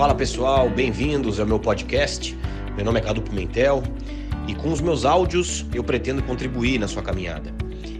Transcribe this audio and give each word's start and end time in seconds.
Fala 0.00 0.14
pessoal, 0.14 0.70
bem-vindos 0.70 1.38
ao 1.38 1.46
meu 1.46 1.60
podcast. 1.60 2.34
Meu 2.74 2.86
nome 2.86 2.98
é 2.98 3.02
Cadu 3.02 3.20
Pimentel 3.20 3.82
e 4.48 4.54
com 4.54 4.72
os 4.72 4.80
meus 4.80 5.04
áudios 5.04 5.66
eu 5.74 5.84
pretendo 5.84 6.22
contribuir 6.22 6.78
na 6.78 6.88
sua 6.88 7.02
caminhada. 7.02 7.52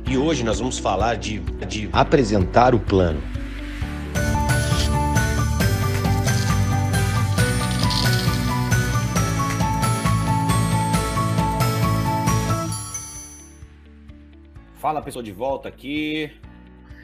E 0.08 0.16
hoje 0.16 0.42
nós 0.42 0.58
vamos 0.60 0.78
falar 0.78 1.16
de, 1.16 1.40
de 1.68 1.90
apresentar 1.92 2.74
o 2.74 2.80
plano. 2.80 3.20
Fala 14.76 15.02
pessoal 15.02 15.22
de 15.22 15.32
volta 15.32 15.68
aqui. 15.68 16.32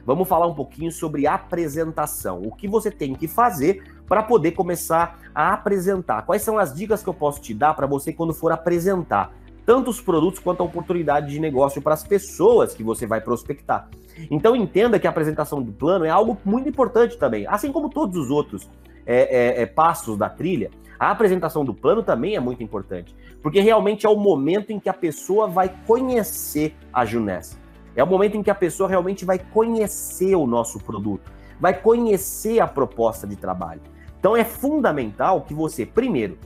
Vamos 0.06 0.26
falar 0.26 0.46
um 0.46 0.54
pouquinho 0.54 0.90
sobre 0.90 1.26
apresentação. 1.26 2.40
O 2.40 2.54
que 2.54 2.66
você 2.66 2.90
tem 2.90 3.12
que 3.12 3.28
fazer 3.28 3.82
para 4.08 4.22
poder 4.22 4.52
começar 4.52 5.18
a 5.34 5.52
apresentar. 5.52 6.22
Quais 6.22 6.42
são 6.42 6.58
as 6.58 6.74
dicas 6.74 7.02
que 7.02 7.08
eu 7.08 7.14
posso 7.14 7.40
te 7.40 7.52
dar 7.52 7.74
para 7.74 7.86
você 7.86 8.12
quando 8.12 8.32
for 8.32 8.52
apresentar 8.52 9.32
tanto 9.66 9.90
os 9.90 10.00
produtos 10.00 10.38
quanto 10.38 10.62
a 10.62 10.64
oportunidade 10.64 11.28
de 11.28 11.40
negócio 11.40 11.82
para 11.82 11.92
as 11.92 12.04
pessoas 12.04 12.72
que 12.72 12.84
você 12.84 13.04
vai 13.04 13.20
prospectar. 13.20 13.88
Então 14.30 14.54
entenda 14.54 14.98
que 14.98 15.08
a 15.08 15.10
apresentação 15.10 15.60
do 15.60 15.72
plano 15.72 16.04
é 16.04 16.08
algo 16.08 16.38
muito 16.44 16.68
importante 16.68 17.18
também, 17.18 17.46
assim 17.48 17.72
como 17.72 17.90
todos 17.90 18.16
os 18.16 18.30
outros 18.30 18.70
é, 19.04 19.58
é, 19.58 19.62
é, 19.62 19.66
passos 19.66 20.16
da 20.16 20.28
trilha. 20.30 20.70
A 20.98 21.10
apresentação 21.10 21.64
do 21.64 21.74
plano 21.74 22.02
também 22.02 22.36
é 22.36 22.40
muito 22.40 22.62
importante, 22.62 23.14
porque 23.42 23.60
realmente 23.60 24.06
é 24.06 24.08
o 24.08 24.16
momento 24.16 24.70
em 24.70 24.78
que 24.78 24.88
a 24.88 24.94
pessoa 24.94 25.48
vai 25.48 25.70
conhecer 25.86 26.74
a 26.92 27.04
Juness. 27.04 27.58
É 27.94 28.04
o 28.04 28.06
momento 28.06 28.36
em 28.36 28.42
que 28.42 28.50
a 28.50 28.54
pessoa 28.54 28.88
realmente 28.88 29.24
vai 29.24 29.38
conhecer 29.38 30.36
o 30.36 30.46
nosso 30.46 30.78
produto, 30.78 31.30
vai 31.60 31.74
conhecer 31.74 32.60
a 32.60 32.66
proposta 32.66 33.26
de 33.26 33.36
trabalho. 33.36 33.80
Então 34.26 34.36
é 34.36 34.42
fundamental 34.42 35.42
que 35.42 35.54
você, 35.54 35.86
primeiro, 35.86 36.36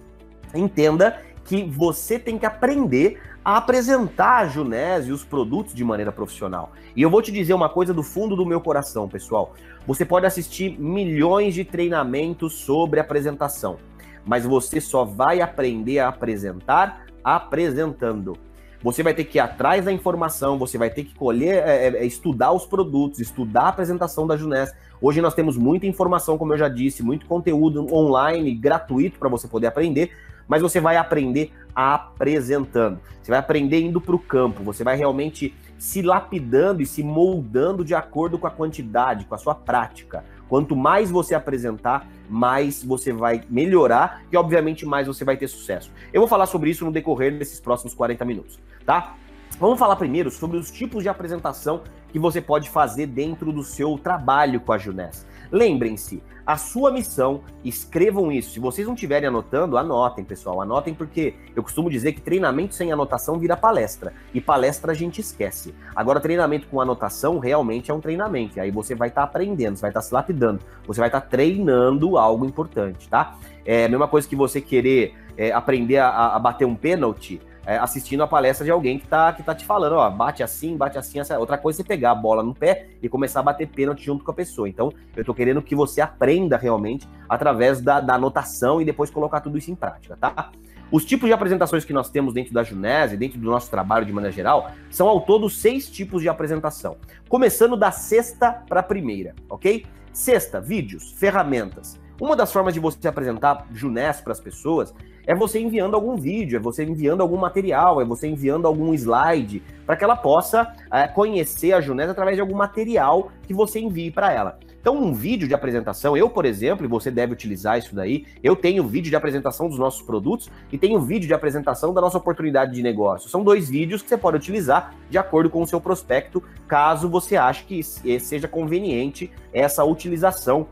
entenda 0.54 1.18
que 1.46 1.64
você 1.64 2.18
tem 2.18 2.38
que 2.38 2.44
aprender 2.44 3.18
a 3.42 3.56
apresentar 3.56 4.40
a 4.40 4.46
Junés 4.46 5.08
e 5.08 5.12
os 5.12 5.24
produtos 5.24 5.72
de 5.72 5.82
maneira 5.82 6.12
profissional. 6.12 6.72
E 6.94 7.00
eu 7.00 7.08
vou 7.08 7.22
te 7.22 7.32
dizer 7.32 7.54
uma 7.54 7.70
coisa 7.70 7.94
do 7.94 8.02
fundo 8.02 8.36
do 8.36 8.44
meu 8.44 8.60
coração, 8.60 9.08
pessoal. 9.08 9.54
Você 9.86 10.04
pode 10.04 10.26
assistir 10.26 10.78
milhões 10.78 11.54
de 11.54 11.64
treinamentos 11.64 12.52
sobre 12.52 13.00
apresentação, 13.00 13.78
mas 14.26 14.44
você 14.44 14.78
só 14.78 15.02
vai 15.02 15.40
aprender 15.40 16.00
a 16.00 16.08
apresentar 16.08 17.06
apresentando. 17.24 18.36
Você 18.82 19.02
vai 19.02 19.14
ter 19.14 19.24
que 19.24 19.38
ir 19.38 19.40
atrás 19.40 19.86
da 19.86 19.92
informação, 19.92 20.58
você 20.58 20.76
vai 20.76 20.90
ter 20.90 21.04
que 21.04 21.14
colher, 21.14 21.66
é, 21.66 21.86
é, 21.86 22.04
estudar 22.04 22.52
os 22.52 22.66
produtos, 22.66 23.20
estudar 23.20 23.62
a 23.62 23.68
apresentação 23.68 24.26
da 24.26 24.36
Junés. 24.36 24.70
Hoje 25.02 25.22
nós 25.22 25.32
temos 25.32 25.56
muita 25.56 25.86
informação, 25.86 26.36
como 26.36 26.52
eu 26.52 26.58
já 26.58 26.68
disse, 26.68 27.02
muito 27.02 27.24
conteúdo 27.24 27.86
online, 27.90 28.54
gratuito 28.54 29.18
para 29.18 29.30
você 29.30 29.48
poder 29.48 29.68
aprender, 29.68 30.10
mas 30.46 30.60
você 30.60 30.78
vai 30.78 30.98
aprender 30.98 31.52
apresentando. 31.74 33.00
Você 33.22 33.30
vai 33.30 33.38
aprender 33.38 33.80
indo 33.80 33.98
para 33.98 34.14
o 34.14 34.18
campo, 34.18 34.62
você 34.62 34.84
vai 34.84 34.96
realmente 34.96 35.54
se 35.78 36.02
lapidando 36.02 36.82
e 36.82 36.86
se 36.86 37.02
moldando 37.02 37.82
de 37.82 37.94
acordo 37.94 38.38
com 38.38 38.46
a 38.46 38.50
quantidade, 38.50 39.24
com 39.24 39.34
a 39.34 39.38
sua 39.38 39.54
prática. 39.54 40.22
Quanto 40.50 40.76
mais 40.76 41.10
você 41.10 41.34
apresentar, 41.34 42.06
mais 42.28 42.84
você 42.84 43.10
vai 43.10 43.42
melhorar 43.48 44.22
e, 44.30 44.36
obviamente, 44.36 44.84
mais 44.84 45.06
você 45.06 45.24
vai 45.24 45.38
ter 45.38 45.48
sucesso. 45.48 45.90
Eu 46.12 46.20
vou 46.20 46.28
falar 46.28 46.44
sobre 46.44 46.68
isso 46.68 46.84
no 46.84 46.92
decorrer 46.92 47.38
desses 47.38 47.58
próximos 47.58 47.94
40 47.94 48.22
minutos, 48.26 48.60
tá? 48.84 49.14
Vamos 49.58 49.78
falar 49.78 49.96
primeiro 49.96 50.30
sobre 50.30 50.58
os 50.58 50.70
tipos 50.70 51.02
de 51.02 51.08
apresentação 51.08 51.82
que 52.10 52.18
você 52.18 52.40
pode 52.40 52.68
fazer 52.68 53.06
dentro 53.06 53.52
do 53.52 53.62
seu 53.62 53.98
trabalho 53.98 54.60
com 54.60 54.72
a 54.72 54.78
Juness. 54.78 55.26
Lembrem-se, 55.50 56.22
a 56.46 56.56
sua 56.56 56.90
missão, 56.90 57.42
escrevam 57.64 58.32
isso. 58.32 58.50
Se 58.50 58.60
vocês 58.60 58.86
não 58.86 58.94
estiverem 58.94 59.28
anotando, 59.28 59.76
anotem, 59.76 60.24
pessoal. 60.24 60.60
Anotem 60.60 60.94
porque 60.94 61.34
eu 61.54 61.62
costumo 61.62 61.90
dizer 61.90 62.12
que 62.12 62.20
treinamento 62.20 62.74
sem 62.74 62.90
anotação 62.90 63.38
vira 63.38 63.56
palestra. 63.56 64.12
E 64.34 64.40
palestra 64.40 64.92
a 64.92 64.94
gente 64.94 65.20
esquece. 65.20 65.74
Agora, 65.94 66.18
treinamento 66.18 66.66
com 66.66 66.80
anotação 66.80 67.38
realmente 67.38 67.90
é 67.90 67.94
um 67.94 68.00
treinamento. 68.00 68.60
Aí 68.60 68.70
você 68.70 68.94
vai 68.94 69.08
estar 69.08 69.22
tá 69.22 69.26
aprendendo, 69.28 69.76
você 69.76 69.82
vai 69.82 69.90
estar 69.90 70.00
tá 70.00 70.06
se 70.06 70.14
lapidando, 70.14 70.60
você 70.86 70.98
vai 70.98 71.08
estar 71.08 71.20
tá 71.20 71.26
treinando 71.28 72.16
algo 72.16 72.44
importante, 72.44 73.08
tá? 73.08 73.36
É 73.64 73.84
a 73.84 73.88
mesma 73.88 74.08
coisa 74.08 74.28
que 74.28 74.34
você 74.34 74.60
querer 74.60 75.14
é, 75.36 75.52
aprender 75.52 75.98
a, 75.98 76.34
a 76.34 76.38
bater 76.38 76.64
um 76.64 76.74
pênalti 76.74 77.40
é, 77.66 77.76
assistindo 77.76 78.22
a 78.22 78.26
palestra 78.26 78.64
de 78.64 78.70
alguém 78.70 78.98
que 78.98 79.06
tá, 79.06 79.32
que 79.32 79.42
tá 79.42 79.54
te 79.54 79.64
falando, 79.64 79.94
ó, 79.94 80.10
bate 80.10 80.42
assim, 80.42 80.76
bate 80.76 80.98
assim, 80.98 81.20
essa. 81.20 81.38
Outra 81.38 81.58
coisa 81.58 81.76
é 81.76 81.82
você 81.82 81.88
pegar 81.88 82.12
a 82.12 82.14
bola 82.14 82.42
no 82.42 82.54
pé 82.54 82.88
e 83.02 83.08
começar 83.08 83.40
a 83.40 83.42
bater 83.42 83.68
pênalti 83.68 84.04
junto 84.04 84.24
com 84.24 84.30
a 84.30 84.34
pessoa. 84.34 84.68
Então, 84.68 84.92
eu 85.16 85.24
tô 85.24 85.34
querendo 85.34 85.62
que 85.62 85.74
você 85.74 86.00
aprenda 86.00 86.56
realmente 86.56 87.08
através 87.28 87.80
da, 87.80 88.00
da 88.00 88.14
anotação 88.14 88.80
e 88.80 88.84
depois 88.84 89.10
colocar 89.10 89.40
tudo 89.40 89.58
isso 89.58 89.70
em 89.70 89.74
prática, 89.74 90.16
tá? 90.16 90.50
Os 90.90 91.04
tipos 91.04 91.28
de 91.28 91.32
apresentações 91.32 91.84
que 91.84 91.92
nós 91.92 92.10
temos 92.10 92.34
dentro 92.34 92.52
da 92.52 92.64
Junese, 92.64 93.16
dentro 93.16 93.38
do 93.38 93.48
nosso 93.48 93.70
trabalho 93.70 94.04
de 94.04 94.12
maneira 94.12 94.34
geral, 94.34 94.72
são 94.90 95.06
ao 95.06 95.20
todo 95.20 95.48
seis 95.48 95.88
tipos 95.88 96.20
de 96.20 96.28
apresentação. 96.28 96.96
Começando 97.28 97.76
da 97.76 97.92
sexta 97.92 98.50
para 98.68 98.80
a 98.80 98.82
primeira, 98.82 99.36
ok? 99.48 99.86
Sexta, 100.12 100.60
vídeos, 100.60 101.12
ferramentas. 101.12 102.00
Uma 102.20 102.34
das 102.34 102.52
formas 102.52 102.74
de 102.74 102.80
você 102.80 103.06
apresentar 103.06 103.66
Junés 103.72 104.20
para 104.20 104.32
as 104.32 104.40
pessoas 104.40 104.92
é 105.30 105.34
você 105.34 105.60
enviando 105.60 105.94
algum 105.94 106.16
vídeo, 106.16 106.56
é 106.56 106.60
você 106.60 106.82
enviando 106.82 107.20
algum 107.20 107.36
material, 107.36 108.00
é 108.00 108.04
você 108.04 108.26
enviando 108.26 108.66
algum 108.66 108.92
slide, 108.92 109.62
para 109.86 109.94
que 109.94 110.02
ela 110.02 110.16
possa 110.16 110.74
é, 110.92 111.06
conhecer 111.06 111.72
a 111.72 111.80
Junés 111.80 112.10
através 112.10 112.36
de 112.36 112.40
algum 112.40 112.56
material 112.56 113.30
que 113.44 113.54
você 113.54 113.78
envie 113.78 114.10
para 114.10 114.32
ela. 114.32 114.58
Então, 114.80 114.96
um 114.96 115.12
vídeo 115.12 115.46
de 115.46 115.54
apresentação, 115.54 116.16
eu, 116.16 116.28
por 116.28 116.44
exemplo, 116.44 116.84
e 116.84 116.88
você 116.88 117.12
deve 117.12 117.32
utilizar 117.32 117.78
isso 117.78 117.94
daí, 117.94 118.26
eu 118.42 118.56
tenho 118.56 118.84
vídeo 118.88 119.08
de 119.08 119.14
apresentação 119.14 119.68
dos 119.68 119.78
nossos 119.78 120.02
produtos 120.02 120.50
e 120.72 120.76
tenho 120.76 120.98
vídeo 120.98 121.28
de 121.28 121.34
apresentação 121.34 121.94
da 121.94 122.00
nossa 122.00 122.18
oportunidade 122.18 122.72
de 122.72 122.82
negócio. 122.82 123.30
São 123.30 123.44
dois 123.44 123.70
vídeos 123.70 124.02
que 124.02 124.08
você 124.08 124.16
pode 124.16 124.36
utilizar 124.36 124.96
de 125.08 125.16
acordo 125.16 125.48
com 125.48 125.62
o 125.62 125.66
seu 125.66 125.80
prospecto, 125.80 126.42
caso 126.66 127.08
você 127.08 127.36
ache 127.36 127.64
que 127.66 127.82
seja 127.84 128.48
conveniente 128.48 129.30
essa 129.52 129.84
utilização 129.84 130.66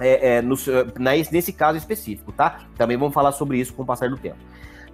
é, 0.00 0.36
é, 0.36 0.42
no, 0.42 0.56
nesse 0.98 1.52
caso 1.52 1.78
específico, 1.78 2.32
tá? 2.32 2.60
Também 2.76 2.96
vamos 2.96 3.14
falar 3.14 3.32
sobre 3.32 3.58
isso 3.58 3.74
com 3.74 3.82
o 3.82 3.86
passar 3.86 4.08
do 4.08 4.16
tempo. 4.16 4.38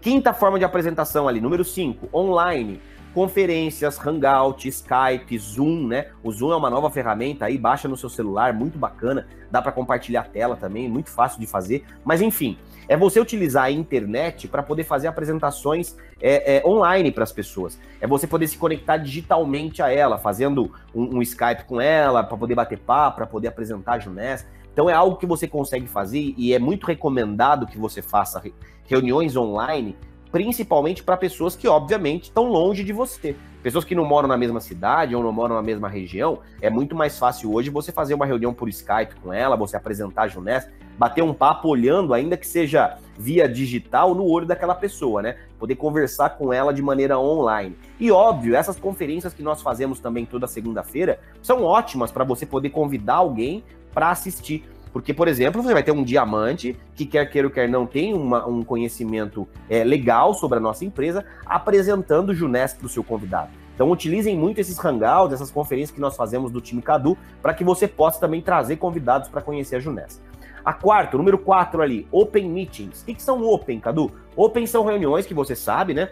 Quinta 0.00 0.34
forma 0.34 0.58
de 0.58 0.64
apresentação 0.64 1.26
ali, 1.26 1.40
número 1.40 1.64
5, 1.64 2.08
online. 2.16 2.80
Conferências, 3.14 3.98
Hangout, 3.98 4.68
Skype, 4.68 5.38
Zoom, 5.38 5.86
né? 5.86 6.08
O 6.22 6.30
Zoom 6.30 6.52
é 6.52 6.56
uma 6.56 6.68
nova 6.68 6.90
ferramenta 6.90 7.46
aí, 7.46 7.56
baixa 7.56 7.88
no 7.88 7.96
seu 7.96 8.10
celular, 8.10 8.52
muito 8.52 8.78
bacana, 8.78 9.26
dá 9.50 9.62
para 9.62 9.72
compartilhar 9.72 10.20
a 10.20 10.24
tela 10.24 10.54
também, 10.54 10.86
muito 10.86 11.08
fácil 11.08 11.40
de 11.40 11.46
fazer. 11.46 11.82
Mas 12.04 12.20
enfim, 12.20 12.58
é 12.86 12.94
você 12.94 13.18
utilizar 13.18 13.64
a 13.64 13.70
internet 13.70 14.46
para 14.46 14.62
poder 14.62 14.84
fazer 14.84 15.08
apresentações 15.08 15.96
é, 16.20 16.58
é, 16.58 16.66
online 16.66 17.10
para 17.10 17.24
as 17.24 17.32
pessoas. 17.32 17.80
É 18.02 18.06
você 18.06 18.26
poder 18.26 18.46
se 18.48 18.58
conectar 18.58 18.98
digitalmente 18.98 19.80
a 19.82 19.90
ela, 19.90 20.18
fazendo 20.18 20.70
um, 20.94 21.16
um 21.16 21.22
Skype 21.22 21.64
com 21.66 21.80
ela, 21.80 22.22
para 22.22 22.36
poder 22.36 22.54
bater 22.54 22.78
papo, 22.78 23.16
para 23.16 23.26
poder 23.26 23.48
apresentar 23.48 23.94
a 23.94 23.98
Junés. 23.98 24.46
Então 24.76 24.90
é 24.90 24.92
algo 24.92 25.16
que 25.16 25.24
você 25.24 25.48
consegue 25.48 25.86
fazer 25.86 26.34
e 26.36 26.52
é 26.52 26.58
muito 26.58 26.86
recomendado 26.86 27.66
que 27.66 27.78
você 27.78 28.02
faça 28.02 28.42
reuniões 28.84 29.34
online, 29.34 29.96
principalmente 30.30 31.02
para 31.02 31.16
pessoas 31.16 31.56
que, 31.56 31.66
obviamente, 31.66 32.24
estão 32.24 32.44
longe 32.44 32.84
de 32.84 32.92
você. 32.92 33.34
Pessoas 33.62 33.86
que 33.86 33.94
não 33.94 34.04
moram 34.04 34.28
na 34.28 34.36
mesma 34.36 34.60
cidade 34.60 35.16
ou 35.16 35.22
não 35.22 35.32
moram 35.32 35.54
na 35.54 35.62
mesma 35.62 35.88
região, 35.88 36.40
é 36.60 36.68
muito 36.68 36.94
mais 36.94 37.18
fácil 37.18 37.54
hoje 37.54 37.70
você 37.70 37.90
fazer 37.90 38.12
uma 38.12 38.26
reunião 38.26 38.52
por 38.52 38.68
Skype 38.68 39.14
com 39.22 39.32
ela, 39.32 39.56
você 39.56 39.78
apresentar 39.78 40.24
a 40.24 40.28
Junés, 40.28 40.68
bater 40.98 41.24
um 41.24 41.32
papo 41.32 41.68
olhando, 41.68 42.12
ainda 42.12 42.36
que 42.36 42.46
seja 42.46 42.98
via 43.18 43.48
digital, 43.48 44.14
no 44.14 44.26
olho 44.26 44.44
daquela 44.44 44.74
pessoa, 44.74 45.22
né? 45.22 45.38
Poder 45.58 45.76
conversar 45.76 46.36
com 46.36 46.52
ela 46.52 46.74
de 46.74 46.82
maneira 46.82 47.18
online. 47.18 47.74
E 47.98 48.10
óbvio, 48.10 48.54
essas 48.54 48.78
conferências 48.78 49.32
que 49.32 49.42
nós 49.42 49.62
fazemos 49.62 50.00
também 50.00 50.26
toda 50.26 50.46
segunda-feira 50.46 51.18
são 51.40 51.64
ótimas 51.64 52.12
para 52.12 52.24
você 52.24 52.44
poder 52.44 52.68
convidar 52.68 53.14
alguém 53.14 53.64
para 53.96 54.10
assistir. 54.10 54.62
Porque, 54.96 55.12
por 55.12 55.28
exemplo, 55.28 55.62
você 55.62 55.74
vai 55.74 55.82
ter 55.82 55.92
um 55.92 56.02
diamante 56.02 56.74
que, 56.94 57.04
quer 57.04 57.26
queira 57.26 57.46
ou 57.46 57.52
quer 57.52 57.68
não, 57.68 57.84
tem 57.84 58.14
uma, 58.14 58.46
um 58.46 58.62
conhecimento 58.62 59.46
é, 59.68 59.84
legal 59.84 60.32
sobre 60.32 60.56
a 60.56 60.60
nossa 60.60 60.86
empresa, 60.86 61.22
apresentando 61.44 62.30
o 62.30 62.34
Junés 62.34 62.72
para 62.72 62.86
o 62.86 62.88
seu 62.88 63.04
convidado. 63.04 63.50
Então, 63.74 63.90
utilizem 63.90 64.34
muito 64.34 64.58
esses 64.58 64.82
hangouts, 64.82 65.34
essas 65.34 65.50
conferências 65.50 65.90
que 65.90 66.00
nós 66.00 66.16
fazemos 66.16 66.50
do 66.50 66.62
time 66.62 66.80
Cadu, 66.80 67.14
para 67.42 67.52
que 67.52 67.62
você 67.62 67.86
possa 67.86 68.18
também 68.18 68.40
trazer 68.40 68.76
convidados 68.76 69.28
para 69.28 69.42
conhecer 69.42 69.76
a 69.76 69.80
Junés. 69.80 70.18
A 70.64 70.72
quarta, 70.72 71.18
número 71.18 71.36
quatro 71.36 71.82
ali, 71.82 72.08
Open 72.10 72.48
Meetings. 72.48 73.02
O 73.02 73.04
que, 73.04 73.12
que 73.12 73.22
são 73.22 73.44
Open, 73.44 73.78
Cadu? 73.78 74.10
Open 74.34 74.66
são 74.66 74.82
reuniões 74.82 75.26
que 75.26 75.34
você 75.34 75.54
sabe, 75.54 75.92
né? 75.92 76.08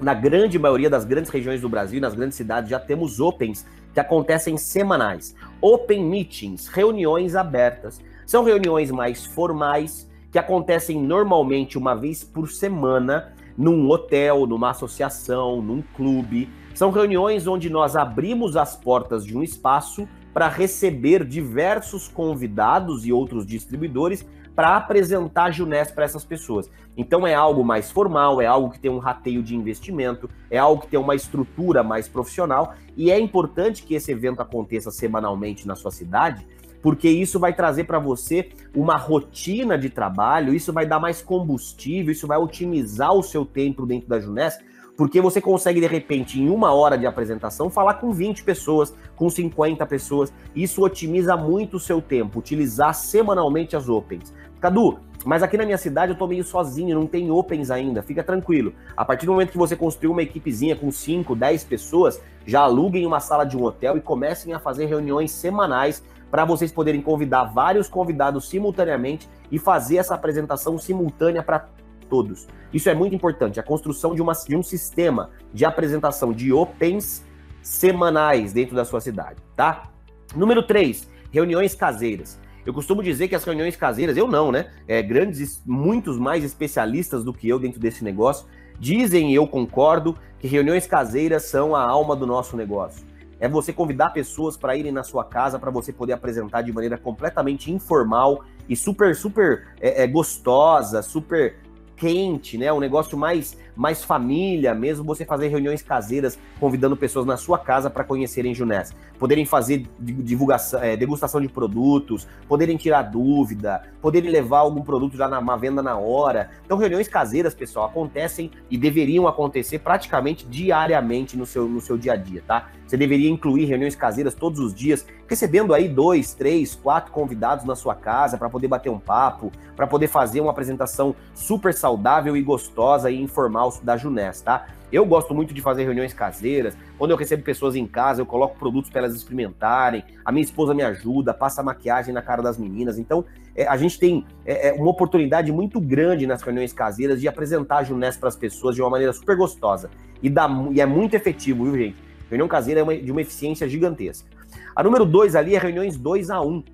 Na 0.00 0.14
grande 0.14 0.58
maioria 0.58 0.88
das 0.88 1.04
grandes 1.04 1.30
regiões 1.30 1.60
do 1.60 1.68
Brasil, 1.68 2.00
nas 2.00 2.14
grandes 2.14 2.38
cidades, 2.38 2.70
já 2.70 2.80
temos 2.80 3.20
Opens 3.20 3.66
que 3.92 4.00
acontecem 4.00 4.56
semanais. 4.56 5.34
Open 5.60 6.02
Meetings, 6.02 6.68
reuniões 6.68 7.36
abertas. 7.36 8.00
São 8.32 8.44
reuniões 8.44 8.90
mais 8.90 9.26
formais, 9.26 10.08
que 10.30 10.38
acontecem 10.38 10.98
normalmente 10.98 11.76
uma 11.76 11.94
vez 11.94 12.24
por 12.24 12.48
semana, 12.48 13.34
num 13.58 13.86
hotel, 13.90 14.46
numa 14.46 14.70
associação, 14.70 15.60
num 15.60 15.82
clube. 15.94 16.48
São 16.74 16.90
reuniões 16.90 17.46
onde 17.46 17.68
nós 17.68 17.94
abrimos 17.94 18.56
as 18.56 18.74
portas 18.74 19.22
de 19.26 19.36
um 19.36 19.42
espaço 19.42 20.08
para 20.32 20.48
receber 20.48 21.26
diversos 21.26 22.08
convidados 22.08 23.04
e 23.04 23.12
outros 23.12 23.44
distribuidores 23.44 24.26
para 24.56 24.78
apresentar 24.78 25.44
a 25.44 25.50
Junés 25.50 25.90
para 25.90 26.04
essas 26.04 26.24
pessoas. 26.24 26.70
Então 26.96 27.26
é 27.26 27.34
algo 27.34 27.62
mais 27.62 27.90
formal, 27.90 28.40
é 28.40 28.46
algo 28.46 28.70
que 28.70 28.80
tem 28.80 28.90
um 28.90 28.98
rateio 28.98 29.42
de 29.42 29.54
investimento, 29.54 30.30
é 30.50 30.56
algo 30.56 30.80
que 30.80 30.88
tem 30.88 30.98
uma 30.98 31.14
estrutura 31.14 31.82
mais 31.82 32.08
profissional 32.08 32.74
e 32.96 33.10
é 33.10 33.20
importante 33.20 33.82
que 33.82 33.94
esse 33.94 34.10
evento 34.10 34.40
aconteça 34.40 34.90
semanalmente 34.90 35.68
na 35.68 35.74
sua 35.74 35.90
cidade, 35.90 36.46
porque 36.82 37.08
isso 37.08 37.38
vai 37.38 37.54
trazer 37.54 37.84
para 37.84 37.98
você 37.98 38.50
uma 38.74 38.96
rotina 38.96 39.78
de 39.78 39.88
trabalho, 39.88 40.52
isso 40.52 40.72
vai 40.72 40.84
dar 40.84 40.98
mais 40.98 41.22
combustível, 41.22 42.12
isso 42.12 42.26
vai 42.26 42.36
otimizar 42.36 43.14
o 43.14 43.22
seu 43.22 43.46
tempo 43.46 43.86
dentro 43.86 44.08
da 44.08 44.20
Junés, 44.20 44.58
porque 44.96 45.20
você 45.20 45.40
consegue, 45.40 45.80
de 45.80 45.86
repente, 45.86 46.40
em 46.40 46.50
uma 46.50 46.72
hora 46.72 46.98
de 46.98 47.06
apresentação, 47.06 47.70
falar 47.70 47.94
com 47.94 48.12
20 48.12 48.44
pessoas, 48.44 48.94
com 49.16 49.30
50 49.30 49.86
pessoas. 49.86 50.32
Isso 50.54 50.82
otimiza 50.82 51.36
muito 51.36 51.76
o 51.78 51.80
seu 51.80 52.02
tempo, 52.02 52.40
utilizar 52.40 52.94
semanalmente 52.94 53.74
as 53.74 53.88
Opens. 53.88 54.34
Cadu, 54.60 54.98
mas 55.24 55.42
aqui 55.42 55.56
na 55.56 55.64
minha 55.64 55.78
cidade 55.78 56.12
eu 56.12 56.18
tô 56.18 56.26
meio 56.26 56.44
sozinho, 56.44 56.98
não 56.98 57.06
tem 57.06 57.30
Opens 57.30 57.70
ainda, 57.70 58.02
fica 58.02 58.22
tranquilo. 58.22 58.74
A 58.96 59.04
partir 59.04 59.26
do 59.26 59.32
momento 59.32 59.50
que 59.50 59.58
você 59.58 59.74
construir 59.74 60.10
uma 60.10 60.22
equipezinha 60.22 60.76
com 60.76 60.90
5, 60.90 61.34
10 61.34 61.64
pessoas, 61.64 62.20
já 62.46 62.60
aluguem 62.60 63.06
uma 63.06 63.18
sala 63.18 63.44
de 63.44 63.56
um 63.56 63.64
hotel 63.64 63.96
e 63.96 64.00
comecem 64.00 64.52
a 64.52 64.60
fazer 64.60 64.86
reuniões 64.86 65.30
semanais 65.30 66.02
para 66.32 66.46
vocês 66.46 66.72
poderem 66.72 67.02
convidar 67.02 67.44
vários 67.44 67.88
convidados 67.88 68.48
simultaneamente 68.48 69.28
e 69.50 69.58
fazer 69.58 69.98
essa 69.98 70.14
apresentação 70.14 70.78
simultânea 70.78 71.42
para 71.42 71.68
todos. 72.08 72.48
Isso 72.72 72.88
é 72.88 72.94
muito 72.94 73.14
importante, 73.14 73.60
a 73.60 73.62
construção 73.62 74.14
de, 74.14 74.22
uma, 74.22 74.32
de 74.32 74.56
um 74.56 74.62
sistema 74.62 75.28
de 75.52 75.66
apresentação 75.66 76.32
de 76.32 76.50
opens 76.50 77.22
semanais 77.60 78.50
dentro 78.54 78.74
da 78.74 78.82
sua 78.82 78.98
cidade, 78.98 79.42
tá? 79.54 79.90
Número 80.34 80.62
3, 80.62 81.06
reuniões 81.30 81.74
caseiras. 81.74 82.40
Eu 82.64 82.72
costumo 82.72 83.02
dizer 83.02 83.28
que 83.28 83.34
as 83.34 83.44
reuniões 83.44 83.76
caseiras, 83.76 84.16
eu 84.16 84.26
não, 84.26 84.50
né? 84.50 84.70
É, 84.88 85.02
grandes, 85.02 85.62
muitos 85.66 86.16
mais 86.16 86.42
especialistas 86.44 87.22
do 87.22 87.34
que 87.34 87.46
eu 87.46 87.58
dentro 87.58 87.78
desse 87.78 88.02
negócio, 88.02 88.46
dizem, 88.80 89.32
e 89.32 89.34
eu 89.34 89.46
concordo, 89.46 90.16
que 90.38 90.48
reuniões 90.48 90.86
caseiras 90.86 91.42
são 91.42 91.76
a 91.76 91.82
alma 91.82 92.16
do 92.16 92.26
nosso 92.26 92.56
negócio. 92.56 93.11
É 93.42 93.48
você 93.48 93.72
convidar 93.72 94.10
pessoas 94.10 94.56
para 94.56 94.76
irem 94.76 94.92
na 94.92 95.02
sua 95.02 95.24
casa 95.24 95.58
para 95.58 95.68
você 95.68 95.92
poder 95.92 96.12
apresentar 96.12 96.62
de 96.62 96.72
maneira 96.72 96.96
completamente 96.96 97.72
informal 97.72 98.44
e 98.68 98.76
super, 98.76 99.16
super 99.16 99.66
é, 99.80 100.04
é, 100.04 100.06
gostosa, 100.06 101.02
super 101.02 101.56
quente, 101.96 102.56
né? 102.56 102.72
Um 102.72 102.78
negócio 102.78 103.18
mais, 103.18 103.58
mais 103.74 104.04
família, 104.04 104.74
mesmo 104.74 105.04
você 105.04 105.24
fazer 105.24 105.48
reuniões 105.48 105.82
caseiras, 105.82 106.38
convidando 106.60 106.96
pessoas 106.96 107.26
na 107.26 107.36
sua 107.36 107.58
casa 107.58 107.88
para 107.88 108.04
conhecerem 108.04 108.54
Junés, 108.54 108.94
poderem 109.18 109.44
fazer 109.44 109.86
divulgação, 109.98 110.82
é, 110.82 110.96
degustação 110.96 111.40
de 111.40 111.48
produtos, 111.48 112.26
poderem 112.48 112.76
tirar 112.76 113.02
dúvida, 113.02 113.82
poderem 114.00 114.30
levar 114.30 114.58
algum 114.58 114.82
produto 114.82 115.16
já 115.16 115.28
na 115.28 115.56
venda 115.56 115.82
na 115.82 115.96
hora. 115.96 116.50
Então, 116.64 116.76
reuniões 116.76 117.08
caseiras, 117.08 117.54
pessoal, 117.54 117.86
acontecem 117.86 118.50
e 118.70 118.76
deveriam 118.76 119.26
acontecer 119.26 119.78
praticamente 119.78 120.46
diariamente 120.46 121.36
no 121.36 121.46
seu, 121.46 121.68
no 121.68 121.80
seu 121.80 121.96
dia 121.96 122.12
a 122.12 122.16
dia, 122.16 122.42
tá? 122.46 122.68
Você 122.86 122.96
deveria 122.96 123.30
incluir 123.30 123.64
reuniões 123.64 123.96
caseiras 123.96 124.34
todos 124.34 124.60
os 124.60 124.74
dias, 124.74 125.06
recebendo 125.26 125.72
aí 125.72 125.88
dois, 125.88 126.34
três, 126.34 126.74
quatro 126.74 127.10
convidados 127.10 127.64
na 127.64 127.74
sua 127.74 127.94
casa 127.94 128.36
para 128.36 128.50
poder 128.50 128.68
bater 128.68 128.90
um 128.90 128.98
papo, 128.98 129.50
para 129.74 129.86
poder 129.86 130.08
fazer 130.08 130.40
uma 130.40 130.50
apresentação 130.50 131.14
super 131.32 131.72
saudável 131.72 132.36
e 132.36 132.42
gostosa 132.42 133.10
e 133.10 133.18
informal 133.18 133.61
da 133.82 133.96
Junés, 133.96 134.40
tá? 134.40 134.66
Eu 134.92 135.06
gosto 135.06 135.34
muito 135.34 135.54
de 135.54 135.62
fazer 135.62 135.84
reuniões 135.84 136.12
caseiras. 136.12 136.76
Quando 136.98 137.12
eu 137.12 137.16
recebo 137.16 137.42
pessoas 137.42 137.74
em 137.74 137.86
casa, 137.86 138.20
eu 138.20 138.26
coloco 138.26 138.58
produtos 138.58 138.90
para 138.90 139.00
elas 139.00 139.14
experimentarem. 139.14 140.04
A 140.22 140.30
minha 140.30 140.44
esposa 140.44 140.74
me 140.74 140.82
ajuda, 140.82 141.32
passa 141.32 141.62
maquiagem 141.62 142.12
na 142.12 142.20
cara 142.20 142.42
das 142.42 142.58
meninas. 142.58 142.98
Então, 142.98 143.24
é, 143.56 143.66
a 143.66 143.76
gente 143.76 143.98
tem 143.98 144.26
é, 144.44 144.68
é 144.68 144.72
uma 144.74 144.90
oportunidade 144.90 145.50
muito 145.50 145.80
grande 145.80 146.26
nas 146.26 146.42
reuniões 146.42 146.72
caseiras 146.74 147.20
de 147.20 147.26
apresentar 147.26 147.78
a 147.78 147.84
Junés 147.84 148.18
para 148.18 148.28
as 148.28 148.36
pessoas 148.36 148.74
de 148.74 148.82
uma 148.82 148.90
maneira 148.90 149.12
super 149.14 149.34
gostosa. 149.34 149.88
E, 150.22 150.28
dá, 150.28 150.48
e 150.70 150.80
é 150.80 150.86
muito 150.86 151.14
efetivo, 151.14 151.64
viu, 151.64 151.76
gente? 151.76 151.96
Reunião 152.28 152.46
caseira 152.46 152.80
é 152.80 152.82
uma, 152.82 152.96
de 152.96 153.10
uma 153.10 153.20
eficiência 153.20 153.68
gigantesca. 153.68 154.28
A 154.76 154.82
número 154.82 155.04
2 155.04 155.34
ali 155.36 155.54
é 155.54 155.58
reuniões 155.58 155.96
2 155.96 156.30
a 156.30 156.40
1. 156.40 156.48
Um. 156.48 156.64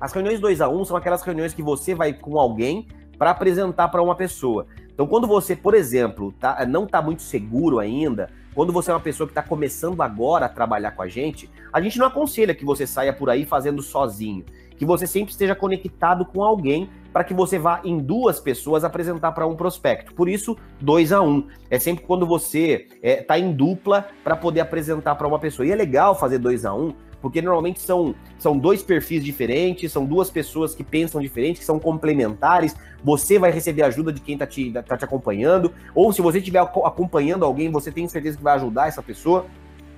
As 0.00 0.12
reuniões 0.12 0.38
2 0.40 0.60
a 0.60 0.68
1 0.68 0.80
um 0.80 0.84
são 0.84 0.96
aquelas 0.96 1.22
reuniões 1.22 1.54
que 1.54 1.62
você 1.62 1.94
vai 1.94 2.12
com 2.12 2.38
alguém 2.38 2.86
para 3.18 3.30
apresentar 3.30 3.88
para 3.88 4.02
uma 4.02 4.14
pessoa. 4.14 4.66
Então, 4.94 5.08
quando 5.08 5.26
você, 5.26 5.56
por 5.56 5.74
exemplo, 5.74 6.32
tá, 6.38 6.64
não 6.66 6.84
está 6.84 7.02
muito 7.02 7.22
seguro 7.22 7.80
ainda, 7.80 8.30
quando 8.54 8.72
você 8.72 8.92
é 8.92 8.94
uma 8.94 9.00
pessoa 9.00 9.26
que 9.26 9.32
está 9.32 9.42
começando 9.42 10.00
agora 10.00 10.46
a 10.46 10.48
trabalhar 10.48 10.92
com 10.92 11.02
a 11.02 11.08
gente, 11.08 11.50
a 11.72 11.80
gente 11.80 11.98
não 11.98 12.06
aconselha 12.06 12.54
que 12.54 12.64
você 12.64 12.86
saia 12.86 13.12
por 13.12 13.28
aí 13.28 13.44
fazendo 13.44 13.82
sozinho. 13.82 14.44
Que 14.76 14.84
você 14.84 15.06
sempre 15.06 15.32
esteja 15.32 15.54
conectado 15.54 16.24
com 16.24 16.42
alguém 16.42 16.88
para 17.12 17.24
que 17.24 17.34
você 17.34 17.58
vá 17.58 17.80
em 17.84 17.98
duas 17.98 18.40
pessoas 18.40 18.84
apresentar 18.84 19.32
para 19.32 19.46
um 19.46 19.56
prospecto. 19.56 20.14
Por 20.14 20.28
isso, 20.28 20.56
dois 20.80 21.12
a 21.12 21.20
um. 21.20 21.46
É 21.68 21.78
sempre 21.78 22.04
quando 22.04 22.26
você 22.26 22.86
está 22.90 22.98
é, 23.02 23.16
tá 23.22 23.38
em 23.38 23.52
dupla 23.52 24.08
para 24.22 24.36
poder 24.36 24.60
apresentar 24.60 25.16
para 25.16 25.26
uma 25.26 25.38
pessoa. 25.38 25.66
E 25.66 25.72
é 25.72 25.76
legal 25.76 26.16
fazer 26.16 26.38
dois 26.38 26.64
a 26.64 26.74
um, 26.74 26.92
porque 27.24 27.40
normalmente 27.40 27.80
são, 27.80 28.14
são 28.36 28.58
dois 28.58 28.82
perfis 28.82 29.24
diferentes, 29.24 29.90
são 29.90 30.04
duas 30.04 30.30
pessoas 30.30 30.74
que 30.74 30.84
pensam 30.84 31.22
diferente, 31.22 31.60
que 31.60 31.64
são 31.64 31.78
complementares. 31.80 32.76
Você 33.02 33.38
vai 33.38 33.50
receber 33.50 33.82
ajuda 33.82 34.12
de 34.12 34.20
quem 34.20 34.34
está 34.34 34.46
te, 34.46 34.70
tá 34.70 34.94
te 34.94 35.06
acompanhando, 35.06 35.72
ou 35.94 36.12
se 36.12 36.20
você 36.20 36.36
estiver 36.36 36.58
acompanhando 36.58 37.46
alguém, 37.46 37.70
você 37.70 37.90
tem 37.90 38.06
certeza 38.08 38.36
que 38.36 38.44
vai 38.44 38.56
ajudar 38.56 38.88
essa 38.88 39.02
pessoa. 39.02 39.46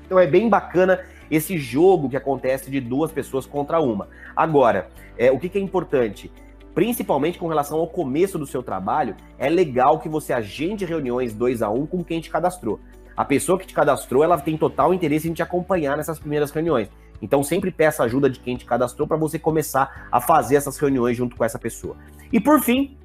Então 0.04 0.20
é 0.20 0.26
bem 0.28 0.48
bacana 0.48 1.00
esse 1.28 1.58
jogo 1.58 2.08
que 2.08 2.16
acontece 2.16 2.70
de 2.70 2.80
duas 2.80 3.10
pessoas 3.10 3.44
contra 3.44 3.80
uma. 3.80 4.06
Agora, 4.36 4.88
é, 5.18 5.32
o 5.32 5.38
que, 5.40 5.48
que 5.48 5.58
é 5.58 5.60
importante? 5.60 6.30
principalmente 6.76 7.38
com 7.38 7.48
relação 7.48 7.78
ao 7.78 7.88
começo 7.88 8.38
do 8.38 8.46
seu 8.46 8.62
trabalho, 8.62 9.16
é 9.38 9.48
legal 9.48 9.98
que 9.98 10.10
você 10.10 10.34
agende 10.34 10.84
reuniões 10.84 11.32
2 11.32 11.62
a 11.62 11.70
1 11.70 11.74
um 11.74 11.86
com 11.86 12.04
quem 12.04 12.20
te 12.20 12.28
cadastrou. 12.28 12.78
A 13.16 13.24
pessoa 13.24 13.58
que 13.58 13.66
te 13.66 13.72
cadastrou, 13.72 14.22
ela 14.22 14.38
tem 14.38 14.58
total 14.58 14.92
interesse 14.92 15.26
em 15.26 15.32
te 15.32 15.42
acompanhar 15.42 15.96
nessas 15.96 16.18
primeiras 16.18 16.50
reuniões. 16.50 16.90
Então 17.20 17.42
sempre 17.42 17.70
peça 17.70 18.04
ajuda 18.04 18.28
de 18.28 18.40
quem 18.40 18.56
te 18.56 18.64
cadastrou 18.64 19.06
para 19.06 19.16
você 19.16 19.38
começar 19.38 20.08
a 20.10 20.20
fazer 20.20 20.56
essas 20.56 20.78
reuniões 20.78 21.16
junto 21.16 21.36
com 21.36 21.44
essa 21.44 21.58
pessoa. 21.58 21.96
E 22.32 22.40
por 22.40 22.60
fim, 22.60 22.96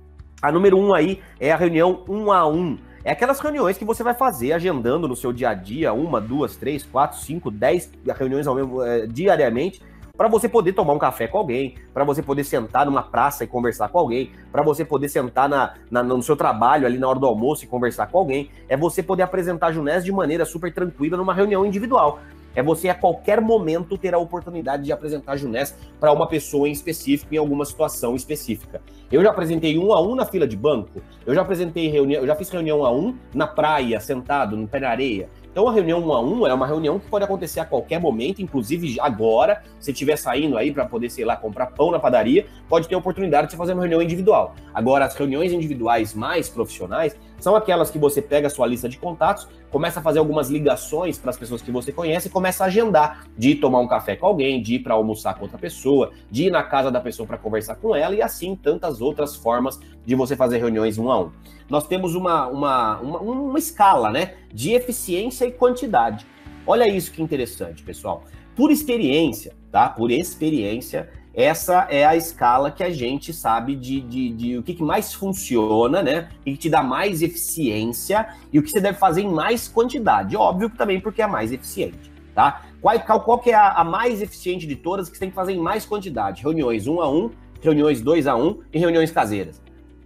a 0.41 0.51
número 0.51 0.77
um 0.77 0.93
aí 0.93 1.21
é 1.39 1.51
a 1.51 1.57
reunião 1.57 2.03
um 2.07 2.31
a 2.31 2.47
um. 2.47 2.77
É 3.03 3.11
aquelas 3.11 3.39
reuniões 3.39 3.77
que 3.77 3.85
você 3.85 4.03
vai 4.03 4.13
fazer 4.13 4.53
agendando 4.53 5.07
no 5.07 5.15
seu 5.15 5.33
dia 5.33 5.49
a 5.49 5.53
dia, 5.53 5.91
uma, 5.91 6.21
duas, 6.21 6.55
três, 6.55 6.83
quatro, 6.83 7.17
cinco, 7.17 7.49
dez 7.49 7.91
reuniões 8.15 8.45
ao 8.45 8.53
mesmo, 8.53 8.81
é, 8.83 9.07
diariamente, 9.07 9.81
para 10.15 10.27
você 10.27 10.47
poder 10.47 10.73
tomar 10.73 10.93
um 10.93 10.99
café 10.99 11.27
com 11.27 11.39
alguém, 11.39 11.75
para 11.91 12.03
você 12.03 12.21
poder 12.21 12.43
sentar 12.43 12.86
numa 12.86 13.01
praça 13.01 13.43
e 13.43 13.47
conversar 13.47 13.89
com 13.89 13.97
alguém, 13.97 14.31
para 14.51 14.62
você 14.62 14.86
poder 14.86 15.09
sentar 15.09 15.50
na, 15.50 15.74
na, 15.89 16.03
no 16.03 16.21
seu 16.21 16.36
trabalho 16.36 16.86
ali 16.86 17.00
na 17.00 17.07
hora 17.07 17.17
do 17.17 17.25
almoço 17.25 17.63
e 17.63 17.67
conversar 17.67 18.05
com 18.05 18.19
alguém, 18.19 18.51
é 18.69 18.77
você 18.77 19.01
poder 19.01 19.24
apresentar 19.24 19.67
a 19.67 19.71
Junés 19.71 20.05
de 20.05 20.12
maneira 20.12 20.45
super 20.45 20.71
tranquila 20.71 21.17
numa 21.17 21.33
reunião 21.33 21.65
individual. 21.65 22.19
É 22.55 22.62
você 22.62 22.89
a 22.89 22.96
qualquer 22.96 23.39
momento 23.39 23.98
ter 23.98 24.13
a 24.13 24.17
oportunidade 24.17 24.84
de 24.84 24.91
apresentar 24.91 25.38
Junés 25.38 25.75
para 26.00 26.12
uma 26.12 26.27
pessoa 26.27 26.67
em 26.67 26.72
específico, 26.72 27.34
em 27.34 27.38
alguma 27.38 27.65
situação 27.65 28.15
específica. 28.15 28.81
Eu 29.12 29.22
já 29.24 29.29
apresentei 29.29 29.77
um 29.77 29.93
a 29.93 30.01
um 30.01 30.15
na 30.15 30.25
fila 30.25 30.48
de 30.48 30.55
banco, 30.55 31.01
eu 31.25 31.34
já 31.34 31.41
apresentei 31.41 31.88
reunião, 31.89 32.22
eu 32.22 32.27
já 32.27 32.36
fiz 32.36 32.50
reunião 32.50 32.86
a 32.86 32.91
um 32.91 33.15
na 33.34 33.48
praia, 33.48 34.00
sentado, 34.00 34.58
no 34.58 34.67
pé 34.67 34.79
na 34.79 34.89
areia. 34.89 35.29
Então 35.51 35.67
a 35.67 35.74
reunião 35.74 36.00
um 36.00 36.13
a 36.13 36.22
um 36.22 36.48
é 36.48 36.53
uma 36.53 36.65
reunião 36.65 36.98
que 36.98 37.10
pode 37.10 37.25
acontecer 37.25 37.60
a 37.60 37.65
qualquer 37.65 38.00
momento, 38.00 38.41
inclusive 38.41 38.98
agora, 39.01 39.62
se 39.79 39.91
estiver 39.91 40.15
saindo 40.15 40.58
aí 40.58 40.72
para 40.72 40.86
poder, 40.86 41.10
sei 41.10 41.25
lá, 41.25 41.36
comprar 41.36 41.67
pão 41.67 41.91
na 41.91 42.00
padaria, 42.00 42.46
pode 42.70 42.88
ter 42.88 42.96
a 42.96 42.98
oportunidade 42.98 43.50
de 43.50 43.58
fazer 43.58 43.74
uma 43.74 43.81
reunião 43.81 44.01
individual. 44.01 44.55
Agora, 44.74 45.03
as 45.03 45.13
reuniões 45.13 45.51
individuais 45.51 46.13
mais 46.13 46.48
profissionais 46.48 47.17
são 47.41 47.55
aquelas 47.55 47.89
que 47.89 48.00
você 48.00 48.21
pega 48.21 48.48
a 48.48 48.50
sua 48.50 48.65
lista 48.65 48.88
de 48.88 48.98
contatos, 48.98 49.48
começa 49.69 50.00
a 50.00 50.03
fazer 50.03 50.19
algumas 50.19 50.50
ligações 50.50 51.17
para 51.17 51.31
as 51.31 51.38
pessoas 51.38 51.62
que 51.62 51.71
você 51.71 51.91
conhece 51.91 52.29
e 52.29 52.31
começa 52.31 52.63
a 52.63 52.67
agendar 52.67 53.25
de 53.38 53.51
ir 53.51 53.55
tomar 53.55 53.79
um 53.79 53.88
café 53.88 54.15
com 54.15 54.27
alguém, 54.27 54.62
de 54.62 54.75
ir 54.75 54.79
para 54.79 54.93
almoçar 54.93 55.33
com 55.33 55.43
outra 55.43 55.57
pessoa, 55.57 56.12
de 56.29 56.45
ir 56.45 56.51
na 56.51 56.63
casa 56.63 56.89
da 56.89 57.01
pessoa 57.01 57.27
para 57.27 57.38
conversar 57.38 57.75
com 57.75 57.93
ela 57.93 58.15
e 58.15 58.21
assim 58.21 58.55
tantas 58.55 59.01
outras 59.01 59.36
formas 59.36 59.79
de 60.05 60.15
você 60.15 60.36
fazer 60.36 60.60
reuniões 60.60 60.98
um 60.98 61.12
a 61.12 61.19
um 61.19 61.31
nós 61.71 61.88
temos 61.88 62.15
uma, 62.15 62.48
uma, 62.48 63.00
uma, 63.00 63.19
uma 63.19 63.57
escala 63.57 64.12
né, 64.12 64.36
de 64.53 64.74
eficiência 64.74 65.45
e 65.45 65.51
quantidade. 65.53 66.27
Olha 66.67 66.86
isso 66.86 67.13
que 67.13 67.24
interessante, 67.24 67.81
pessoal. 67.81 68.25
Por 68.53 68.71
experiência, 68.71 69.55
tá? 69.71 69.88
Por 69.88 70.12
experiência, 70.12 71.10
essa 71.33 71.88
é 71.89 72.05
a 72.05 72.15
escala 72.15 72.71
que 72.71 72.83
a 72.83 72.89
gente 72.89 73.31
sabe 73.31 73.75
de, 73.75 74.01
de, 74.01 74.29
de 74.33 74.57
o 74.57 74.63
que, 74.63 74.73
que, 74.73 74.83
mais 74.83 75.13
funciona, 75.13 76.01
né? 76.01 76.29
E 76.45 76.51
que 76.51 76.57
te 76.57 76.69
dá 76.69 76.83
mais 76.83 77.21
eficiência 77.21 78.27
e 78.51 78.59
o 78.59 78.63
que 78.63 78.69
você 78.69 78.81
deve 78.81 78.97
fazer 78.97 79.21
em 79.21 79.31
mais 79.31 79.67
quantidade. 79.67 80.35
Óbvio 80.35 80.69
também 80.69 81.00
porque 81.00 81.21
é 81.21 81.27
mais 81.27 81.51
eficiente, 81.51 82.11
tá? 82.35 82.63
Qual, 82.81 83.00
qual, 83.00 83.21
qual 83.21 83.39
que 83.39 83.51
é 83.51 83.55
a, 83.55 83.71
a, 83.71 83.83
mais 83.83 84.21
eficiente 84.21 84.67
de 84.67 84.75
todas 84.75 85.07
que 85.07 85.15
você 85.15 85.21
tem 85.21 85.29
que 85.29 85.35
fazer 85.35 85.53
em 85.53 85.59
mais 85.59 85.85
quantidade? 85.85 86.41
Reuniões 86.41 86.85
um 86.88 87.00
a 87.00 87.09
um, 87.09 87.31
reuniões 87.61 88.01
dois 88.01 88.27
a 88.27 88.35
um 88.35 88.59
e 88.73 88.79
reuniões 88.79 89.11
caseiras. 89.11 89.61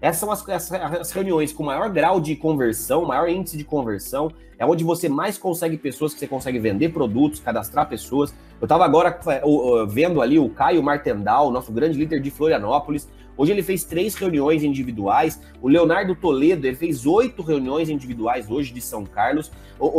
Essas 0.06 0.20
são 0.20 0.32
as, 0.32 0.72
as, 0.72 1.12
reuniões 1.12 1.52
com 1.52 1.64
maior 1.64 1.90
grau 1.90 2.22
de 2.22 2.36
conversão, 2.36 3.04
maior 3.06 3.28
índice 3.28 3.58
de 3.58 3.64
conversão, 3.64 4.32
é 4.56 4.64
onde 4.64 4.84
você 4.84 5.10
mais 5.10 5.36
consegue 5.36 5.78
pessoas 5.78 6.14
que 6.14 6.20
você 6.20 6.28
consegue 6.28 6.60
vender 6.60 6.90
produtos, 6.90 7.40
cadastrar 7.40 7.90
pessoas. 7.90 8.32
Eu 8.62 8.66
estava 8.66 8.86
agora 8.86 9.20
é, 9.26 9.42
vendo 9.88 10.22
ali 10.22 10.38
o 10.38 10.48
Caio 10.48 10.84
Martendal, 10.84 11.50
nosso 11.50 11.72
grande 11.72 11.98
líder 11.98 12.22
de 12.22 12.30
Florianópolis. 12.30 13.10
Hoje 13.36 13.52
ele 13.52 13.64
fez 13.64 13.84
três 13.84 14.14
reuniões 14.14 14.64
individuais. 14.64 15.42
O 15.60 15.68
Leonardo 15.68 16.14
Toledo 16.14 16.68
ele 16.68 16.76
fez 16.76 17.08
oito 17.08 17.42
reuniões 17.42 17.90
individuais 17.90 18.48
hoje 18.48 18.72
de 18.72 18.82
São 18.82 19.08
Carlos. 19.08 19.52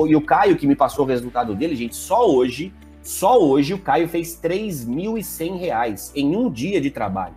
E 0.07 0.15
o 0.15 0.21
Caio, 0.21 0.57
que 0.57 0.69
me 0.69 0.77
passou 0.77 1.05
o 1.05 1.09
resultado 1.09 1.53
dele, 1.53 1.75
gente, 1.75 1.97
só 1.97 2.31
hoje, 2.31 2.73
só 3.03 3.43
hoje 3.43 3.75
o 3.75 3.79
Caio 3.79 4.07
fez 4.07 4.41
R$ 4.41 4.51
3.100 4.51 6.13
em 6.15 6.37
um 6.37 6.49
dia 6.49 6.81
de 6.81 6.93
trabalho, 6.93 7.35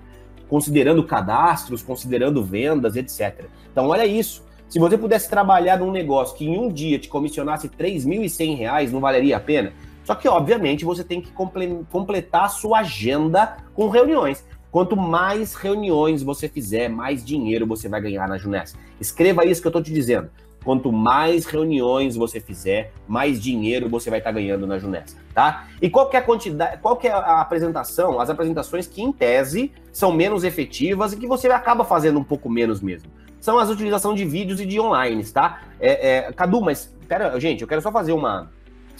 considerando 0.49 1.03
cadastros, 1.03 1.81
considerando 1.81 2.43
vendas, 2.43 2.95
etc. 2.95 3.45
Então, 3.71 3.87
olha 3.87 4.05
isso. 4.05 4.43
Se 4.67 4.77
você 4.79 4.97
pudesse 4.97 5.29
trabalhar 5.29 5.79
num 5.79 5.91
negócio 5.91 6.35
que 6.35 6.45
em 6.45 6.57
um 6.57 6.69
dia 6.71 6.99
te 6.99 7.07
comissionasse 7.07 7.67
R$ 7.67 7.73
3.100, 7.85 8.91
não 8.91 8.99
valeria 8.99 9.37
a 9.37 9.39
pena? 9.39 9.73
Só 10.03 10.15
que, 10.15 10.27
obviamente, 10.27 10.83
você 10.83 11.03
tem 11.03 11.21
que 11.21 11.31
completar 11.31 12.45
a 12.45 12.49
sua 12.49 12.79
agenda 12.79 13.57
com 13.73 13.89
reuniões. 13.89 14.43
Quanto 14.71 14.95
mais 14.95 15.55
reuniões 15.55 16.21
você 16.21 16.47
fizer, 16.47 16.89
mais 16.89 17.25
dinheiro 17.25 17.65
você 17.65 17.89
vai 17.89 18.01
ganhar 18.01 18.27
na 18.27 18.37
Juness. 18.37 18.75
Escreva 18.99 19.45
isso 19.45 19.61
que 19.61 19.67
eu 19.67 19.69
estou 19.69 19.81
te 19.81 19.91
dizendo. 19.91 20.29
Quanto 20.63 20.91
mais 20.91 21.45
reuniões 21.45 22.15
você 22.15 22.39
fizer, 22.39 22.91
mais 23.07 23.41
dinheiro 23.41 23.87
você 23.89 24.09
vai 24.09 24.19
estar 24.19 24.31
tá 24.31 24.35
ganhando 24.39 24.67
na 24.67 24.77
Juness, 24.77 25.15
tá? 25.33 25.67
E 25.81 25.89
qual 25.89 26.09
é 26.11 26.17
a 26.17 26.21
quantidade, 26.21 26.81
qual 26.81 26.99
é 27.01 27.09
a 27.09 27.39
apresentação? 27.39 28.19
As 28.19 28.29
apresentações 28.29 28.85
que, 28.85 29.01
em 29.01 29.11
tese, 29.11 29.71
são 29.91 30.11
menos 30.11 30.43
efetivas 30.43 31.13
e 31.13 31.17
que 31.17 31.27
você 31.27 31.47
acaba 31.47 31.85
fazendo 31.85 32.19
um 32.19 32.23
pouco 32.23 32.49
menos 32.49 32.81
mesmo. 32.81 33.09
São 33.39 33.57
as 33.57 33.69
utilização 33.69 34.13
de 34.13 34.25
vídeos 34.25 34.59
e 34.59 34.65
de 34.65 34.79
online, 34.79 35.23
tá? 35.25 35.61
É, 35.79 36.09
é, 36.09 36.33
Cadu, 36.33 36.61
mas, 36.61 36.93
pera, 37.07 37.39
gente, 37.39 37.61
eu 37.61 37.67
quero 37.67 37.81
só 37.81 37.89
fazer 37.89 38.11
uma, 38.11 38.51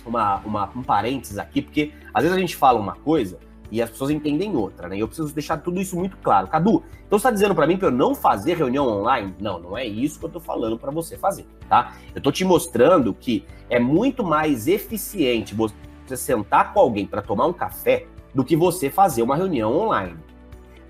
uma, 0.06 0.38
uma, 0.38 0.70
um 0.75 0.82
parênteses 0.82 1.38
aqui, 1.38 1.62
porque 1.62 1.92
às 2.13 2.24
vezes 2.24 2.38
a 2.38 2.39
gente 2.39 2.56
fala 2.56 2.80
uma 2.80 2.96
coisa 2.96 3.38
e 3.72 3.82
as 3.82 3.90
pessoas 3.90 4.10
entendem 4.10 4.56
outra, 4.56 4.88
né? 4.88 4.98
E 4.98 5.00
eu 5.00 5.08
preciso 5.08 5.34
deixar 5.34 5.58
tudo 5.58 5.80
isso 5.80 5.96
muito 5.96 6.18
claro. 6.18 6.48
Cadu, 6.48 6.84
então 7.06 7.18
você 7.18 7.28
está 7.28 7.32
dizendo 7.32 7.56
para 7.56 7.68
mim 7.68 7.78
para 7.78 7.88
eu 7.88 7.92
não 7.92 8.16
fazer 8.16 8.56
reunião 8.56 8.88
online? 8.88 9.36
Não, 9.40 9.60
não 9.60 9.78
é 9.78 9.86
isso 9.86 10.20
que 10.20 10.26
eu 10.26 10.30
estou 10.30 10.42
falando 10.42 10.78
para 10.78 10.92
você 10.92 11.18
fazer, 11.18 11.46
tá? 11.68 11.96
Eu 12.14 12.20
estou 12.20 12.32
te 12.32 12.44
mostrando 12.44 13.14
que 13.14 13.46
é 13.70 13.80
muito 13.80 14.24
mais 14.24 14.68
eficiente 14.68 15.56
você 15.56 15.74
sentar 16.16 16.74
com 16.74 16.80
alguém 16.80 17.06
para 17.06 17.22
tomar 17.22 17.46
um 17.46 17.54
café 17.54 18.08
do 18.34 18.44
que 18.44 18.56
você 18.56 18.90
fazer 18.90 19.22
uma 19.22 19.36
reunião 19.36 19.76
online 19.76 20.18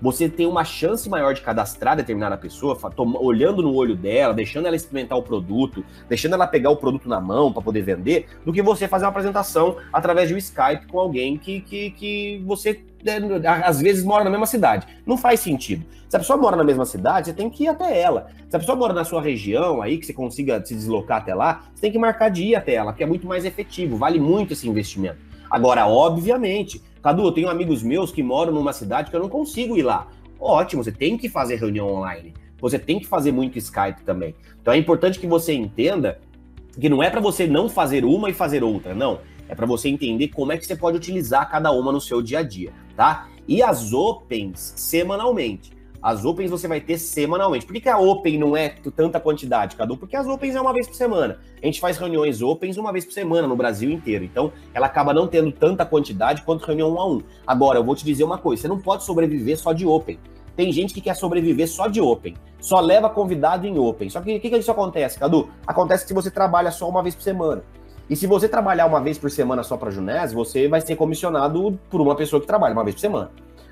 você 0.00 0.28
tem 0.28 0.46
uma 0.46 0.64
chance 0.64 1.08
maior 1.08 1.34
de 1.34 1.40
cadastrar 1.40 1.96
determinada 1.96 2.36
pessoa, 2.36 2.78
olhando 3.20 3.62
no 3.62 3.74
olho 3.74 3.94
dela, 3.94 4.32
deixando 4.32 4.66
ela 4.66 4.76
experimentar 4.76 5.18
o 5.18 5.22
produto, 5.22 5.84
deixando 6.08 6.34
ela 6.34 6.46
pegar 6.46 6.70
o 6.70 6.76
produto 6.76 7.08
na 7.08 7.20
mão 7.20 7.52
para 7.52 7.62
poder 7.62 7.82
vender, 7.82 8.26
do 8.44 8.52
que 8.52 8.62
você 8.62 8.88
fazer 8.88 9.04
uma 9.04 9.10
apresentação 9.10 9.76
através 9.92 10.28
de 10.28 10.34
um 10.34 10.38
Skype 10.38 10.86
com 10.86 10.98
alguém 10.98 11.36
que, 11.36 11.60
que, 11.60 11.90
que 11.90 12.42
você 12.46 12.82
né, 13.04 13.18
às 13.64 13.80
vezes 13.80 14.04
mora 14.04 14.24
na 14.24 14.30
mesma 14.30 14.46
cidade. 14.46 14.86
Não 15.06 15.16
faz 15.16 15.40
sentido. 15.40 15.84
Se 16.08 16.16
a 16.16 16.18
pessoa 16.18 16.36
mora 16.36 16.56
na 16.56 16.64
mesma 16.64 16.84
cidade, 16.84 17.28
você 17.28 17.32
tem 17.32 17.48
que 17.48 17.64
ir 17.64 17.68
até 17.68 18.00
ela. 18.00 18.28
Se 18.48 18.56
a 18.56 18.58
pessoa 18.58 18.76
mora 18.76 18.92
na 18.92 19.04
sua 19.04 19.22
região 19.22 19.80
aí, 19.80 19.96
que 19.98 20.06
você 20.06 20.12
consiga 20.12 20.64
se 20.64 20.74
deslocar 20.74 21.18
até 21.18 21.34
lá, 21.34 21.64
você 21.74 21.82
tem 21.82 21.92
que 21.92 21.98
marcar 21.98 22.30
de 22.30 22.44
ir 22.44 22.54
até 22.56 22.74
ela, 22.74 22.92
que 22.92 23.02
é 23.02 23.06
muito 23.06 23.26
mais 23.26 23.44
efetivo, 23.44 23.96
vale 23.96 24.18
muito 24.18 24.52
esse 24.52 24.68
investimento. 24.68 25.29
Agora, 25.50 25.86
obviamente, 25.86 26.80
Cadu, 27.02 27.24
eu 27.24 27.32
tenho 27.32 27.48
amigos 27.48 27.82
meus 27.82 28.12
que 28.12 28.22
moram 28.22 28.52
numa 28.52 28.72
cidade 28.72 29.10
que 29.10 29.16
eu 29.16 29.20
não 29.20 29.28
consigo 29.28 29.76
ir 29.76 29.82
lá. 29.82 30.06
Ótimo, 30.38 30.84
você 30.84 30.92
tem 30.92 31.16
que 31.18 31.28
fazer 31.28 31.56
reunião 31.56 31.88
online. 31.88 32.32
Você 32.60 32.78
tem 32.78 32.98
que 32.98 33.06
fazer 33.06 33.32
muito 33.32 33.58
Skype 33.58 34.02
também. 34.04 34.34
Então 34.60 34.72
é 34.72 34.76
importante 34.76 35.18
que 35.18 35.26
você 35.26 35.52
entenda 35.52 36.20
que 36.78 36.88
não 36.88 37.02
é 37.02 37.10
para 37.10 37.20
você 37.20 37.46
não 37.46 37.68
fazer 37.68 38.04
uma 38.04 38.30
e 38.30 38.34
fazer 38.34 38.62
outra, 38.62 38.94
não. 38.94 39.18
É 39.48 39.54
para 39.54 39.66
você 39.66 39.88
entender 39.88 40.28
como 40.28 40.52
é 40.52 40.56
que 40.56 40.64
você 40.64 40.76
pode 40.76 40.96
utilizar 40.96 41.50
cada 41.50 41.72
uma 41.72 41.90
no 41.90 42.00
seu 42.00 42.22
dia 42.22 42.38
a 42.38 42.42
dia, 42.42 42.72
tá? 42.94 43.28
E 43.48 43.62
as 43.62 43.92
opens 43.92 44.74
semanalmente. 44.76 45.72
As 46.02 46.24
Opens 46.24 46.50
você 46.50 46.66
vai 46.66 46.80
ter 46.80 46.96
semanalmente. 46.96 47.66
Por 47.66 47.74
que, 47.74 47.80
que 47.80 47.88
a 47.88 47.98
Open 47.98 48.38
não 48.38 48.56
é 48.56 48.70
tanta 48.96 49.20
quantidade, 49.20 49.76
Cadu? 49.76 49.98
Porque 49.98 50.16
as 50.16 50.26
Opens 50.26 50.54
é 50.54 50.60
uma 50.60 50.72
vez 50.72 50.86
por 50.86 50.94
semana. 50.94 51.38
A 51.62 51.66
gente 51.66 51.78
faz 51.78 51.98
reuniões 51.98 52.40
Opens 52.40 52.78
uma 52.78 52.90
vez 52.90 53.04
por 53.04 53.12
semana 53.12 53.46
no 53.46 53.54
Brasil 53.54 53.90
inteiro. 53.90 54.24
Então, 54.24 54.50
ela 54.72 54.86
acaba 54.86 55.12
não 55.12 55.26
tendo 55.26 55.52
tanta 55.52 55.84
quantidade 55.84 56.42
quanto 56.42 56.64
reunião 56.64 56.94
um 56.94 56.98
a 57.00 57.06
um. 57.06 57.22
Agora, 57.46 57.78
eu 57.78 57.84
vou 57.84 57.94
te 57.94 58.04
dizer 58.04 58.24
uma 58.24 58.38
coisa: 58.38 58.62
você 58.62 58.68
não 58.68 58.78
pode 58.78 59.04
sobreviver 59.04 59.58
só 59.58 59.74
de 59.74 59.84
Open. 59.84 60.18
Tem 60.56 60.72
gente 60.72 60.94
que 60.94 61.00
quer 61.00 61.14
sobreviver 61.14 61.68
só 61.68 61.86
de 61.86 62.00
Open, 62.00 62.34
só 62.60 62.80
leva 62.80 63.08
convidado 63.08 63.66
em 63.66 63.78
Open. 63.78 64.08
Só 64.10 64.20
que 64.20 64.36
o 64.36 64.40
que, 64.40 64.50
que 64.50 64.56
isso 64.56 64.70
acontece, 64.70 65.18
Cadu? 65.18 65.48
Acontece 65.66 66.06
que 66.06 66.14
você 66.14 66.30
trabalha 66.30 66.70
só 66.70 66.88
uma 66.88 67.02
vez 67.02 67.14
por 67.14 67.22
semana. 67.22 67.62
E 68.08 68.16
se 68.16 68.26
você 68.26 68.48
trabalhar 68.48 68.86
uma 68.86 69.00
vez 69.00 69.18
por 69.18 69.30
semana 69.30 69.62
só 69.62 69.76
para 69.76 69.90
Junés, 69.90 70.32
você 70.32 70.66
vai 70.66 70.80
ser 70.80 70.96
comissionado 70.96 71.78
por 71.88 72.00
uma 72.00 72.16
pessoa 72.16 72.40
que 72.40 72.46
trabalha 72.46 72.72
uma 72.72 72.82
vez 72.82 72.96
por 72.96 73.00
semana. 73.00 73.30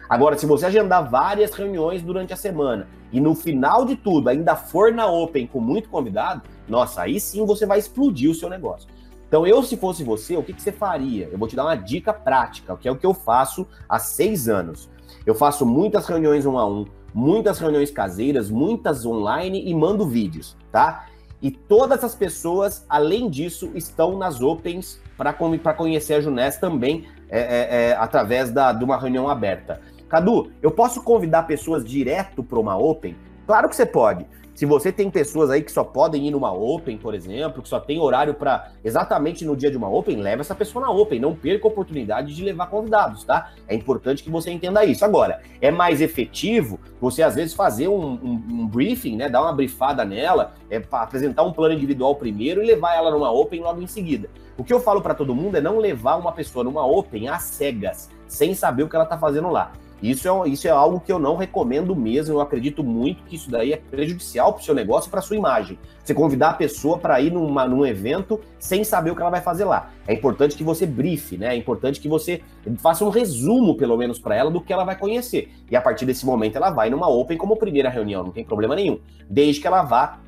Agora, 0.08 0.38
se 0.38 0.46
você 0.46 0.64
agendar 0.64 1.08
várias 1.08 1.52
reuniões 1.52 2.02
durante 2.02 2.32
a 2.32 2.36
semana 2.36 2.88
e 3.12 3.20
no 3.20 3.34
final 3.34 3.84
de 3.84 3.94
tudo 3.94 4.28
ainda 4.28 4.56
for 4.56 4.92
na 4.92 5.06
Open 5.06 5.46
com 5.46 5.60
muito 5.60 5.90
convidado, 5.90 6.42
nossa, 6.66 7.02
aí 7.02 7.20
sim 7.20 7.44
você 7.44 7.66
vai 7.66 7.78
explodir 7.78 8.30
o 8.30 8.34
seu 8.34 8.48
negócio. 8.48 8.88
Então, 9.28 9.46
eu, 9.46 9.62
se 9.62 9.76
fosse 9.76 10.02
você, 10.02 10.34
o 10.36 10.42
que, 10.42 10.54
que 10.54 10.62
você 10.62 10.72
faria? 10.72 11.28
Eu 11.30 11.36
vou 11.36 11.46
te 11.46 11.54
dar 11.54 11.64
uma 11.64 11.74
dica 11.74 12.14
prática, 12.14 12.74
que 12.76 12.88
é 12.88 12.90
o 12.90 12.96
que 12.96 13.04
eu 13.04 13.12
faço 13.12 13.66
há 13.86 13.98
seis 13.98 14.48
anos. 14.48 14.88
Eu 15.26 15.34
faço 15.34 15.66
muitas 15.66 16.06
reuniões 16.06 16.46
um 16.46 16.56
a 16.58 16.66
um, 16.66 16.86
muitas 17.12 17.58
reuniões 17.58 17.90
caseiras, 17.90 18.48
muitas 18.48 19.04
online 19.04 19.68
e 19.68 19.74
mando 19.74 20.06
vídeos, 20.06 20.56
tá? 20.72 21.06
E 21.42 21.50
todas 21.50 22.02
as 22.02 22.14
pessoas, 22.14 22.86
além 22.88 23.28
disso, 23.28 23.70
estão 23.74 24.16
nas 24.16 24.40
Opens 24.40 25.00
para 25.16 25.74
conhecer 25.74 26.14
a 26.14 26.20
Junés 26.20 26.56
também 26.56 27.06
é, 27.28 27.40
é, 27.40 27.90
é, 27.90 27.96
através 27.96 28.50
da, 28.50 28.72
de 28.72 28.82
uma 28.82 28.98
reunião 28.98 29.28
aberta. 29.28 29.80
Cadu, 30.08 30.50
eu 30.62 30.70
posso 30.70 31.02
convidar 31.02 31.42
pessoas 31.42 31.84
direto 31.84 32.42
para 32.42 32.58
uma 32.58 32.76
Open? 32.76 33.14
Claro 33.46 33.68
que 33.68 33.76
você 33.76 33.84
pode. 33.84 34.26
Se 34.54 34.66
você 34.66 34.90
tem 34.90 35.08
pessoas 35.08 35.50
aí 35.50 35.62
que 35.62 35.70
só 35.70 35.84
podem 35.84 36.26
ir 36.26 36.30
numa 36.32 36.52
Open, 36.52 36.98
por 36.98 37.14
exemplo, 37.14 37.62
que 37.62 37.68
só 37.68 37.78
tem 37.78 38.00
horário 38.00 38.34
para 38.34 38.72
exatamente 38.82 39.44
no 39.44 39.54
dia 39.54 39.70
de 39.70 39.76
uma 39.76 39.88
Open, 39.88 40.16
leva 40.16 40.40
essa 40.40 40.54
pessoa 40.54 40.86
na 40.86 40.90
Open. 40.90 41.20
Não 41.20 41.32
perca 41.32 41.68
a 41.68 41.70
oportunidade 41.70 42.34
de 42.34 42.42
levar 42.42 42.66
convidados, 42.66 43.22
tá? 43.22 43.52
É 43.68 43.74
importante 43.74 44.20
que 44.22 44.30
você 44.30 44.50
entenda 44.50 44.84
isso. 44.84 45.04
Agora, 45.04 45.42
é 45.60 45.70
mais 45.70 46.00
efetivo 46.00 46.80
você 47.00 47.22
às 47.22 47.36
vezes 47.36 47.54
fazer 47.54 47.86
um, 47.86 48.14
um, 48.14 48.44
um 48.50 48.66
briefing, 48.66 49.16
né? 49.16 49.28
Dar 49.28 49.42
uma 49.42 49.52
brifada 49.52 50.04
nela, 50.04 50.54
é, 50.68 50.82
apresentar 50.90 51.44
um 51.44 51.52
plano 51.52 51.74
individual 51.74 52.16
primeiro 52.16 52.60
e 52.60 52.66
levar 52.66 52.96
ela 52.96 53.12
numa 53.12 53.30
Open 53.30 53.60
logo 53.60 53.80
em 53.80 53.86
seguida. 53.86 54.28
O 54.56 54.64
que 54.64 54.72
eu 54.72 54.80
falo 54.80 55.00
para 55.00 55.14
todo 55.14 55.36
mundo 55.36 55.56
é 55.56 55.60
não 55.60 55.78
levar 55.78 56.16
uma 56.16 56.32
pessoa 56.32 56.64
numa 56.64 56.84
Open 56.84 57.28
às 57.28 57.42
cegas, 57.44 58.10
sem 58.26 58.54
saber 58.54 58.82
o 58.82 58.88
que 58.88 58.96
ela 58.96 59.04
está 59.04 59.16
fazendo 59.16 59.50
lá. 59.50 59.70
Isso 60.02 60.28
é, 60.28 60.48
isso 60.48 60.68
é 60.68 60.70
algo 60.70 61.00
que 61.00 61.10
eu 61.10 61.18
não 61.18 61.36
recomendo 61.36 61.94
mesmo. 61.94 62.34
Eu 62.34 62.40
acredito 62.40 62.84
muito 62.84 63.24
que 63.24 63.36
isso 63.36 63.50
daí 63.50 63.72
é 63.72 63.76
prejudicial 63.76 64.52
para 64.52 64.60
o 64.60 64.64
seu 64.64 64.74
negócio 64.74 65.08
e 65.08 65.10
para 65.10 65.20
sua 65.20 65.36
imagem. 65.36 65.78
Você 66.04 66.14
convidar 66.14 66.50
a 66.50 66.54
pessoa 66.54 66.98
para 66.98 67.20
ir 67.20 67.32
numa, 67.32 67.66
num 67.66 67.84
evento 67.84 68.40
sem 68.58 68.84
saber 68.84 69.10
o 69.10 69.16
que 69.16 69.20
ela 69.20 69.30
vai 69.30 69.40
fazer 69.40 69.64
lá. 69.64 69.90
É 70.06 70.14
importante 70.14 70.56
que 70.56 70.62
você 70.62 70.86
brife, 70.86 71.36
né? 71.36 71.54
É 71.54 71.56
importante 71.56 72.00
que 72.00 72.08
você 72.08 72.42
faça 72.78 73.04
um 73.04 73.10
resumo, 73.10 73.76
pelo 73.76 73.96
menos, 73.96 74.18
para 74.18 74.36
ela 74.36 74.50
do 74.50 74.60
que 74.60 74.72
ela 74.72 74.84
vai 74.84 74.96
conhecer. 74.96 75.52
E 75.70 75.76
a 75.76 75.80
partir 75.80 76.06
desse 76.06 76.24
momento 76.24 76.56
ela 76.56 76.70
vai 76.70 76.90
numa 76.90 77.08
Open 77.08 77.36
como 77.36 77.56
primeira 77.56 77.90
reunião, 77.90 78.22
não 78.22 78.30
tem 78.30 78.44
problema 78.44 78.76
nenhum. 78.76 79.00
Desde 79.28 79.60
que 79.60 79.66
ela 79.66 79.82
vá 79.82 80.20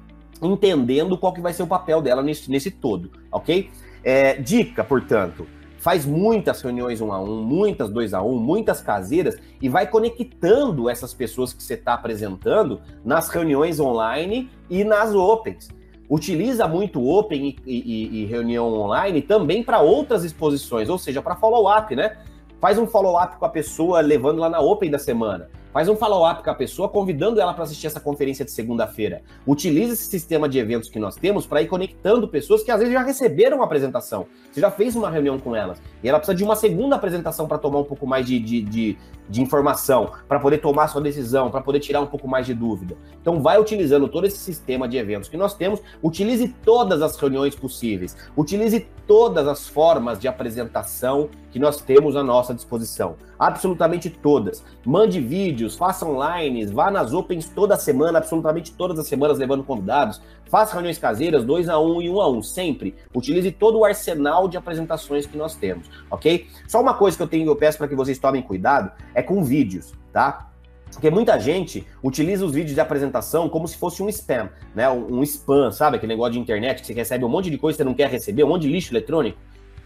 entendendo 0.43 1.17
qual 1.17 1.33
que 1.33 1.41
vai 1.41 1.53
ser 1.53 1.62
o 1.62 1.67
papel 1.67 2.03
dela 2.03 2.23
nesse, 2.23 2.50
nesse 2.50 2.71
todo, 2.71 3.11
ok? 3.31 3.71
É, 4.03 4.35
dica, 4.35 4.83
portanto 4.83 5.47
faz 5.81 6.05
muitas 6.05 6.61
reuniões 6.61 7.01
um 7.01 7.11
a 7.11 7.19
um, 7.19 7.43
muitas 7.43 7.89
dois 7.89 8.13
a 8.13 8.23
um, 8.23 8.37
muitas 8.39 8.83
caseiras 8.83 9.39
e 9.61 9.69
vai 9.69 9.87
conectando 9.87 10.91
essas 10.91 11.15
pessoas 11.15 11.55
que 11.55 11.63
você 11.63 11.73
está 11.73 11.95
apresentando 11.95 12.83
nas 13.03 13.31
reuniões 13.31 13.81
online 13.81 14.51
e 14.69 14.85
nas 14.85 15.15
opens. 15.15 15.71
Utiliza 16.09 16.69
muito 16.69 17.03
Open 17.09 17.57
e, 17.65 17.73
e, 17.73 18.23
e 18.23 18.27
reunião 18.27 18.71
online 18.71 19.23
também 19.23 19.65
para 19.65 19.81
outras 19.81 20.23
exposições, 20.23 20.91
ou 20.91 20.99
seja, 20.99 21.23
para 21.23 21.35
follow-up, 21.35 21.97
né? 21.97 22.19
Faz 22.61 22.79
um 22.79 22.87
follow-up 22.87 23.39
com 23.39 23.47
a 23.47 23.49
pessoa, 23.49 24.01
levando 24.01 24.39
lá 24.39 24.51
na 24.51 24.61
Open 24.61 24.91
da 24.91 24.99
semana. 24.99 25.49
Faz 25.73 25.89
um 25.89 25.95
follow-up 25.95 26.43
com 26.43 26.50
a 26.50 26.55
pessoa, 26.55 26.89
convidando 26.89 27.41
ela 27.41 27.55
para 27.55 27.62
assistir 27.62 27.87
essa 27.87 28.00
conferência 28.00 28.45
de 28.45 28.50
segunda-feira. 28.50 29.23
Utilize 29.47 29.93
esse 29.93 30.07
sistema 30.07 30.49
de 30.49 30.59
eventos 30.59 30.89
que 30.89 30.99
nós 30.99 31.15
temos 31.15 31.47
para 31.47 31.62
ir 31.62 31.69
conectando 31.69 32.27
pessoas 32.27 32.65
que 32.65 32.73
às 32.73 32.81
vezes 32.81 32.93
já 32.93 33.03
receberam 33.03 33.59
uma 33.59 33.67
apresentação. 33.67 34.27
Você 34.50 34.61
já 34.61 34.69
fez 34.69 34.97
uma 34.97 35.09
reunião 35.09 35.39
com 35.39 35.55
elas. 35.55 35.81
E 36.03 36.09
ela 36.09 36.19
precisa 36.19 36.37
de 36.37 36.43
uma 36.43 36.57
segunda 36.57 36.97
apresentação 36.97 37.47
para 37.47 37.57
tomar 37.57 37.79
um 37.79 37.85
pouco 37.85 38.05
mais 38.05 38.27
de, 38.27 38.41
de, 38.41 38.62
de, 38.62 38.99
de 39.29 39.41
informação, 39.41 40.11
para 40.27 40.41
poder 40.41 40.59
tomar 40.59 40.89
sua 40.89 41.00
decisão, 41.00 41.53
para 41.53 41.61
poder 41.61 41.79
tirar 41.79 42.00
um 42.00 42.07
pouco 42.07 42.27
mais 42.27 42.47
de 42.47 42.55
dúvida. 42.55 42.97
Então, 43.21 43.41
vai 43.41 43.61
utilizando 43.61 44.09
todo 44.09 44.27
esse 44.27 44.39
sistema 44.39 44.89
de 44.89 44.97
eventos 44.97 45.29
que 45.29 45.37
nós 45.37 45.55
temos. 45.55 45.81
Utilize 46.03 46.49
todas 46.65 47.00
as 47.00 47.17
reuniões 47.17 47.55
possíveis. 47.55 48.17
Utilize 48.37 48.89
todas 49.07 49.47
as 49.47 49.69
formas 49.69 50.19
de 50.19 50.27
apresentação 50.27 51.29
que 51.50 51.59
nós 51.59 51.80
temos 51.80 52.16
à 52.16 52.23
nossa 52.23 52.54
disposição. 52.54 53.16
Absolutamente 53.38 54.11
todas. 54.11 54.64
Mande 54.85 55.21
vídeos, 55.21 55.76
faça 55.76 56.07
online, 56.07 56.66
vá 56.66 56.90
nas 56.90 57.12
Opens 57.12 57.49
toda 57.49 57.76
semana, 57.76 58.19
absolutamente 58.19 58.73
todas 58.73 58.99
as 58.99 59.07
semanas, 59.07 59.38
levando 59.38 59.64
convidados. 59.64 60.21
Faça 60.47 60.73
reuniões 60.73 60.99
caseiras, 60.99 61.45
dois 61.45 61.69
a 61.69 61.78
um 61.78 62.02
e 62.02 62.11
um 62.11 62.21
a 62.21 62.28
um, 62.28 62.42
sempre. 62.42 62.95
Utilize 63.14 63.50
todo 63.52 63.78
o 63.78 63.85
arsenal 63.85 64.49
de 64.49 64.57
apresentações 64.57 65.26
que 65.26 65.37
nós 65.37 65.54
temos, 65.54 65.88
ok? 66.11 66.47
Só 66.66 66.80
uma 66.80 66.95
coisa 66.95 67.16
que 67.16 67.23
eu 67.23 67.28
tenho, 67.28 67.49
eu 67.49 67.57
peço 67.57 67.78
para 67.78 67.88
que 67.88 67.95
vocês 67.95 68.19
tomem 68.19 68.42
cuidado, 68.42 68.90
é 69.14 69.23
com 69.23 69.45
vídeos, 69.45 69.92
tá? 70.12 70.50
Porque 70.92 71.11
muita 71.11 71.38
gente 71.38 71.87
utiliza 72.02 72.45
os 72.45 72.52
vídeos 72.52 72.75
de 72.75 72.80
apresentação 72.80 73.49
como 73.49 73.69
se 73.69 73.76
fosse 73.76 74.02
um 74.02 74.09
spam, 74.09 74.50
né? 74.75 74.90
Um, 74.90 75.19
um 75.19 75.23
spam, 75.23 75.71
sabe? 75.71 75.97
Aquele 75.97 76.12
negócio 76.12 76.33
de 76.33 76.40
internet 76.40 76.80
que 76.80 76.87
você 76.87 76.92
recebe 76.92 77.25
um 77.25 77.28
monte 77.28 77.49
de 77.49 77.57
coisa 77.57 77.76
que 77.76 77.83
você 77.83 77.88
não 77.88 77.95
quer 77.95 78.11
receber, 78.11 78.45
um 78.45 78.49
monte 78.49 78.62
de 78.62 78.69
lixo 78.69 78.92
eletrônico. 78.92 79.38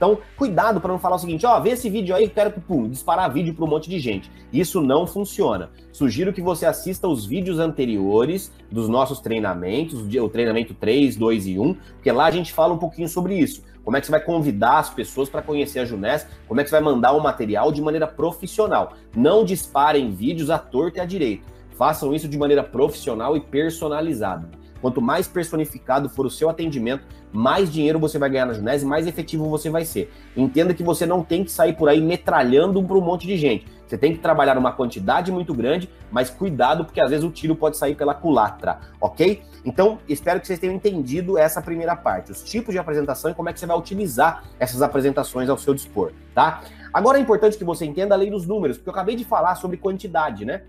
Então, 0.05 0.19
cuidado 0.37 0.83
para 0.83 0.93
não 0.93 0.99
falar 0.99 1.17
o 1.17 1.19
seguinte, 1.19 1.47
ó, 1.47 1.59
vê 1.59 1.71
esse 1.71 1.89
vídeo 1.89 2.15
aí, 2.15 2.29
quero 2.29 2.51
pum, 2.51 2.91
disparar 2.91 3.33
vídeo 3.33 3.55
para 3.55 3.65
um 3.65 3.69
monte 3.69 3.89
de 3.89 3.99
gente. 3.99 4.31
Isso 4.53 4.83
não 4.83 5.07
funciona. 5.07 5.71
Sugiro 5.93 6.31
que 6.31 6.43
você 6.43 6.67
assista 6.67 7.09
os 7.09 7.25
vídeos 7.25 7.59
anteriores 7.59 8.53
dos 8.71 8.87
nossos 8.87 9.21
treinamentos, 9.21 9.99
o 9.99 10.29
treinamento 10.29 10.75
3, 10.75 11.17
2 11.17 11.47
e 11.47 11.59
1, 11.59 11.75
porque 11.95 12.13
lá 12.13 12.27
a 12.27 12.31
gente 12.31 12.53
fala 12.53 12.75
um 12.75 12.77
pouquinho 12.77 13.09
sobre 13.09 13.35
isso. 13.35 13.63
Como 13.83 13.97
é 13.97 14.01
que 14.01 14.05
você 14.05 14.13
vai 14.13 14.21
convidar 14.21 14.79
as 14.79 14.91
pessoas 14.91 15.31
para 15.31 15.41
conhecer 15.41 15.79
a 15.79 15.87
Junés? 15.87 16.27
Como 16.47 16.61
é 16.61 16.65
que 16.65 16.69
você 16.69 16.77
vai 16.77 16.85
mandar 16.85 17.13
o 17.13 17.23
material 17.23 17.73
de 17.73 17.81
maneira 17.81 18.07
profissional? 18.07 18.93
Não 19.17 19.43
disparem 19.43 20.11
vídeos 20.11 20.51
à 20.51 20.59
torta 20.59 20.99
e 20.99 21.01
à 21.01 21.07
direita. 21.07 21.45
Façam 21.79 22.15
isso 22.15 22.29
de 22.29 22.37
maneira 22.37 22.63
profissional 22.63 23.39
e 23.39 23.41
personalizada. 23.41 24.51
Quanto 24.85 25.01
mais 25.01 25.27
personificado 25.27 26.11
for 26.11 26.27
o 26.27 26.31
seu 26.31 26.51
atendimento, 26.51 27.07
mais 27.33 27.73
dinheiro 27.73 27.99
você 27.99 28.19
vai 28.19 28.29
ganhar 28.29 28.45
na 28.45 28.53
Junés 28.53 28.83
e 28.83 28.85
mais 28.85 29.07
efetivo 29.07 29.49
você 29.49 29.71
vai 29.71 29.83
ser. 29.83 30.13
Entenda 30.37 30.75
que 30.75 30.83
você 30.83 31.07
não 31.07 31.25
tem 31.25 31.43
que 31.43 31.51
sair 31.51 31.73
por 31.73 31.89
aí 31.89 32.03
metralhando 32.03 32.83
para 32.83 32.95
um 32.95 33.01
monte 33.01 33.27
de 33.27 33.35
gente. 33.39 33.67
Você 33.87 33.97
tem 33.97 34.13
que 34.13 34.19
trabalhar 34.19 34.59
uma 34.59 34.73
quantidade 34.73 35.33
muito 35.33 35.55
grande, 35.55 35.89
mas 36.13 36.29
cuidado, 36.29 36.85
porque 36.85 37.01
às 37.01 37.09
vezes 37.09 37.25
o 37.25 37.31
tiro 37.31 37.57
pode 37.57 37.79
sair 37.79 37.95
pela 37.95 38.13
culatra, 38.13 38.79
ok? 39.01 39.43
Então, 39.65 40.01
espero 40.07 40.39
que 40.39 40.47
vocês 40.47 40.59
tenham 40.59 40.77
entendido 40.77 41.39
essa 41.39 41.63
primeira 41.63 41.97
parte, 41.97 42.31
os 42.31 42.43
tipos 42.43 42.75
de 42.75 42.79
apresentação 42.79 43.31
e 43.31 43.35
como 43.35 43.49
é 43.49 43.55
que 43.55 43.61
você 43.61 43.65
vai 43.65 43.79
utilizar 43.79 44.45
essas 44.59 44.83
apresentações 44.83 45.49
ao 45.49 45.57
seu 45.57 45.73
dispor, 45.73 46.13
tá? 46.35 46.61
Agora 46.93 47.17
é 47.17 47.23
importante 47.23 47.57
que 47.57 47.65
você 47.65 47.87
entenda 47.87 48.15
a 48.15 48.19
lei 48.19 48.29
dos 48.29 48.47
números, 48.47 48.77
porque 48.77 48.91
eu 48.91 48.93
acabei 48.93 49.17
de 49.17 49.25
falar 49.25 49.55
sobre 49.55 49.79
quantidade, 49.79 50.45
né? 50.45 50.65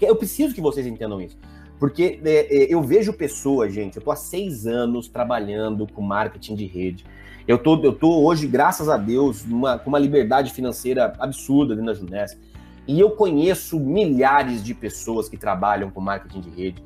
Eu 0.00 0.16
preciso 0.16 0.52
que 0.52 0.60
vocês 0.60 0.84
entendam 0.88 1.20
isso. 1.20 1.38
Porque 1.78 2.20
é, 2.24 2.56
é, 2.56 2.74
eu 2.74 2.82
vejo 2.82 3.12
pessoas, 3.12 3.72
gente, 3.72 3.96
eu 3.96 4.02
tô 4.02 4.10
há 4.10 4.16
seis 4.16 4.66
anos 4.66 5.08
trabalhando 5.08 5.86
com 5.86 6.02
marketing 6.02 6.54
de 6.54 6.66
rede. 6.66 7.04
Eu 7.46 7.56
tô, 7.56 7.82
eu 7.82 7.92
tô 7.92 8.24
hoje, 8.24 8.46
graças 8.46 8.88
a 8.88 8.96
Deus, 8.96 9.44
numa, 9.44 9.78
com 9.78 9.88
uma 9.88 9.98
liberdade 9.98 10.52
financeira 10.52 11.14
absurda 11.18 11.74
dentro 11.74 11.92
da 11.92 11.98
Juness. 11.98 12.38
E 12.86 12.98
eu 12.98 13.10
conheço 13.10 13.78
milhares 13.78 14.62
de 14.62 14.74
pessoas 14.74 15.28
que 15.28 15.36
trabalham 15.36 15.90
com 15.90 16.00
marketing 16.00 16.40
de 16.40 16.50
rede. 16.50 16.82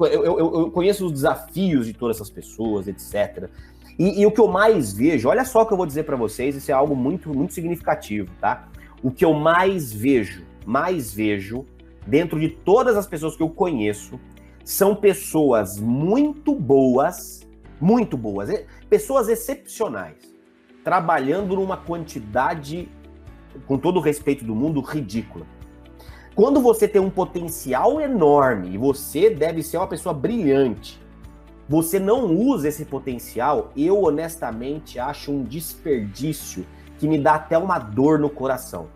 Eu, 0.00 0.24
eu, 0.24 0.38
eu 0.38 0.70
conheço 0.70 1.06
os 1.06 1.12
desafios 1.12 1.86
de 1.86 1.92
todas 1.92 2.16
essas 2.16 2.30
pessoas, 2.30 2.86
etc. 2.86 3.50
E, 3.98 4.20
e, 4.20 4.26
o 4.26 4.30
que 4.30 4.40
eu 4.40 4.46
mais 4.46 4.92
vejo, 4.92 5.28
olha 5.28 5.44
só 5.44 5.62
o 5.62 5.66
que 5.66 5.72
eu 5.72 5.76
vou 5.76 5.86
dizer 5.86 6.04
para 6.04 6.16
vocês, 6.16 6.54
isso 6.54 6.70
é 6.70 6.74
algo 6.74 6.94
muito, 6.94 7.34
muito 7.34 7.52
significativo, 7.52 8.30
tá? 8.40 8.68
O 9.02 9.10
que 9.10 9.24
eu 9.24 9.34
mais 9.34 9.92
vejo, 9.92 10.44
mais 10.64 11.12
vejo, 11.12 11.66
dentro 12.06 12.38
de 12.40 12.48
todas 12.48 12.96
as 12.96 13.06
pessoas 13.06 13.36
que 13.36 13.42
eu 13.42 13.50
conheço, 13.50 14.18
são 14.64 14.94
pessoas 14.94 15.78
muito 15.78 16.54
boas, 16.54 17.46
muito 17.80 18.16
boas, 18.16 18.50
pessoas 18.88 19.28
excepcionais, 19.28 20.16
trabalhando 20.84 21.56
numa 21.56 21.76
quantidade, 21.76 22.88
com 23.66 23.78
todo 23.78 23.96
o 23.96 24.02
respeito 24.02 24.44
do 24.44 24.54
mundo, 24.54 24.80
ridícula. 24.80 25.46
Quando 26.34 26.60
você 26.60 26.86
tem 26.86 27.00
um 27.00 27.10
potencial 27.10 28.00
enorme 28.00 28.74
e 28.74 28.78
você 28.78 29.30
deve 29.30 29.62
ser 29.62 29.78
uma 29.78 29.86
pessoa 29.86 30.14
brilhante, 30.14 31.00
você 31.68 31.98
não 31.98 32.26
usa 32.34 32.68
esse 32.68 32.84
potencial, 32.84 33.72
eu 33.76 34.02
honestamente 34.02 34.98
acho 34.98 35.32
um 35.32 35.42
desperdício 35.42 36.66
que 36.98 37.08
me 37.08 37.18
dá 37.18 37.34
até 37.34 37.58
uma 37.58 37.78
dor 37.78 38.18
no 38.18 38.30
coração 38.30 38.88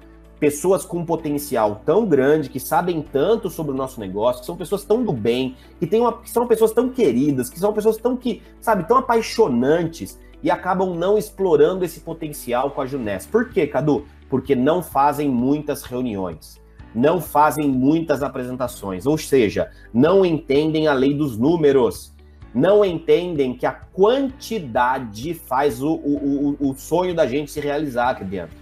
pessoas 0.43 0.85
com 0.85 0.99
um 0.99 1.07
potencial 1.07 1.83
tão 1.87 2.05
grande, 2.05 2.51
que 2.51 2.59
sabem 2.59 3.01
tanto 3.01 3.49
sobre 3.49 3.71
o 3.71 3.77
nosso 3.77 4.01
negócio, 4.01 4.41
que 4.41 4.47
são 4.47 4.57
pessoas 4.57 4.83
tão 4.83 5.05
do 5.05 5.13
bem, 5.13 5.55
que, 5.79 5.87
tem 5.87 6.01
uma, 6.01 6.21
que 6.21 6.29
são 6.29 6.49
pessoas 6.49 6.73
tão 6.73 6.89
queridas, 6.89 7.49
que 7.49 7.61
são 7.61 7.73
pessoas 7.73 7.97
tão 7.97 8.17
que, 8.17 8.43
sabe, 8.61 8.83
tão 8.89 8.97
apaixonantes 8.97 10.19
e 10.43 10.51
acabam 10.51 10.97
não 10.97 11.17
explorando 11.17 11.85
esse 11.85 12.01
potencial 12.01 12.73
com 12.73 12.81
a 12.81 12.87
Junés. 12.87 13.25
Por 13.25 13.51
quê, 13.51 13.69
Cadu? 13.69 14.05
Porque 14.29 14.57
não 14.57 14.83
fazem 14.83 15.29
muitas 15.29 15.85
reuniões, 15.85 16.61
não 16.93 17.21
fazem 17.21 17.69
muitas 17.69 18.21
apresentações, 18.21 19.07
ou 19.07 19.17
seja, 19.17 19.71
não 19.95 20.27
entendem 20.27 20.89
a 20.89 20.93
lei 20.93 21.15
dos 21.15 21.39
números, 21.39 22.13
não 22.53 22.85
entendem 22.85 23.55
que 23.55 23.65
a 23.65 23.71
quantidade 23.71 25.35
faz 25.35 25.81
o, 25.81 25.93
o, 25.93 26.57
o, 26.61 26.71
o 26.71 26.75
sonho 26.75 27.15
da 27.15 27.29
gente 27.29 27.53
se 27.53 27.61
realizar 27.61 28.11
aqui 28.11 28.25
dentro. 28.25 28.62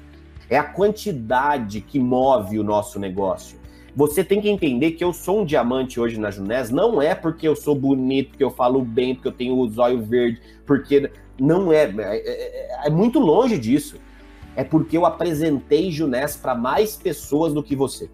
É 0.50 0.58
a 0.58 0.64
quantidade 0.64 1.80
que 1.80 1.98
move 1.98 2.58
o 2.58 2.64
nosso 2.64 2.98
negócio. 2.98 3.58
Você 3.94 4.22
tem 4.22 4.40
que 4.40 4.48
entender 4.48 4.92
que 4.92 5.02
eu 5.02 5.12
sou 5.12 5.40
um 5.40 5.44
diamante 5.44 5.98
hoje 5.98 6.18
na 6.18 6.30
Junés, 6.30 6.70
não 6.70 7.00
é 7.00 7.14
porque 7.14 7.46
eu 7.46 7.56
sou 7.56 7.74
bonito, 7.74 8.30
porque 8.30 8.44
eu 8.44 8.50
falo 8.50 8.82
bem, 8.82 9.14
porque 9.14 9.28
eu 9.28 9.32
tenho 9.32 9.56
o 9.56 9.68
zóio 9.68 10.02
verde, 10.02 10.40
porque 10.66 11.10
não 11.38 11.72
é, 11.72 11.84
é, 11.84 11.92
é, 11.98 12.86
é 12.86 12.90
muito 12.90 13.18
longe 13.18 13.58
disso. 13.58 13.96
É 14.56 14.64
porque 14.64 14.96
eu 14.96 15.06
apresentei 15.06 15.90
Junés 15.90 16.36
para 16.36 16.54
mais 16.54 16.96
pessoas 16.96 17.52
do 17.52 17.62
que 17.62 17.74
você. 17.76 18.10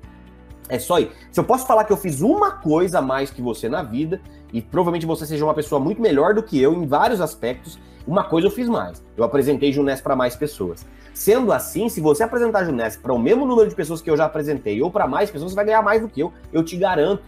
É 0.69 0.79
só 0.79 0.97
aí. 0.97 1.11
Se 1.31 1.41
eu 1.41 1.45
posso 1.45 1.67
falar 1.67 1.85
que 1.85 1.93
eu 1.93 1.97
fiz 1.97 2.21
uma 2.21 2.51
coisa 2.51 2.99
a 2.99 3.03
mais 3.03 3.31
que 3.31 3.41
você 3.41 3.69
na 3.69 3.83
vida, 3.83 4.21
e 4.57 4.63
provavelmente 4.63 5.05
você 5.05 5.27
seja 5.27 5.45
uma 5.45 5.53
pessoa 5.53 5.79
muito 5.79 6.01
melhor 6.01 6.33
do 6.33 6.43
que 6.43 6.59
eu 6.59 6.73
em 6.73 6.87
vários 6.87 7.21
aspectos, 7.21 7.79
uma 8.07 8.25
coisa 8.25 8.47
eu 8.47 8.51
fiz 8.51 8.71
mais. 8.71 9.05
Eu 9.15 9.23
apresentei 9.23 9.71
Junés 9.71 10.01
para 10.01 10.17
mais 10.17 10.35
pessoas. 10.35 10.87
Sendo 11.13 11.53
assim, 11.53 11.91
se 11.91 12.01
você 12.01 12.23
apresentar 12.23 12.65
Junés 12.65 12.97
para 12.97 13.13
o 13.13 13.19
mesmo 13.19 13.45
número 13.45 13.69
de 13.69 13.75
pessoas 13.75 14.01
que 14.01 14.11
eu 14.11 14.17
já 14.17 14.25
apresentei 14.25 14.81
ou 14.81 14.91
para 14.91 15.07
mais 15.07 15.31
pessoas, 15.31 15.53
você 15.53 15.57
vai 15.57 15.67
ganhar 15.67 15.83
mais 15.83 16.01
do 16.01 16.09
que 16.09 16.21
eu, 16.21 16.33
eu 16.55 16.65
te 16.65 16.75
garanto. 16.75 17.23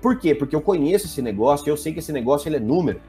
Por 0.00 0.18
quê? 0.18 0.34
Porque 0.34 0.56
eu 0.56 0.60
conheço 0.60 1.06
esse 1.06 1.22
negócio, 1.22 1.70
eu 1.70 1.76
sei 1.76 1.92
que 1.92 2.00
esse 2.00 2.12
negócio 2.12 2.48
ele 2.48 2.56
é 2.56 2.60
número. 2.60 3.00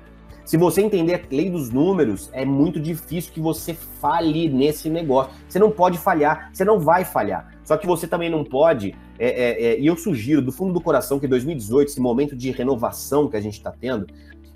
Se 0.46 0.56
você 0.56 0.84
entender 0.84 1.16
a 1.16 1.36
lei 1.36 1.50
dos 1.50 1.72
números, 1.72 2.30
é 2.32 2.46
muito 2.46 2.80
difícil 2.80 3.34
que 3.34 3.42
você 3.42 3.74
fale 3.74 4.50
nesse 4.50 4.88
negócio. 4.88 5.32
Você 5.50 5.58
não 5.58 5.72
pode 5.72 5.98
falhar, 5.98 6.52
você 6.54 6.64
não 6.64 6.80
vai 6.80 7.04
falhar. 7.04 7.53
Só 7.63 7.78
que 7.78 7.88
você 7.88 8.08
também 8.08 8.30
não 8.30 8.43
pode, 8.43 8.95
é, 9.17 9.28
é, 9.28 9.65
é, 9.65 9.80
e 9.80 9.88
eu 9.88 9.95
sugiro 9.95 10.41
do 10.41 10.52
fundo 10.52 10.73
do 10.73 10.82
coração 10.82 11.19
que 11.19 11.28
2018, 11.28 11.89
esse 11.89 12.02
momento 12.02 12.36
de 12.36 12.52
renovação 12.52 13.28
que 13.28 13.38
a 13.38 13.41
gente 13.41 13.54
está 13.54 13.71
tendo, 13.71 14.08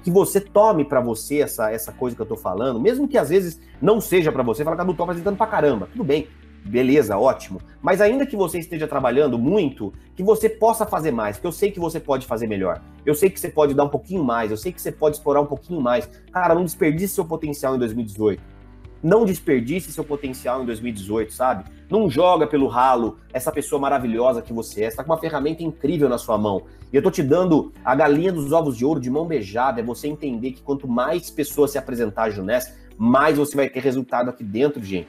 que 0.04 0.12
você 0.12 0.40
tome 0.40 0.86
para 0.86 1.02
você 1.02 1.40
essa, 1.40 1.72
essa 1.72 1.92
coisa 1.92 2.16
que 2.16 2.22
eu 2.22 2.26
tô 2.26 2.38
falando, 2.38 2.80
mesmo 2.80 3.08
que 3.08 3.18
às 3.18 3.30
vezes 3.30 3.60
não 3.82 4.00
seja 4.00 4.32
para 4.32 4.44
você, 4.44 4.64
fala 4.64 4.76
que 4.76 4.90
eu 4.90 4.94
tô 4.94 5.04
apresentando 5.04 5.38
para 5.38 5.48
caramba, 5.48 5.88
tudo 5.92 6.04
bem, 6.04 6.28
beleza, 6.64 7.18
ótimo. 7.18 7.60
Mas 7.82 8.02
ainda 8.02 8.26
que 8.26 8.36
você 8.36 8.60
esteja 8.60 8.88
trabalhando 8.88 9.38
muito, 9.38 9.94
que 10.16 10.24
você 10.24 10.50
possa 10.50 10.86
fazer 10.86 11.12
mais, 11.12 11.38
porque 11.38 11.48
eu 11.48 11.52
sei 11.52 11.72
que 11.72 11.80
você 11.80 12.00
pode 12.00 12.26
fazer 12.26 12.48
melhor. 12.48 12.82
Eu 13.06 13.16
sei 13.16 13.30
que 13.30 13.40
você 13.40 13.50
pode 13.50 13.74
dar 13.74 13.86
um 13.86 13.90
pouquinho 13.90 14.24
mais, 14.24 14.52
eu 14.52 14.58
sei 14.58 14.72
que 14.72 14.82
você 14.82 14.92
pode 14.92 15.18
explorar 15.18 15.42
um 15.42 15.46
pouquinho 15.46 15.82
mais. 15.82 16.10
Cara, 16.32 16.54
não 16.54 16.64
desperdice 16.64 17.14
seu 17.14 17.26
potencial 17.26 17.76
em 17.76 17.80
2018. 17.80 18.57
Não 19.02 19.26
desperdice 19.26 19.92
seu 19.92 20.04
potencial 20.04 20.64
em 20.64 20.66
2018, 20.66 21.34
sabe? 21.34 21.66
Não 21.90 22.10
joga 22.10 22.48
pelo 22.48 22.68
ralo 22.68 23.18
essa 23.32 23.52
pessoa 23.52 23.80
maravilhosa 23.80 24.42
que 24.42 24.52
você 24.52 24.84
é. 24.84 24.90
Você 24.90 24.98
tá 24.98 25.04
com 25.04 25.12
uma 25.12 25.20
ferramenta 25.20 25.64
incrível 25.64 26.10
na 26.10 26.18
sua 26.18 26.38
mão. 26.38 26.64
E 26.92 26.96
eu 26.96 27.02
tô 27.02 27.12
te 27.12 27.22
dando 27.22 27.72
a 27.84 27.94
galinha 27.96 28.32
dos 28.32 28.52
ovos 28.52 28.78
de 28.78 28.86
ouro 28.86 29.00
de 29.00 29.10
mão 29.10 29.26
beijada. 29.26 29.80
É 29.80 29.84
você 29.84 30.08
entender 30.08 30.52
que 30.52 30.62
quanto 30.62 30.88
mais 30.88 31.30
pessoas 31.30 31.72
se 31.72 31.78
apresentar 31.78 32.30
Junés, 32.30 32.76
mais 32.98 33.38
você 33.38 33.56
vai 33.56 33.70
ter 33.70 33.82
resultado 33.82 34.30
aqui 34.30 34.44
dentro, 34.44 34.84
gente. 34.84 35.08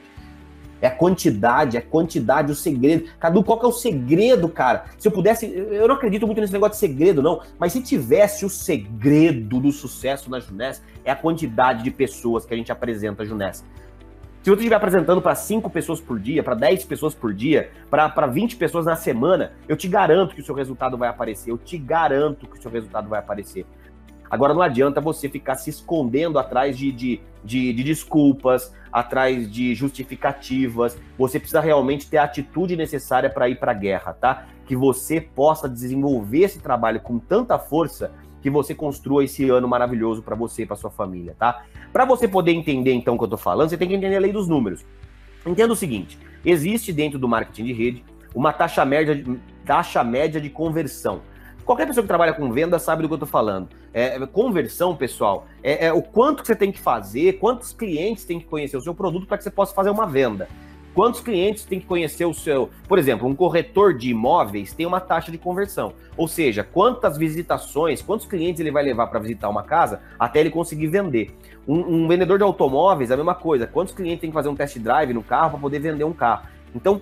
É 0.81 0.87
a 0.87 0.91
quantidade, 0.91 1.77
é 1.77 1.79
a 1.79 1.83
quantidade, 1.83 2.51
o 2.51 2.55
segredo. 2.55 3.09
Cadu, 3.19 3.43
qual 3.43 3.59
que 3.59 3.65
é 3.65 3.69
o 3.69 3.73
segredo, 3.73 4.47
cara? 4.47 4.85
Se 4.97 5.07
eu 5.07 5.11
pudesse, 5.11 5.45
eu 5.45 5.87
não 5.87 5.95
acredito 5.95 6.25
muito 6.25 6.39
nesse 6.39 6.53
negócio 6.53 6.73
de 6.73 6.79
segredo, 6.79 7.21
não, 7.21 7.41
mas 7.57 7.73
se 7.73 7.81
tivesse 7.81 8.45
o 8.45 8.49
segredo 8.49 9.59
do 9.59 9.71
sucesso 9.71 10.29
na 10.29 10.39
Junés, 10.39 10.81
é 11.03 11.11
a 11.11 11.15
quantidade 11.15 11.83
de 11.83 11.91
pessoas 11.91 12.45
que 12.45 12.53
a 12.53 12.57
gente 12.57 12.71
apresenta 12.71 13.23
a 13.23 13.25
Junés. 13.25 13.63
Se 14.41 14.49
você 14.49 14.55
estiver 14.55 14.75
apresentando 14.75 15.21
para 15.21 15.35
5 15.35 15.69
pessoas 15.69 15.99
por 15.99 16.17
dia, 16.17 16.41
para 16.41 16.55
10 16.55 16.85
pessoas 16.85 17.13
por 17.13 17.33
dia, 17.33 17.71
para 17.89 18.25
20 18.25 18.55
pessoas 18.55 18.85
na 18.85 18.95
semana, 18.95 19.51
eu 19.67 19.75
te 19.75 19.87
garanto 19.87 20.33
que 20.33 20.39
o 20.39 20.45
seu 20.45 20.55
resultado 20.55 20.97
vai 20.97 21.09
aparecer. 21.09 21.51
Eu 21.51 21.57
te 21.57 21.77
garanto 21.77 22.47
que 22.47 22.57
o 22.57 22.61
seu 22.61 22.71
resultado 22.71 23.09
vai 23.09 23.19
aparecer. 23.19 23.65
Agora 24.29 24.53
não 24.53 24.61
adianta 24.61 25.01
você 25.01 25.27
ficar 25.27 25.55
se 25.55 25.69
escondendo 25.69 26.39
atrás 26.39 26.77
de, 26.77 26.89
de, 26.91 27.19
de, 27.43 27.73
de 27.73 27.83
desculpas, 27.83 28.73
atrás 28.91 29.51
de 29.51 29.73
justificativas. 29.75 30.97
Você 31.17 31.39
precisa 31.39 31.61
realmente 31.61 32.09
ter 32.09 32.17
a 32.17 32.23
atitude 32.23 32.75
necessária 32.75 33.29
para 33.29 33.49
ir 33.49 33.59
para 33.59 33.71
a 33.71 33.75
guerra, 33.75 34.13
tá? 34.13 34.45
Que 34.65 34.75
você 34.75 35.19
possa 35.19 35.67
desenvolver 35.67 36.43
esse 36.43 36.59
trabalho 36.59 36.99
com 36.99 37.19
tanta 37.19 37.57
força 37.57 38.11
que 38.41 38.49
você 38.49 38.73
construa 38.73 39.23
esse 39.23 39.49
ano 39.49 39.67
maravilhoso 39.67 40.21
para 40.21 40.35
você 40.35 40.63
e 40.63 40.65
para 40.65 40.75
sua 40.75 40.89
família, 40.89 41.35
tá? 41.37 41.63
Para 41.91 42.05
você 42.05 42.27
poder 42.27 42.51
entender 42.51 42.93
então 42.93 43.15
o 43.15 43.17
que 43.17 43.23
eu 43.23 43.27
estou 43.27 43.39
falando, 43.39 43.69
você 43.69 43.77
tem 43.77 43.87
que 43.87 43.95
entender 43.95 44.15
a 44.15 44.19
lei 44.19 44.31
dos 44.31 44.47
números. 44.47 44.85
Entenda 45.45 45.73
o 45.73 45.75
seguinte: 45.75 46.17
existe 46.45 46.93
dentro 46.93 47.19
do 47.19 47.27
marketing 47.27 47.65
de 47.65 47.73
rede 47.73 48.05
uma 48.33 48.53
taxa 48.53 48.85
média 48.85 49.23
taxa 49.65 50.03
média 50.03 50.41
de 50.41 50.49
conversão. 50.49 51.21
Qualquer 51.69 51.85
pessoa 51.85 52.01
que 52.01 52.07
trabalha 52.07 52.33
com 52.33 52.51
venda 52.51 52.79
sabe 52.79 53.03
do 53.03 53.07
que 53.07 53.13
eu 53.13 53.17
estou 53.17 53.29
falando. 53.29 53.67
É, 53.93 54.15
é, 54.15 54.25
conversão, 54.25 54.95
pessoal, 54.95 55.45
é, 55.61 55.85
é, 55.85 55.93
o 55.93 56.01
quanto 56.01 56.41
que 56.41 56.47
você 56.47 56.55
tem 56.55 56.71
que 56.71 56.79
fazer, 56.79 57.33
quantos 57.33 57.71
clientes 57.71 58.25
tem 58.25 58.39
que 58.39 58.45
conhecer 58.47 58.75
o 58.75 58.81
seu 58.81 58.95
produto 58.95 59.27
para 59.27 59.37
que 59.37 59.43
você 59.43 59.51
possa 59.51 59.71
fazer 59.71 59.91
uma 59.91 60.07
venda. 60.07 60.49
Quantos 60.95 61.21
clientes 61.21 61.65
tem 61.65 61.79
que 61.79 61.85
conhecer 61.85 62.25
o 62.25 62.33
seu. 62.33 62.71
Por 62.87 62.97
exemplo, 62.97 63.27
um 63.27 63.35
corretor 63.35 63.95
de 63.95 64.09
imóveis 64.09 64.73
tem 64.73 64.87
uma 64.87 64.99
taxa 64.99 65.31
de 65.31 65.37
conversão. 65.37 65.93
Ou 66.17 66.27
seja, 66.27 66.63
quantas 66.63 67.19
visitações, 67.19 68.01
quantos 68.01 68.25
clientes 68.25 68.59
ele 68.59 68.71
vai 68.71 68.81
levar 68.81 69.05
para 69.05 69.19
visitar 69.19 69.47
uma 69.47 69.61
casa 69.61 70.01
até 70.17 70.39
ele 70.39 70.49
conseguir 70.49 70.87
vender. 70.87 71.37
Um, 71.67 71.81
um, 71.81 72.07
vendedor 72.07 72.39
de 72.39 72.43
automóveis, 72.43 73.11
a 73.11 73.15
mesma 73.15 73.35
coisa. 73.35 73.67
Quantos 73.67 73.93
clientes 73.93 74.21
tem 74.21 74.31
que 74.31 74.33
fazer 74.33 74.49
um 74.49 74.55
test 74.55 74.79
drive 74.79 75.13
no 75.13 75.21
carro 75.21 75.51
para 75.51 75.59
poder 75.59 75.77
vender 75.77 76.03
um 76.03 76.13
carro? 76.13 76.47
Então, 76.73 76.99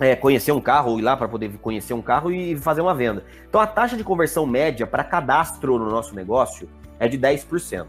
é, 0.00 0.16
conhecer 0.16 0.52
um 0.52 0.60
carro 0.60 0.92
ou 0.92 0.98
ir 0.98 1.02
lá 1.02 1.16
para 1.16 1.28
poder 1.28 1.50
conhecer 1.60 1.94
um 1.94 2.02
carro 2.02 2.30
e 2.30 2.56
fazer 2.56 2.80
uma 2.80 2.94
venda. 2.94 3.24
Então, 3.48 3.60
a 3.60 3.66
taxa 3.66 3.96
de 3.96 4.04
conversão 4.04 4.46
média 4.46 4.86
para 4.86 5.04
cadastro 5.04 5.78
no 5.78 5.90
nosso 5.90 6.14
negócio 6.14 6.68
é 6.98 7.08
de 7.08 7.18
10% 7.18 7.86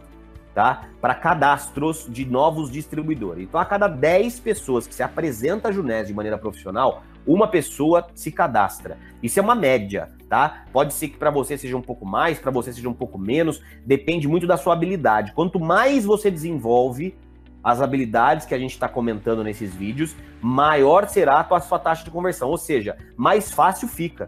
tá? 0.53 0.87
Para 1.01 1.15
cadastros 1.15 2.05
de 2.07 2.25
novos 2.25 2.71
distribuidores. 2.71 3.43
Então, 3.43 3.59
a 3.59 3.65
cada 3.65 3.87
10 3.87 4.39
pessoas 4.39 4.85
que 4.85 4.93
se 4.93 5.03
apresenta 5.03 5.69
a 5.69 5.71
Junés 5.71 6.07
de 6.07 6.13
maneira 6.13 6.37
profissional, 6.37 7.03
uma 7.25 7.47
pessoa 7.47 8.07
se 8.13 8.31
cadastra. 8.31 8.97
Isso 9.21 9.39
é 9.39 9.41
uma 9.41 9.55
média, 9.55 10.11
tá? 10.29 10.65
Pode 10.71 10.93
ser 10.93 11.07
que 11.07 11.17
para 11.17 11.31
você 11.31 11.57
seja 11.57 11.75
um 11.75 11.81
pouco 11.81 12.05
mais, 12.05 12.37
para 12.37 12.51
você 12.51 12.71
seja 12.71 12.89
um 12.89 12.93
pouco 12.93 13.17
menos, 13.17 13.61
depende 13.85 14.27
muito 14.27 14.45
da 14.45 14.57
sua 14.57 14.73
habilidade. 14.73 15.31
Quanto 15.33 15.59
mais 15.59 16.05
você 16.05 16.29
desenvolve 16.29 17.15
as 17.63 17.81
habilidades 17.81 18.45
que 18.45 18.53
a 18.53 18.59
gente 18.59 18.71
está 18.71 18.89
comentando 18.89 19.43
nesses 19.43 19.73
vídeos, 19.73 20.15
maior 20.41 21.07
será 21.07 21.39
a 21.39 21.61
sua 21.61 21.79
taxa 21.79 22.03
de 22.03 22.11
conversão, 22.11 22.49
ou 22.49 22.57
seja, 22.57 22.97
mais 23.15 23.51
fácil 23.51 23.87
fica. 23.87 24.27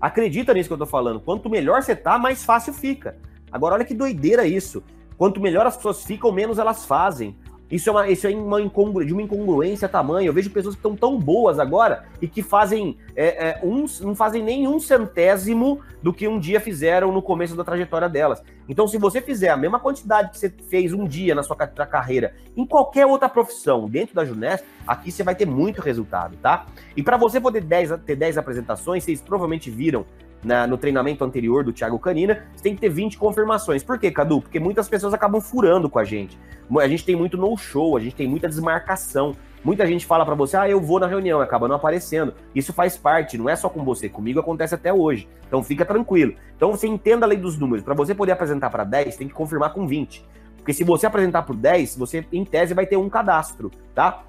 Acredita 0.00 0.54
nisso 0.54 0.68
que 0.68 0.72
eu 0.72 0.76
estou 0.76 0.86
falando. 0.86 1.20
Quanto 1.20 1.50
melhor 1.50 1.82
você 1.82 1.94
tá, 1.94 2.18
mais 2.18 2.44
fácil 2.44 2.72
fica. 2.72 3.16
Agora, 3.52 3.74
olha 3.74 3.84
que 3.84 3.94
doideira 3.94 4.46
isso. 4.46 4.82
Quanto 5.18 5.40
melhor 5.40 5.66
as 5.66 5.76
pessoas 5.76 6.04
ficam, 6.04 6.32
menos 6.32 6.58
elas 6.58 6.86
fazem. 6.86 7.36
Isso 7.72 7.88
é, 7.88 7.92
uma, 7.92 8.08
isso 8.08 8.26
é 8.26 8.30
uma 8.30 8.60
incongru, 8.60 9.02
de 9.02 9.14
uma 9.14 9.22
incongruência 9.22 9.88
tamanho. 9.88 10.26
Eu 10.26 10.32
vejo 10.34 10.50
pessoas 10.50 10.74
que 10.74 10.78
estão 10.78 10.94
tão 10.94 11.18
boas 11.18 11.58
agora 11.58 12.04
e 12.20 12.28
que 12.28 12.42
fazem 12.42 12.98
é, 13.16 13.48
é, 13.48 13.60
não 14.02 14.14
fazem 14.14 14.42
nem 14.42 14.68
um 14.68 14.78
centésimo 14.78 15.80
do 16.02 16.12
que 16.12 16.28
um 16.28 16.38
dia 16.38 16.60
fizeram 16.60 17.10
no 17.10 17.22
começo 17.22 17.56
da 17.56 17.64
trajetória 17.64 18.10
delas. 18.10 18.42
Então, 18.68 18.86
se 18.86 18.98
você 18.98 19.22
fizer 19.22 19.48
a 19.48 19.56
mesma 19.56 19.80
quantidade 19.80 20.30
que 20.30 20.38
você 20.38 20.50
fez 20.68 20.92
um 20.92 21.06
dia 21.06 21.34
na 21.34 21.42
sua 21.42 21.56
carreira, 21.56 22.34
em 22.54 22.66
qualquer 22.66 23.06
outra 23.06 23.26
profissão 23.26 23.88
dentro 23.88 24.14
da 24.14 24.24
Junest, 24.24 24.66
aqui 24.86 25.10
você 25.10 25.22
vai 25.22 25.34
ter 25.34 25.46
muito 25.46 25.80
resultado, 25.80 26.36
tá? 26.42 26.66
E 26.94 27.02
para 27.02 27.16
você 27.16 27.40
poder 27.40 27.62
10, 27.62 28.00
ter 28.04 28.16
10 28.16 28.36
apresentações, 28.36 29.02
vocês 29.02 29.22
provavelmente 29.22 29.70
viram 29.70 30.04
na, 30.44 30.66
no 30.66 30.76
treinamento 30.76 31.24
anterior 31.24 31.64
do 31.64 31.72
Thiago 31.72 31.98
Canina, 31.98 32.44
você 32.54 32.64
tem 32.64 32.74
que 32.74 32.80
ter 32.80 32.88
20 32.88 33.18
confirmações. 33.18 33.82
Por 33.82 33.98
quê, 33.98 34.10
Cadu? 34.10 34.40
Porque 34.40 34.58
muitas 34.58 34.88
pessoas 34.88 35.14
acabam 35.14 35.40
furando 35.40 35.88
com 35.88 35.98
a 35.98 36.04
gente. 36.04 36.38
A 36.80 36.88
gente 36.88 37.04
tem 37.04 37.14
muito 37.14 37.36
no-show, 37.36 37.96
a 37.96 38.00
gente 38.00 38.14
tem 38.14 38.28
muita 38.28 38.48
desmarcação. 38.48 39.36
Muita 39.64 39.86
gente 39.86 40.04
fala 40.04 40.26
para 40.26 40.34
você, 40.34 40.56
ah, 40.56 40.68
eu 40.68 40.80
vou 40.80 40.98
na 40.98 41.06
reunião, 41.06 41.40
acaba 41.40 41.68
não 41.68 41.76
aparecendo. 41.76 42.34
Isso 42.52 42.72
faz 42.72 42.96
parte, 42.96 43.38
não 43.38 43.48
é 43.48 43.54
só 43.54 43.68
com 43.68 43.84
você, 43.84 44.08
comigo 44.08 44.40
acontece 44.40 44.74
até 44.74 44.92
hoje. 44.92 45.28
Então 45.46 45.62
fica 45.62 45.84
tranquilo. 45.84 46.34
Então 46.56 46.72
você 46.72 46.88
entenda 46.88 47.24
a 47.24 47.28
lei 47.28 47.38
dos 47.38 47.56
números. 47.56 47.84
Para 47.84 47.94
você 47.94 48.12
poder 48.12 48.32
apresentar 48.32 48.70
para 48.70 48.82
10, 48.82 49.16
tem 49.16 49.28
que 49.28 49.34
confirmar 49.34 49.72
com 49.72 49.86
20. 49.86 50.26
Porque 50.56 50.72
se 50.72 50.82
você 50.82 51.06
apresentar 51.06 51.42
por 51.42 51.54
10, 51.54 51.96
você, 51.96 52.26
em 52.32 52.44
tese, 52.44 52.74
vai 52.74 52.86
ter 52.86 52.96
um 52.96 53.08
cadastro, 53.08 53.70
tá? 53.94 54.24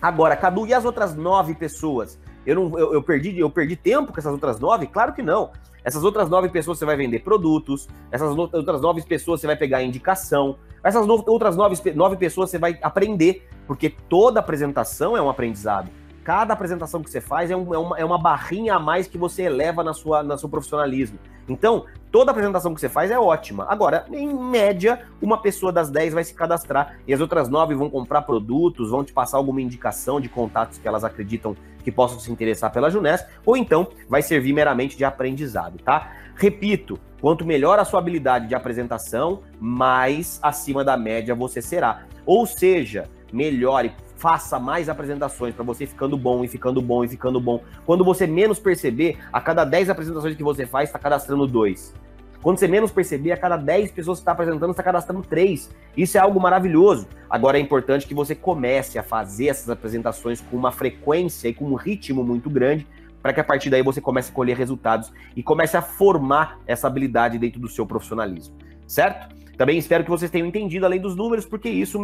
Agora, 0.00 0.36
Cadu, 0.36 0.66
e 0.66 0.72
as 0.72 0.84
outras 0.84 1.14
nove 1.14 1.54
pessoas? 1.54 2.18
Eu, 2.48 2.54
não, 2.54 2.78
eu, 2.78 2.94
eu, 2.94 3.02
perdi, 3.02 3.38
eu 3.38 3.50
perdi 3.50 3.76
tempo 3.76 4.10
com 4.10 4.18
essas 4.18 4.32
outras 4.32 4.58
nove? 4.58 4.86
Claro 4.86 5.12
que 5.12 5.20
não. 5.20 5.50
Essas 5.84 6.02
outras 6.02 6.30
nove 6.30 6.48
pessoas 6.48 6.78
você 6.78 6.86
vai 6.86 6.96
vender 6.96 7.18
produtos, 7.18 7.86
essas 8.10 8.34
outras 8.36 8.80
nove 8.80 9.02
pessoas 9.02 9.40
você 9.40 9.46
vai 9.46 9.54
pegar 9.54 9.82
indicação, 9.82 10.56
essas 10.82 11.06
no, 11.06 11.22
outras 11.26 11.56
nove, 11.56 11.76
nove 11.92 12.16
pessoas 12.16 12.48
você 12.48 12.56
vai 12.56 12.78
aprender, 12.80 13.46
porque 13.66 13.90
toda 13.90 14.40
apresentação 14.40 15.14
é 15.14 15.20
um 15.20 15.28
aprendizado. 15.28 15.90
Cada 16.24 16.54
apresentação 16.54 17.02
que 17.02 17.10
você 17.10 17.20
faz 17.20 17.50
é, 17.50 17.56
um, 17.56 17.74
é, 17.74 17.78
uma, 17.78 17.98
é 17.98 18.04
uma 18.04 18.18
barrinha 18.18 18.76
a 18.76 18.78
mais 18.78 19.06
que 19.06 19.18
você 19.18 19.42
eleva 19.42 19.84
na 19.84 19.92
sua, 19.92 20.38
seu 20.38 20.48
profissionalismo. 20.48 21.18
Então, 21.46 21.84
toda 22.10 22.30
apresentação 22.30 22.74
que 22.74 22.80
você 22.80 22.88
faz 22.88 23.10
é 23.10 23.18
ótima. 23.18 23.66
Agora, 23.68 24.06
em 24.10 24.32
média, 24.32 25.00
uma 25.20 25.40
pessoa 25.40 25.72
das 25.72 25.90
10 25.90 26.14
vai 26.14 26.24
se 26.24 26.34
cadastrar 26.34 26.98
e 27.06 27.14
as 27.14 27.20
outras 27.20 27.48
9 27.48 27.74
vão 27.74 27.90
comprar 27.90 28.22
produtos, 28.22 28.90
vão 28.90 29.04
te 29.04 29.12
passar 29.12 29.36
alguma 29.36 29.60
indicação 29.60 30.20
de 30.20 30.28
contatos 30.28 30.78
que 30.78 30.88
elas 30.88 31.04
acreditam 31.04 31.56
que 31.82 31.92
possam 31.92 32.18
se 32.18 32.30
interessar 32.30 32.70
pela 32.70 32.90
Junés, 32.90 33.24
ou 33.46 33.56
então 33.56 33.88
vai 34.08 34.20
servir 34.20 34.52
meramente 34.52 34.96
de 34.96 35.04
aprendizado, 35.04 35.78
tá? 35.78 36.12
Repito, 36.34 36.98
quanto 37.20 37.46
melhor 37.46 37.78
a 37.78 37.84
sua 37.84 38.00
habilidade 38.00 38.46
de 38.46 38.54
apresentação, 38.54 39.40
mais 39.58 40.38
acima 40.42 40.84
da 40.84 40.96
média 40.96 41.34
você 41.34 41.62
será. 41.62 42.04
Ou 42.26 42.44
seja, 42.46 43.08
melhore, 43.32 43.92
faça 44.18 44.58
mais 44.58 44.88
apresentações 44.88 45.54
para 45.54 45.64
você 45.64 45.86
ficando 45.86 46.16
bom 46.16 46.44
e 46.44 46.48
ficando 46.48 46.82
bom 46.82 47.04
e 47.04 47.08
ficando 47.08 47.40
bom. 47.40 47.62
Quando 47.86 48.04
você 48.04 48.26
menos 48.26 48.58
perceber, 48.58 49.16
a 49.32 49.40
cada 49.40 49.64
10 49.64 49.90
apresentações 49.90 50.36
que 50.36 50.42
você 50.42 50.66
faz, 50.66 50.88
está 50.88 50.98
cadastrando 50.98 51.46
dois. 51.46 51.94
Quando 52.42 52.58
você 52.58 52.68
menos 52.68 52.92
perceber, 52.92 53.32
a 53.32 53.36
cada 53.36 53.56
10 53.56 53.92
pessoas 53.92 54.18
que 54.18 54.22
está 54.22 54.32
apresentando, 54.32 54.70
está 54.70 54.82
cadastrando 54.82 55.22
3. 55.22 55.70
Isso 55.96 56.16
é 56.16 56.20
algo 56.20 56.40
maravilhoso. 56.40 57.08
Agora 57.28 57.58
é 57.58 57.60
importante 57.60 58.06
que 58.06 58.14
você 58.14 58.34
comece 58.34 58.98
a 58.98 59.02
fazer 59.02 59.48
essas 59.48 59.68
apresentações 59.68 60.40
com 60.40 60.56
uma 60.56 60.70
frequência 60.70 61.48
e 61.48 61.54
com 61.54 61.64
um 61.64 61.74
ritmo 61.74 62.22
muito 62.22 62.48
grande, 62.48 62.86
para 63.20 63.32
que 63.32 63.40
a 63.40 63.44
partir 63.44 63.70
daí 63.70 63.82
você 63.82 64.00
comece 64.00 64.30
a 64.30 64.34
colher 64.34 64.56
resultados 64.56 65.12
e 65.34 65.42
comece 65.42 65.76
a 65.76 65.82
formar 65.82 66.60
essa 66.66 66.86
habilidade 66.86 67.38
dentro 67.38 67.60
do 67.60 67.68
seu 67.68 67.84
profissionalismo. 67.84 68.54
Certo? 68.86 69.34
Também 69.58 69.76
espero 69.76 70.04
que 70.04 70.10
vocês 70.10 70.30
tenham 70.30 70.46
entendido 70.46 70.86
a 70.86 70.88
lei 70.88 71.00
dos 71.00 71.16
números, 71.16 71.44
porque 71.44 71.68
isso, 71.68 72.00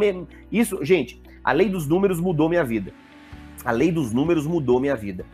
isso, 0.50 0.84
gente, 0.84 1.22
a 1.42 1.52
lei 1.52 1.68
dos 1.68 1.86
números 1.86 2.18
mudou 2.18 2.48
minha 2.48 2.64
vida. 2.64 2.92
A 3.64 3.70
lei 3.70 3.92
dos 3.92 4.12
números 4.12 4.44
mudou 4.44 4.80
minha 4.80 4.96
vida. 4.96 5.24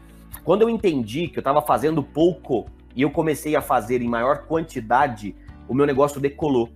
Quando 0.44 0.60
eu 0.60 0.68
entendi 0.68 1.28
que 1.28 1.38
eu 1.38 1.40
estava 1.40 1.62
fazendo 1.62 2.02
pouco 2.02 2.66
e 2.94 3.00
eu 3.00 3.10
comecei 3.10 3.56
a 3.56 3.62
fazer 3.62 4.02
em 4.02 4.08
maior 4.08 4.42
quantidade, 4.42 5.34
o 5.66 5.72
meu 5.72 5.86
negócio 5.86 6.20
decolou. 6.20 6.68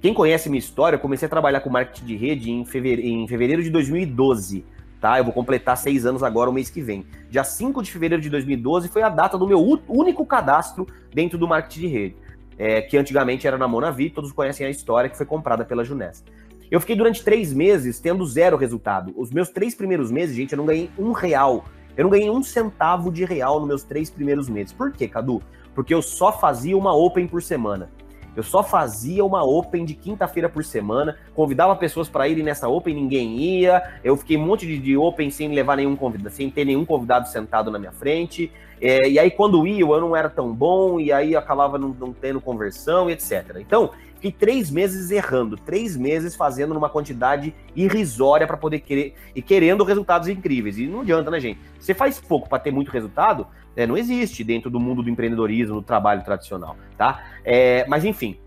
Quem 0.00 0.14
conhece 0.14 0.48
minha 0.48 0.60
história, 0.60 0.94
eu 0.94 1.00
comecei 1.00 1.26
a 1.26 1.28
trabalhar 1.28 1.60
com 1.60 1.70
marketing 1.70 2.06
de 2.06 2.16
rede 2.16 2.50
em 2.52 2.64
fevereiro, 2.64 3.08
em 3.08 3.26
fevereiro 3.26 3.62
de 3.64 3.70
2012. 3.70 4.64
Tá? 5.00 5.18
Eu 5.18 5.24
vou 5.24 5.32
completar 5.32 5.76
seis 5.76 6.06
anos 6.06 6.22
agora, 6.22 6.48
o 6.48 6.52
mês 6.52 6.70
que 6.70 6.80
vem. 6.80 7.04
Dia 7.28 7.42
5 7.42 7.82
de 7.82 7.90
fevereiro 7.90 8.22
de 8.22 8.30
2012 8.30 8.88
foi 8.88 9.02
a 9.02 9.08
data 9.08 9.36
do 9.36 9.46
meu 9.46 9.58
único 9.88 10.24
cadastro 10.24 10.86
dentro 11.12 11.36
do 11.36 11.48
marketing 11.48 11.80
de 11.80 11.86
rede, 11.88 12.16
é, 12.58 12.82
que 12.82 12.96
antigamente 12.96 13.46
era 13.46 13.58
na 13.58 13.68
Monavi, 13.68 14.10
todos 14.10 14.32
conhecem 14.32 14.66
a 14.66 14.70
história, 14.70 15.10
que 15.10 15.16
foi 15.16 15.26
comprada 15.26 15.64
pela 15.64 15.84
Junesta. 15.84 16.30
Eu 16.70 16.80
fiquei 16.80 16.96
durante 16.96 17.22
três 17.22 17.52
meses 17.52 18.00
tendo 18.00 18.24
zero 18.26 18.56
resultado. 18.56 19.12
Os 19.16 19.30
meus 19.30 19.48
três 19.48 19.74
primeiros 19.74 20.10
meses, 20.10 20.34
gente, 20.34 20.52
eu 20.52 20.58
não 20.58 20.66
ganhei 20.66 20.90
um 20.98 21.12
real 21.12 21.64
eu 21.96 22.04
não 22.04 22.10
ganhei 22.10 22.30
um 22.30 22.42
centavo 22.42 23.10
de 23.10 23.24
real 23.24 23.60
nos 23.60 23.68
meus 23.68 23.82
três 23.84 24.10
primeiros 24.10 24.48
meses. 24.48 24.72
Por 24.72 24.92
quê, 24.92 25.06
Cadu? 25.06 25.40
Porque 25.74 25.94
eu 25.94 26.02
só 26.02 26.32
fazia 26.32 26.76
uma 26.76 26.94
open 26.94 27.26
por 27.26 27.42
semana. 27.42 27.88
Eu 28.36 28.42
só 28.42 28.64
fazia 28.64 29.24
uma 29.24 29.44
open 29.44 29.84
de 29.84 29.94
quinta-feira 29.94 30.48
por 30.48 30.64
semana, 30.64 31.16
convidava 31.36 31.76
pessoas 31.76 32.08
para 32.08 32.26
irem 32.26 32.42
nessa 32.42 32.68
open, 32.68 32.92
ninguém 32.92 33.38
ia. 33.38 34.00
Eu 34.02 34.16
fiquei 34.16 34.36
um 34.36 34.44
monte 34.44 34.66
de, 34.66 34.76
de 34.76 34.96
open 34.96 35.30
sem 35.30 35.54
levar 35.54 35.76
nenhum 35.76 35.94
convidado, 35.94 36.34
sem 36.34 36.50
ter 36.50 36.64
nenhum 36.64 36.84
convidado 36.84 37.28
sentado 37.28 37.70
na 37.70 37.78
minha 37.78 37.92
frente. 37.92 38.50
É, 38.86 39.08
e 39.08 39.18
aí, 39.18 39.30
quando 39.30 39.66
ia, 39.66 39.80
eu 39.80 40.00
não 40.00 40.14
era 40.14 40.28
tão 40.28 40.52
bom, 40.52 41.00
e 41.00 41.10
aí 41.10 41.34
acabava 41.34 41.78
não, 41.78 41.88
não 41.98 42.12
tendo 42.12 42.38
conversão, 42.38 43.08
etc. 43.08 43.56
Então, 43.58 43.90
Fiquei 44.24 44.32
três 44.32 44.70
meses 44.70 45.10
errando, 45.10 45.54
três 45.54 45.98
meses 45.98 46.34
fazendo 46.34 46.72
numa 46.72 46.88
quantidade 46.88 47.54
irrisória 47.76 48.46
para 48.46 48.56
poder 48.56 48.80
querer 48.80 49.14
e 49.36 49.42
querendo 49.42 49.84
resultados 49.84 50.28
incríveis. 50.28 50.78
E 50.78 50.86
não 50.86 51.02
adianta, 51.02 51.30
né, 51.30 51.38
gente? 51.38 51.60
Você 51.78 51.92
faz 51.92 52.18
pouco 52.20 52.48
para 52.48 52.58
ter 52.58 52.70
muito 52.70 52.90
resultado, 52.90 53.46
é, 53.76 53.86
não 53.86 53.98
existe 53.98 54.42
dentro 54.42 54.70
do 54.70 54.80
mundo 54.80 55.02
do 55.02 55.10
empreendedorismo, 55.10 55.74
do 55.74 55.82
trabalho 55.82 56.24
tradicional, 56.24 56.74
tá? 56.96 57.22
É, 57.44 57.84
mas 57.86 58.02
enfim, 58.02 58.38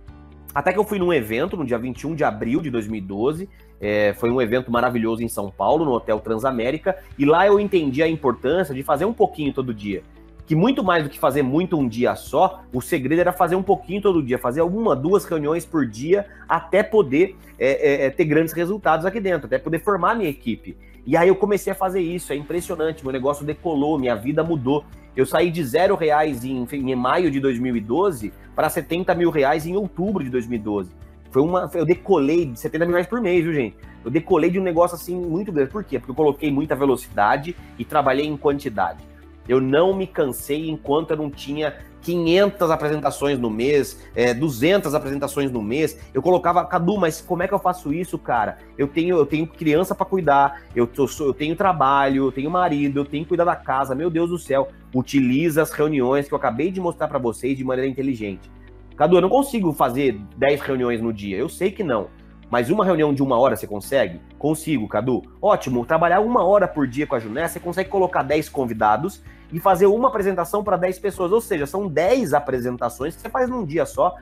até 0.55 0.73
que 0.73 0.79
eu 0.79 0.83
fui 0.83 0.97
num 0.97 1.13
evento 1.13 1.55
no 1.55 1.63
dia 1.63 1.77
21 1.77 2.15
de 2.15 2.23
abril 2.23 2.59
de 2.59 2.71
2012. 2.71 3.47
É, 3.79 4.15
foi 4.17 4.31
um 4.31 4.41
evento 4.41 4.71
maravilhoso 4.71 5.21
em 5.21 5.27
São 5.27 5.51
Paulo, 5.51 5.85
no 5.85 5.91
Hotel 5.91 6.19
Transamérica, 6.19 6.97
e 7.19 7.25
lá 7.25 7.45
eu 7.45 7.59
entendi 7.59 8.01
a 8.01 8.07
importância 8.07 8.73
de 8.73 8.81
fazer 8.81 9.05
um 9.05 9.13
pouquinho 9.13 9.53
todo 9.53 9.71
dia 9.71 10.01
que 10.47 10.55
muito 10.55 10.81
mais 10.81 11.03
do 11.03 11.09
que 11.09 11.19
fazer 11.19 11.43
muito 11.43 11.77
um 11.77 11.85
dia 11.85 12.15
só, 12.15 12.63
o 12.73 12.81
segredo 12.81 13.19
era 13.19 13.33
fazer 13.33 13.57
um 13.57 13.61
pouquinho 13.61 14.01
todo 14.01 14.23
dia, 14.23 14.39
fazer 14.39 14.61
uma, 14.61 14.95
duas 14.95 15.25
reuniões 15.25 15.65
por 15.65 15.85
dia, 15.85 16.25
até 16.47 16.81
poder 16.81 17.35
é, 17.59 18.05
é, 18.05 18.05
é 18.05 18.09
ter 18.09 18.23
grandes 18.23 18.53
resultados 18.53 19.05
aqui 19.05 19.19
dentro, 19.19 19.45
até 19.45 19.59
poder 19.59 19.79
formar 19.79 20.15
minha 20.15 20.29
equipe. 20.29 20.77
E 21.05 21.17
aí 21.17 21.27
eu 21.27 21.35
comecei 21.35 21.73
a 21.73 21.75
fazer 21.75 21.99
isso, 21.99 22.31
é 22.31 22.35
impressionante, 22.37 23.03
meu 23.03 23.11
negócio 23.11 23.45
decolou, 23.45 23.99
minha 23.99 24.15
vida 24.15 24.41
mudou. 24.41 24.85
Eu 25.17 25.25
saí 25.25 25.51
de 25.51 25.61
zero 25.65 25.95
reais 25.95 26.45
em, 26.45 26.65
em 26.71 26.95
maio 26.95 27.29
de 27.29 27.41
2012 27.41 28.31
para 28.55 28.69
70 28.69 29.13
mil 29.15 29.29
reais 29.29 29.65
em 29.65 29.75
outubro 29.75 30.23
de 30.23 30.29
2012. 30.29 30.91
Foi 31.29 31.41
uma, 31.41 31.69
eu 31.73 31.85
decolei 31.85 32.45
de 32.45 32.57
70 32.57 32.85
mil 32.85 32.93
reais 32.93 33.07
por 33.07 33.19
mês, 33.19 33.43
viu, 33.43 33.53
gente? 33.53 33.75
Eu 34.05 34.09
decolei 34.09 34.49
de 34.49 34.57
um 34.59 34.63
negócio 34.63 34.95
assim 34.95 35.13
muito 35.13 35.51
grande. 35.51 35.71
Por 35.71 35.83
quê? 35.83 35.99
Porque 35.99 36.11
eu 36.11 36.15
coloquei 36.15 36.49
muita 36.49 36.73
velocidade 36.73 37.53
e 37.77 37.83
trabalhei 37.83 38.25
em 38.25 38.37
quantidade. 38.37 39.03
Eu 39.47 39.61
não 39.61 39.93
me 39.93 40.05
cansei 40.05 40.69
enquanto 40.69 41.11
eu 41.11 41.17
não 41.17 41.29
tinha 41.29 41.75
500 42.01 42.71
apresentações 42.71 43.37
no 43.37 43.49
mês, 43.49 44.01
é, 44.15 44.33
200 44.33 44.95
apresentações 44.95 45.51
no 45.51 45.61
mês. 45.61 45.99
Eu 46.13 46.21
colocava, 46.21 46.63
Cadu, 46.65 46.97
mas 46.97 47.19
como 47.19 47.43
é 47.43 47.47
que 47.47 47.53
eu 47.53 47.59
faço 47.59 47.93
isso, 47.93 48.17
cara? 48.17 48.59
Eu 48.77 48.87
tenho, 48.87 49.17
eu 49.17 49.25
tenho 49.25 49.45
criança 49.45 49.93
para 49.93 50.05
cuidar, 50.05 50.61
eu, 50.75 50.87
tô, 50.87 51.05
eu 51.19 51.33
tenho 51.33 51.55
trabalho, 51.55 52.27
eu 52.27 52.31
tenho 52.31 52.49
marido, 52.49 52.99
eu 53.01 53.05
tenho 53.05 53.23
que 53.23 53.29
cuidar 53.29 53.43
da 53.43 53.55
casa. 53.55 53.93
Meu 53.93 54.09
Deus 54.09 54.29
do 54.29 54.37
céu, 54.37 54.69
utiliza 54.93 55.61
as 55.61 55.71
reuniões 55.71 56.27
que 56.27 56.33
eu 56.33 56.37
acabei 56.37 56.71
de 56.71 56.79
mostrar 56.79 57.07
para 57.07 57.19
vocês 57.19 57.57
de 57.57 57.63
maneira 57.63 57.89
inteligente. 57.89 58.49
Cadu, 58.95 59.17
eu 59.17 59.21
não 59.21 59.29
consigo 59.29 59.73
fazer 59.73 60.19
10 60.37 60.61
reuniões 60.61 61.01
no 61.01 61.11
dia. 61.11 61.37
Eu 61.37 61.49
sei 61.49 61.71
que 61.71 61.83
não. 61.83 62.07
Mas 62.49 62.69
uma 62.69 62.85
reunião 62.85 63.13
de 63.13 63.21
uma 63.21 63.37
hora 63.37 63.57
você 63.57 63.67
consegue? 63.67 64.21
Consigo, 64.39 64.87
Cadu. 64.87 65.21
Ótimo, 65.41 65.85
trabalhar 65.85 66.21
uma 66.21 66.43
hora 66.45 66.67
por 66.67 66.87
dia 66.87 67.05
com 67.05 67.15
a 67.15 67.19
Juné, 67.19 67.47
você 67.47 67.59
consegue 67.59 67.89
colocar 67.89 68.23
10 68.23 68.47
convidados 68.47 69.21
e 69.51 69.59
fazer 69.59 69.85
uma 69.87 70.09
apresentação 70.09 70.63
para 70.63 70.77
10 70.77 70.99
pessoas. 70.99 71.31
Ou 71.31 71.41
seja, 71.41 71.65
são 71.65 71.87
10 71.87 72.33
apresentações 72.33 73.15
que 73.15 73.21
você 73.21 73.29
faz 73.29 73.49
num 73.49 73.65
dia 73.65 73.85
só. 73.85 74.15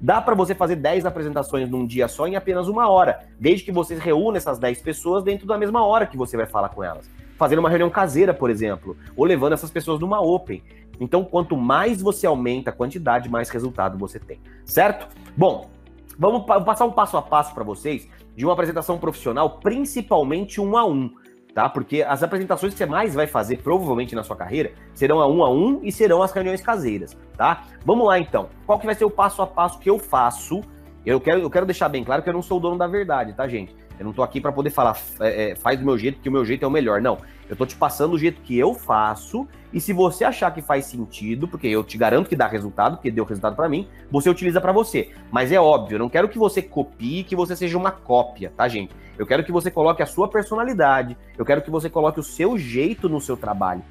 Dá 0.00 0.20
para 0.20 0.34
você 0.34 0.54
fazer 0.54 0.76
10 0.76 1.06
apresentações 1.06 1.70
num 1.70 1.86
dia 1.86 2.08
só 2.08 2.26
em 2.26 2.36
apenas 2.36 2.68
uma 2.68 2.88
hora, 2.90 3.20
desde 3.38 3.64
que 3.64 3.72
você 3.72 3.94
reúna 3.94 4.36
essas 4.36 4.58
10 4.58 4.82
pessoas 4.82 5.24
dentro 5.24 5.46
da 5.46 5.56
mesma 5.56 5.84
hora 5.84 6.06
que 6.06 6.16
você 6.16 6.36
vai 6.36 6.46
falar 6.46 6.68
com 6.70 6.82
elas. 6.82 7.08
Fazendo 7.38 7.60
uma 7.60 7.68
reunião 7.68 7.90
caseira, 7.90 8.34
por 8.34 8.50
exemplo, 8.50 8.96
ou 9.16 9.24
levando 9.24 9.54
essas 9.54 9.70
pessoas 9.70 10.00
numa 10.00 10.20
open. 10.20 10.62
Então, 11.00 11.24
quanto 11.24 11.56
mais 11.56 12.00
você 12.02 12.26
aumenta 12.26 12.70
a 12.70 12.72
quantidade, 12.72 13.28
mais 13.28 13.48
resultado 13.48 13.98
você 13.98 14.18
tem, 14.18 14.40
certo? 14.64 15.08
Bom, 15.36 15.70
vamos 16.18 16.44
passar 16.44 16.84
um 16.84 16.92
passo 16.92 17.16
a 17.16 17.22
passo 17.22 17.52
para 17.52 17.64
vocês 17.64 18.08
de 18.36 18.44
uma 18.44 18.52
apresentação 18.52 18.98
profissional, 18.98 19.58
principalmente 19.58 20.60
um 20.60 20.76
a 20.76 20.84
um 20.84 21.10
tá? 21.54 21.68
Porque 21.68 22.02
as 22.02 22.22
apresentações 22.22 22.72
que 22.72 22.78
você 22.78 22.86
mais 22.86 23.14
vai 23.14 23.26
fazer, 23.26 23.58
provavelmente 23.58 24.14
na 24.14 24.24
sua 24.24 24.36
carreira, 24.36 24.72
serão 24.92 25.20
a 25.20 25.28
um 25.28 25.42
a 25.44 25.50
um 25.50 25.80
e 25.82 25.92
serão 25.92 26.22
as 26.22 26.32
reuniões 26.32 26.60
caseiras, 26.60 27.16
tá? 27.36 27.64
Vamos 27.84 28.06
lá 28.06 28.18
então. 28.18 28.48
Qual 28.66 28.78
que 28.78 28.86
vai 28.86 28.94
ser 28.94 29.04
o 29.04 29.10
passo 29.10 29.40
a 29.40 29.46
passo 29.46 29.78
que 29.78 29.88
eu 29.88 29.98
faço? 29.98 30.62
Eu 31.06 31.20
quero, 31.20 31.40
eu 31.40 31.50
quero 31.50 31.64
deixar 31.64 31.88
bem 31.88 32.02
claro 32.02 32.22
que 32.22 32.28
eu 32.28 32.32
não 32.32 32.42
sou 32.42 32.58
o 32.58 32.60
dono 32.60 32.76
da 32.76 32.86
verdade, 32.86 33.34
tá, 33.34 33.46
gente? 33.46 33.76
Eu 33.98 34.04
não 34.04 34.12
tô 34.12 34.22
aqui 34.22 34.40
para 34.40 34.50
poder 34.50 34.70
falar, 34.70 34.98
é, 35.20 35.50
é, 35.50 35.54
faz 35.54 35.78
do 35.78 35.84
meu 35.84 35.96
jeito, 35.96 36.20
que 36.20 36.28
o 36.28 36.32
meu 36.32 36.44
jeito 36.44 36.64
é 36.64 36.68
o 36.68 36.70
melhor. 36.70 37.00
Não. 37.00 37.18
Eu 37.48 37.54
tô 37.54 37.64
te 37.64 37.76
passando 37.76 38.14
o 38.14 38.18
jeito 38.18 38.40
que 38.40 38.58
eu 38.58 38.74
faço. 38.74 39.46
E 39.72 39.80
se 39.80 39.92
você 39.92 40.24
achar 40.24 40.52
que 40.52 40.62
faz 40.62 40.86
sentido, 40.86 41.46
porque 41.46 41.66
eu 41.66 41.84
te 41.84 41.98
garanto 41.98 42.28
que 42.28 42.34
dá 42.34 42.46
resultado, 42.46 42.96
porque 42.96 43.10
deu 43.10 43.24
resultado 43.24 43.54
para 43.54 43.68
mim, 43.68 43.88
você 44.10 44.30
utiliza 44.30 44.60
para 44.60 44.72
você. 44.72 45.12
Mas 45.30 45.52
é 45.52 45.60
óbvio, 45.60 45.96
eu 45.96 45.98
não 45.98 46.08
quero 46.08 46.28
que 46.28 46.38
você 46.38 46.62
copie, 46.62 47.22
que 47.22 47.36
você 47.36 47.54
seja 47.54 47.76
uma 47.76 47.90
cópia, 47.90 48.52
tá, 48.56 48.66
gente? 48.66 48.94
Eu 49.18 49.26
quero 49.26 49.44
que 49.44 49.52
você 49.52 49.70
coloque 49.70 50.02
a 50.02 50.06
sua 50.06 50.28
personalidade, 50.28 51.16
eu 51.38 51.44
quero 51.44 51.62
que 51.62 51.70
você 51.70 51.88
coloque 51.88 52.20
o 52.20 52.24
seu 52.24 52.58
jeito 52.58 53.08
no 53.08 53.20
seu 53.20 53.36
trabalho. 53.36 53.82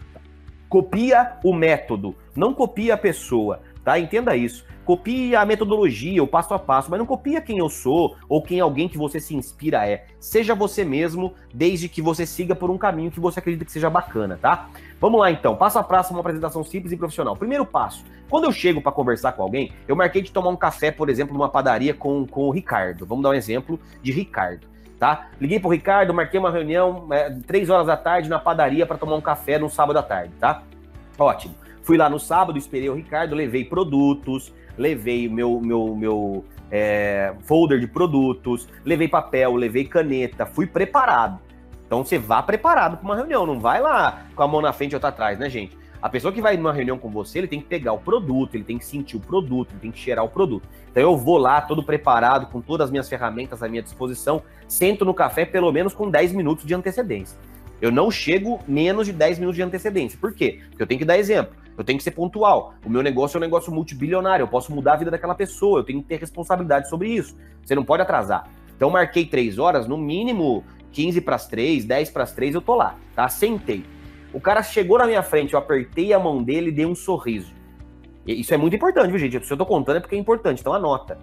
Copia 0.68 1.38
o 1.44 1.54
método, 1.54 2.16
não 2.36 2.54
copia 2.54 2.96
a 2.96 2.98
pessoa, 2.98 3.62
tá? 3.84 4.00
Entenda 4.00 4.36
isso. 4.36 4.66
Copie 4.84 5.34
a 5.34 5.46
metodologia, 5.46 6.22
o 6.22 6.28
passo 6.28 6.54
a 6.54 6.60
passo, 6.60 6.92
mas 6.92 7.00
não 7.00 7.06
copia 7.06 7.40
quem 7.40 7.60
eu 7.60 7.70
sou 7.70 8.18
ou 8.28 8.42
quem 8.42 8.60
alguém 8.60 8.90
que 8.90 8.98
você 8.98 9.18
se 9.18 9.34
inspira 9.34 9.88
é. 9.88 10.08
Seja 10.20 10.54
você 10.54 10.84
mesmo, 10.84 11.34
desde 11.54 11.88
que 11.88 12.02
você 12.02 12.26
siga 12.26 12.54
por 12.54 12.70
um 12.70 12.78
caminho 12.78 13.10
que 13.10 13.20
você 13.20 13.40
acredita 13.40 13.64
que 13.64 13.72
seja 13.72 13.90
bacana, 13.90 14.38
tá? 14.42 14.70
Vamos 15.00 15.22
lá 15.22 15.32
então, 15.32 15.56
passo 15.56 15.80
a 15.80 15.84
passo, 15.84 16.12
uma 16.12 16.20
apresentação 16.20 16.66
simples 16.66 16.92
e 16.92 16.98
profissional. 16.98 17.38
Primeiro 17.38 17.66
passo, 17.66 18.04
quando 18.30 18.44
eu 18.44 18.52
chego 18.52 18.82
para 18.82 18.92
conversar 18.92 19.32
com 19.34 19.44
alguém, 19.44 19.72
eu 19.88 19.96
marquei 19.96 20.22
de 20.22 20.32
tomar 20.34 20.50
um 20.50 20.58
café, 20.58 20.92
por 20.92 21.10
exemplo, 21.10 21.34
numa 21.34 21.48
padaria 21.48 21.94
com, 21.94 22.28
com 22.28 22.48
o 22.48 22.52
Ricardo. 22.52 23.06
Vamos 23.06 23.24
dar 23.24 23.30
um 23.30 23.34
exemplo 23.34 23.80
de 24.02 24.12
Ricardo. 24.12 24.73
Tá? 25.04 25.28
Liguei 25.38 25.60
pro 25.60 25.70
Ricardo, 25.70 26.14
marquei 26.14 26.40
uma 26.40 26.50
reunião 26.50 27.08
é, 27.12 27.30
três 27.46 27.70
horas 27.70 27.88
da 27.88 27.98
tarde 27.98 28.30
na 28.30 28.40
padaria 28.40 28.86
para 28.86 28.98
tomar 28.98 29.18
um 29.18 29.22
café 29.22 29.60
no 29.60 29.70
sábado 29.70 30.00
à 30.00 30.02
tarde, 30.02 30.34
tá? 30.40 30.64
Ótimo. 31.20 31.54
Fui 31.82 31.98
lá 31.98 32.10
no 32.10 32.18
sábado, 32.18 32.58
esperei 32.58 32.90
o 32.90 32.94
Ricardo, 32.94 33.36
levei 33.36 33.66
produtos, 33.66 34.54
levei 34.78 35.28
meu, 35.28 35.60
meu, 35.60 35.94
meu 35.94 36.46
é, 36.72 37.34
folder 37.42 37.82
de 37.82 37.88
produtos, 37.88 38.70
levei 38.86 39.10
papel, 39.10 39.56
levei 39.56 39.84
caneta, 39.84 40.46
fui 40.46 40.66
preparado. 40.66 41.38
Então 41.86 42.06
você 42.06 42.18
vá 42.18 42.42
preparado 42.42 42.96
para 42.96 43.04
uma 43.04 43.18
reunião, 43.18 43.46
não 43.46 43.60
vai 43.60 43.82
lá 43.82 44.22
com 44.34 44.44
a 44.44 44.48
mão 44.48 44.62
na 44.62 44.72
frente 44.72 44.94
e 44.94 44.96
outra 44.96 45.10
atrás, 45.10 45.38
né, 45.38 45.50
gente? 45.50 45.78
A 46.04 46.10
pessoa 46.10 46.34
que 46.34 46.42
vai 46.42 46.58
numa 46.58 46.74
reunião 46.74 47.00
com 47.00 47.10
você, 47.10 47.38
ele 47.38 47.48
tem 47.48 47.62
que 47.62 47.66
pegar 47.66 47.94
o 47.94 47.98
produto, 47.98 48.56
ele 48.56 48.66
tem 48.66 48.78
que 48.78 48.84
sentir 48.84 49.16
o 49.16 49.22
produto, 49.22 49.72
ele 49.72 49.80
tem 49.80 49.90
que 49.90 49.98
cheirar 49.98 50.26
o 50.26 50.28
produto. 50.28 50.68
Então 50.92 51.02
eu 51.02 51.16
vou 51.16 51.38
lá 51.38 51.62
todo 51.62 51.82
preparado, 51.82 52.48
com 52.48 52.60
todas 52.60 52.88
as 52.88 52.92
minhas 52.92 53.08
ferramentas 53.08 53.64
à 53.64 53.70
minha 53.70 53.82
disposição, 53.82 54.42
sento 54.68 55.06
no 55.06 55.14
café 55.14 55.46
pelo 55.46 55.72
menos 55.72 55.94
com 55.94 56.12
10 56.12 56.34
minutos 56.34 56.66
de 56.66 56.74
antecedência. 56.74 57.40
Eu 57.82 57.90
não 57.90 58.12
chego 58.12 58.60
menos 58.68 59.06
de 59.06 59.14
10 59.14 59.40
minutos 59.40 59.56
de 59.56 59.64
antecedência. 59.64 60.20
Por 60.20 60.34
quê? 60.34 60.60
Porque 60.68 60.84
eu 60.84 60.88
tenho 60.88 61.00
que 61.00 61.06
dar 61.06 61.18
exemplo. 61.18 61.56
Eu 61.78 61.86
tenho 61.86 61.98
que 61.98 62.04
ser 62.04 62.12
pontual. 62.12 62.74
O 62.86 62.90
meu 62.90 63.02
negócio 63.02 63.38
é 63.38 63.40
um 63.40 63.42
negócio 63.42 63.72
multibilionário. 63.72 64.44
Eu 64.44 64.48
posso 64.50 64.76
mudar 64.76 64.96
a 64.96 64.98
vida 64.98 65.10
daquela 65.10 65.34
pessoa. 65.34 65.80
Eu 65.80 65.84
tenho 65.86 66.02
que 66.02 66.10
ter 66.10 66.20
responsabilidade 66.20 66.90
sobre 66.90 67.08
isso. 67.08 67.34
Você 67.64 67.76
não 67.76 67.86
pode 67.86 68.04
atrasar. 68.04 68.50
Então, 68.76 68.90
marquei 68.90 69.26
três 69.26 69.58
horas, 69.58 69.88
no 69.88 69.98
mínimo 69.98 70.66
15 70.92 71.22
para 71.22 71.38
as 71.38 71.48
3, 71.48 71.86
10 71.86 72.10
para 72.10 72.24
as 72.24 72.34
3, 72.34 72.56
eu 72.56 72.62
tô 72.62 72.76
lá, 72.76 72.98
tá? 73.16 73.30
Sentei. 73.30 73.86
O 74.34 74.42
cara 74.42 74.64
chegou 74.64 74.98
na 74.98 75.06
minha 75.06 75.22
frente, 75.22 75.54
eu 75.54 75.60
apertei 75.60 76.12
a 76.12 76.20
mão 76.20 76.42
dele 76.42 76.70
e 76.70 76.72
dei 76.72 76.86
um 76.86 76.96
sorriso. 76.96 77.54
Isso 78.26 78.54
é 78.54 78.58
muito 78.58 78.76
importante, 78.76 79.10
viu, 79.10 79.20
gente? 79.20 79.46
Se 79.46 79.54
eu 79.54 79.58
tô 79.58 79.66
contando 79.66 79.98
é 79.98 80.00
porque 80.00 80.16
é 80.16 80.20
importante, 80.20 80.62
então 80.62 80.74
anota 80.74 81.18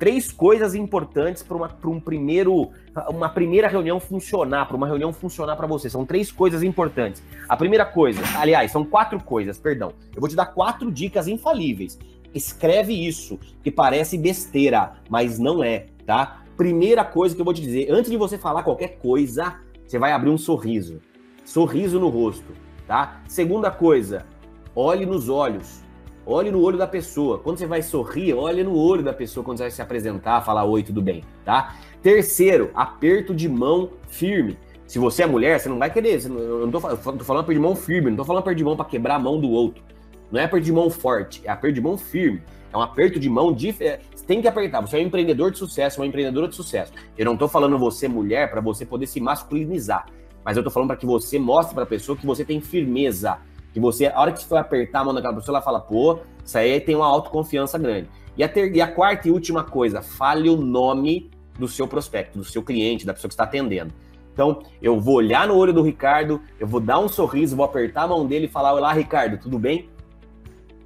três 0.00 0.32
coisas 0.32 0.74
importantes 0.74 1.42
para 1.42 1.90
um 1.90 2.00
primeiro, 2.00 2.70
uma 3.10 3.28
primeira 3.28 3.68
reunião 3.68 4.00
funcionar, 4.00 4.66
para 4.66 4.74
uma 4.74 4.86
reunião 4.86 5.12
funcionar 5.12 5.56
para 5.56 5.66
você. 5.66 5.90
São 5.90 6.06
três 6.06 6.32
coisas 6.32 6.62
importantes. 6.62 7.22
A 7.46 7.54
primeira 7.54 7.84
coisa, 7.84 8.18
aliás, 8.38 8.72
são 8.72 8.82
quatro 8.82 9.22
coisas, 9.22 9.58
perdão. 9.58 9.92
Eu 10.14 10.20
vou 10.20 10.28
te 10.28 10.34
dar 10.34 10.46
quatro 10.46 10.90
dicas 10.90 11.28
infalíveis. 11.28 11.98
Escreve 12.34 12.94
isso, 12.94 13.38
que 13.62 13.70
parece 13.70 14.16
besteira, 14.16 14.94
mas 15.10 15.38
não 15.38 15.62
é, 15.62 15.86
tá? 16.06 16.44
Primeira 16.56 17.04
coisa 17.04 17.34
que 17.34 17.40
eu 17.40 17.44
vou 17.44 17.52
te 17.52 17.60
dizer, 17.60 17.88
antes 17.90 18.10
de 18.10 18.16
você 18.16 18.38
falar 18.38 18.62
qualquer 18.62 18.96
coisa, 18.98 19.56
você 19.86 19.98
vai 19.98 20.12
abrir 20.12 20.30
um 20.30 20.38
sorriso. 20.38 20.98
Sorriso 21.44 21.98
no 21.98 22.08
rosto, 22.08 22.52
tá? 22.86 23.22
Segunda 23.28 23.70
coisa, 23.70 24.26
olhe 24.74 25.04
nos 25.04 25.28
olhos. 25.28 25.80
Olhe 26.26 26.50
no 26.50 26.60
olho 26.60 26.76
da 26.76 26.86
pessoa. 26.86 27.38
Quando 27.38 27.56
você 27.56 27.66
vai 27.66 27.82
sorrir, 27.82 28.34
olhe 28.34 28.62
no 28.62 28.76
olho 28.76 29.02
da 29.02 29.12
pessoa 29.12 29.42
quando 29.42 29.56
você 29.56 29.64
vai 29.64 29.70
se 29.70 29.82
apresentar, 29.82 30.42
falar 30.42 30.64
oi, 30.64 30.82
tudo 30.82 31.00
bem, 31.00 31.24
tá? 31.44 31.74
Terceiro, 32.02 32.70
aperto 32.74 33.34
de 33.34 33.48
mão 33.48 33.90
firme. 34.06 34.58
Se 34.86 34.98
você 34.98 35.22
é 35.22 35.26
mulher, 35.26 35.58
você 35.58 35.68
não 35.68 35.78
vai 35.78 35.90
querer. 35.90 36.22
Não, 36.28 36.38
eu 36.38 36.66
não 36.66 36.70
tô, 36.70 36.88
eu 36.88 36.96
tô 36.96 37.24
falando 37.24 37.42
aperto 37.42 37.54
de 37.54 37.60
mão 37.60 37.74
firme, 37.74 38.10
não 38.10 38.18
tô 38.18 38.24
falando 38.24 38.42
aperto 38.42 38.58
de 38.58 38.64
mão 38.64 38.76
para 38.76 38.84
quebrar 38.84 39.16
a 39.16 39.18
mão 39.18 39.40
do 39.40 39.48
outro. 39.50 39.82
Não 40.30 40.40
é 40.40 40.44
aperto 40.44 40.64
de 40.64 40.72
mão 40.72 40.90
forte, 40.90 41.42
é 41.44 41.50
aperto 41.50 41.74
de 41.74 41.80
mão 41.80 41.96
firme. 41.96 42.42
É 42.72 42.76
um 42.76 42.82
aperto 42.82 43.18
de 43.18 43.28
mão 43.28 43.52
diferente. 43.52 44.04
Você 44.14 44.24
tem 44.24 44.40
que 44.40 44.46
apertar. 44.46 44.80
Você 44.80 44.96
é 44.96 45.00
um 45.00 45.02
empreendedor 45.02 45.50
de 45.50 45.58
sucesso, 45.58 46.00
uma 46.00 46.06
empreendedora 46.06 46.46
de 46.46 46.54
sucesso. 46.54 46.92
Eu 47.18 47.24
não 47.24 47.36
tô 47.36 47.48
falando 47.48 47.76
você 47.78 48.06
mulher 48.06 48.50
para 48.50 48.60
você 48.60 48.86
poder 48.86 49.06
se 49.06 49.20
masculinizar, 49.20 50.06
mas 50.44 50.56
eu 50.56 50.62
tô 50.62 50.70
falando 50.70 50.88
para 50.88 50.96
que 50.96 51.06
você 51.06 51.38
mostre 51.38 51.74
para 51.74 51.84
a 51.84 51.86
pessoa 51.86 52.16
que 52.16 52.26
você 52.26 52.44
tem 52.44 52.60
firmeza, 52.60 53.38
que 53.72 53.80
você, 53.80 54.06
a 54.06 54.18
hora 54.18 54.32
que 54.32 54.44
for 54.44 54.56
apertar 54.56 55.00
a 55.00 55.04
mão 55.04 55.14
daquela 55.14 55.34
pessoa, 55.34 55.56
ela 55.56 55.62
fala, 55.62 55.80
pô, 55.80 56.18
isso 56.44 56.56
aí 56.58 56.80
tem 56.80 56.96
uma 56.96 57.06
autoconfiança 57.06 57.78
grande. 57.78 58.08
E 58.36 58.42
a, 58.42 58.48
ter, 58.48 58.74
e 58.74 58.80
a 58.80 58.86
quarta 58.86 59.28
e 59.28 59.30
última 59.30 59.62
coisa, 59.64 60.02
fale 60.02 60.48
o 60.48 60.56
nome 60.56 61.30
do 61.58 61.68
seu 61.68 61.86
prospecto, 61.86 62.38
do 62.38 62.44
seu 62.44 62.62
cliente, 62.62 63.04
da 63.04 63.12
pessoa 63.12 63.28
que 63.28 63.34
está 63.34 63.44
atendendo. 63.44 63.92
Então, 64.32 64.62
eu 64.80 64.98
vou 64.98 65.16
olhar 65.16 65.46
no 65.46 65.56
olho 65.56 65.72
do 65.72 65.82
Ricardo, 65.82 66.40
eu 66.58 66.66
vou 66.66 66.80
dar 66.80 66.98
um 66.98 67.08
sorriso, 67.08 67.56
vou 67.56 67.64
apertar 67.64 68.04
a 68.04 68.08
mão 68.08 68.26
dele 68.26 68.46
e 68.46 68.48
falar: 68.48 68.72
Olá, 68.72 68.92
Ricardo, 68.92 69.36
tudo 69.36 69.58
bem? 69.58 69.88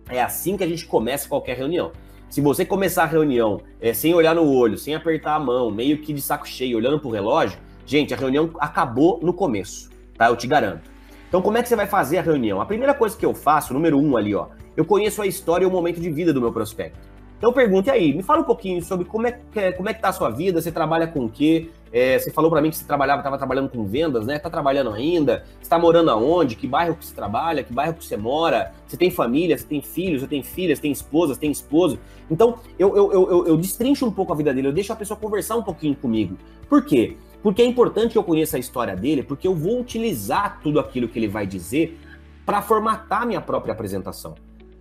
É 0.08 0.20
assim 0.20 0.56
que 0.56 0.64
a 0.64 0.66
gente 0.66 0.86
começa 0.86 1.28
qualquer 1.28 1.56
reunião. 1.56 1.92
Se 2.28 2.40
você 2.40 2.64
começar 2.64 3.04
a 3.04 3.06
reunião 3.06 3.60
é, 3.80 3.94
sem 3.94 4.12
olhar 4.12 4.34
no 4.34 4.44
olho, 4.44 4.76
sem 4.76 4.94
apertar 4.94 5.36
a 5.36 5.38
mão, 5.38 5.70
meio 5.70 5.98
que 5.98 6.12
de 6.12 6.20
saco 6.20 6.48
cheio, 6.48 6.76
olhando 6.76 6.98
para 6.98 7.08
o 7.08 7.12
relógio, 7.12 7.58
gente, 7.86 8.12
a 8.14 8.16
reunião 8.16 8.50
acabou 8.58 9.20
no 9.22 9.32
começo, 9.32 9.90
tá? 10.16 10.28
Eu 10.28 10.36
te 10.36 10.46
garanto. 10.46 10.90
Então, 11.28 11.42
como 11.42 11.58
é 11.58 11.62
que 11.62 11.68
você 11.68 11.76
vai 11.76 11.86
fazer 11.86 12.18
a 12.18 12.22
reunião? 12.22 12.60
A 12.60 12.66
primeira 12.66 12.94
coisa 12.94 13.16
que 13.16 13.26
eu 13.26 13.34
faço, 13.34 13.74
número 13.74 13.98
um 13.98 14.16
ali, 14.16 14.34
ó, 14.34 14.48
eu 14.76 14.84
conheço 14.84 15.20
a 15.22 15.26
história 15.26 15.64
e 15.64 15.66
o 15.66 15.70
momento 15.70 16.00
de 16.00 16.10
vida 16.10 16.32
do 16.32 16.40
meu 16.40 16.52
prospecto. 16.52 17.14
Então 17.44 17.52
pergunte 17.52 17.90
aí, 17.90 18.14
me 18.14 18.22
fala 18.22 18.40
um 18.40 18.44
pouquinho 18.44 18.82
sobre 18.82 19.04
como 19.04 19.26
é 19.26 19.32
que, 19.32 19.58
é, 19.58 19.72
como 19.72 19.88
é 19.88 19.92
que 19.92 20.00
tá 20.00 20.08
a 20.08 20.12
sua 20.12 20.30
vida, 20.30 20.62
você 20.62 20.72
trabalha 20.72 21.06
com 21.06 21.26
o 21.26 21.28
quê? 21.28 21.68
É, 21.92 22.18
você 22.18 22.30
falou 22.30 22.50
para 22.50 22.62
mim 22.62 22.70
que 22.70 22.76
você 22.76 22.86
trabalhava, 22.86 23.20
estava 23.20 23.36
trabalhando 23.36 23.68
com 23.68 23.84
vendas, 23.84 24.24
né? 24.24 24.38
Tá 24.38 24.48
trabalhando 24.48 24.90
ainda? 24.90 25.44
Está 25.60 25.78
morando 25.78 26.10
aonde? 26.10 26.56
Que 26.56 26.66
bairro 26.66 26.96
que 26.96 27.04
você 27.04 27.14
trabalha? 27.14 27.62
Que 27.62 27.72
bairro 27.72 27.94
que 27.94 28.04
você 28.04 28.16
mora? 28.16 28.72
Você 28.86 28.96
tem 28.96 29.10
família? 29.10 29.58
Você 29.58 29.66
tem 29.66 29.82
filhos? 29.82 30.22
Você 30.22 30.26
tem 30.26 30.42
filhas? 30.42 30.80
Tem 30.80 30.90
esposas? 30.90 31.36
Tem 31.36 31.50
esposo? 31.50 31.98
Então 32.30 32.58
eu, 32.78 32.96
eu, 32.96 33.12
eu, 33.12 33.46
eu 33.46 33.56
destrincho 33.58 34.06
um 34.06 34.10
pouco 34.10 34.32
a 34.32 34.36
vida 34.36 34.54
dele, 34.54 34.68
eu 34.68 34.72
deixo 34.72 34.92
a 34.92 34.96
pessoa 34.96 35.18
conversar 35.18 35.56
um 35.56 35.62
pouquinho 35.62 35.94
comigo. 35.94 36.38
Por 36.66 36.82
quê? 36.82 37.16
Porque 37.44 37.60
é 37.60 37.66
importante 37.66 38.12
que 38.12 38.16
eu 38.16 38.24
conheça 38.24 38.56
a 38.56 38.58
história 38.58 38.96
dele, 38.96 39.22
porque 39.22 39.46
eu 39.46 39.54
vou 39.54 39.78
utilizar 39.78 40.60
tudo 40.62 40.80
aquilo 40.80 41.06
que 41.06 41.18
ele 41.18 41.28
vai 41.28 41.46
dizer 41.46 42.00
para 42.46 42.62
formatar 42.62 43.26
minha 43.26 43.40
própria 43.40 43.74
apresentação. 43.74 44.34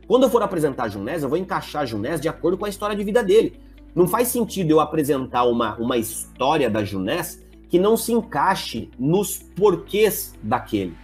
Quando 0.08 0.24
eu 0.24 0.30
for 0.30 0.42
apresentar 0.42 0.88
Junés, 0.88 1.24
eu 1.24 1.28
vou 1.28 1.38
encaixar 1.38 1.86
Junés 1.86 2.22
de 2.22 2.30
acordo 2.30 2.58
com 2.58 2.64
a 2.64 2.70
história 2.70 2.96
de 2.96 3.04
vida 3.04 3.22
dele. 3.22 3.60
Não 3.94 4.08
faz 4.08 4.30
sentido 4.30 4.72
eu 4.72 4.80
apresentar 4.80 5.44
uma, 5.44 5.76
uma 5.76 5.98
história 5.98 6.70
da 6.70 6.86
Junés 6.86 7.44
que 7.68 7.78
não 7.78 7.98
se 7.98 8.14
encaixe 8.14 8.90
nos 8.98 9.40
porquês 9.40 10.34
daquele 10.42 10.96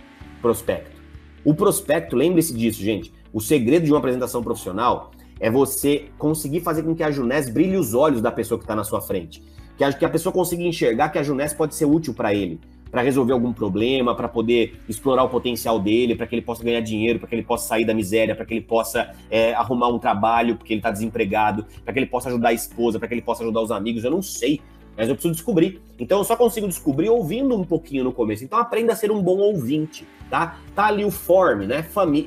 prospecto. 0.42 0.96
O 1.44 1.54
prospecto, 1.54 2.16
lembre-se 2.16 2.54
disso, 2.54 2.82
gente. 2.82 3.14
O 3.34 3.42
segredo 3.42 3.84
de 3.84 3.92
uma 3.92 4.00
apresentação 4.00 4.42
profissional 4.42 5.12
é 5.42 5.52
você 5.52 6.08
conseguir 6.18 6.62
fazer 6.62 6.84
com 6.84 6.96
que 6.96 7.04
a 7.04 7.12
Junés 7.12 7.50
brilhe 7.50 7.76
os 7.76 7.94
olhos 7.94 8.22
da 8.22 8.32
pessoa 8.32 8.58
que 8.58 8.64
está 8.64 8.78
na 8.78 8.86
sua 8.86 9.02
frente. 9.02 9.44
Que 9.80 9.86
a, 9.86 9.94
que 9.94 10.04
a 10.04 10.10
pessoa 10.10 10.34
consiga 10.34 10.62
enxergar 10.62 11.08
que 11.08 11.18
a 11.18 11.24
Junés 11.24 11.54
pode 11.54 11.74
ser 11.74 11.86
útil 11.86 12.14
para 12.14 12.34
ele, 12.34 12.60
para 12.92 13.02
resolver 13.02 13.32
algum 13.32 13.54
problema, 13.54 14.14
para 14.14 14.28
poder 14.28 14.78
explorar 14.90 15.24
o 15.24 15.30
potencial 15.30 15.80
dele, 15.80 16.16
para 16.16 16.28
que 16.28 16.36
ele 16.36 16.42
possa 16.42 16.62
ganhar 16.62 16.82
dinheiro, 16.82 17.18
para 17.18 17.30
que 17.30 17.36
ele 17.36 17.44
possa 17.44 17.70
sair 17.70 17.86
da 17.86 17.94
miséria, 17.94 18.36
para 18.36 18.46
que 18.46 18.56
ele 18.56 18.62
possa 18.62 19.16
é, 19.32 19.54
arrumar 19.54 19.88
um 19.88 19.98
trabalho 19.98 20.58
porque 20.58 20.74
ele 20.74 20.80
está 20.80 20.92
desempregado, 20.92 21.66
para 21.86 21.94
que 21.94 22.00
ele 22.00 22.08
possa 22.08 22.28
ajudar 22.28 22.50
a 22.50 22.54
esposa, 22.54 23.00
para 23.00 23.08
que 23.08 23.14
ele 23.14 23.22
possa 23.22 23.42
ajudar 23.42 23.62
os 23.62 23.72
amigos. 23.72 24.04
Eu 24.04 24.12
não 24.12 24.22
sei, 24.22 24.60
mas 24.98 25.08
eu 25.08 25.16
preciso 25.16 25.34
descobrir. 25.34 25.82
Então 25.98 26.18
eu 26.18 26.26
só 26.26 26.36
consigo 26.36 26.68
descobrir 26.68 27.08
ouvindo 27.08 27.56
um 27.56 27.64
pouquinho 27.64 28.04
no 28.04 28.12
começo. 28.12 28.44
Então 28.44 28.60
aprenda 28.60 28.92
a 28.92 28.98
ser 28.98 29.12
um 29.12 29.24
bom 29.24 29.38
ouvinte, 29.38 30.06
tá? 30.30 30.60
Tá 30.76 30.88
ali 30.88 31.06
o 31.06 31.12
form, 31.12 31.62
né? 31.68 31.78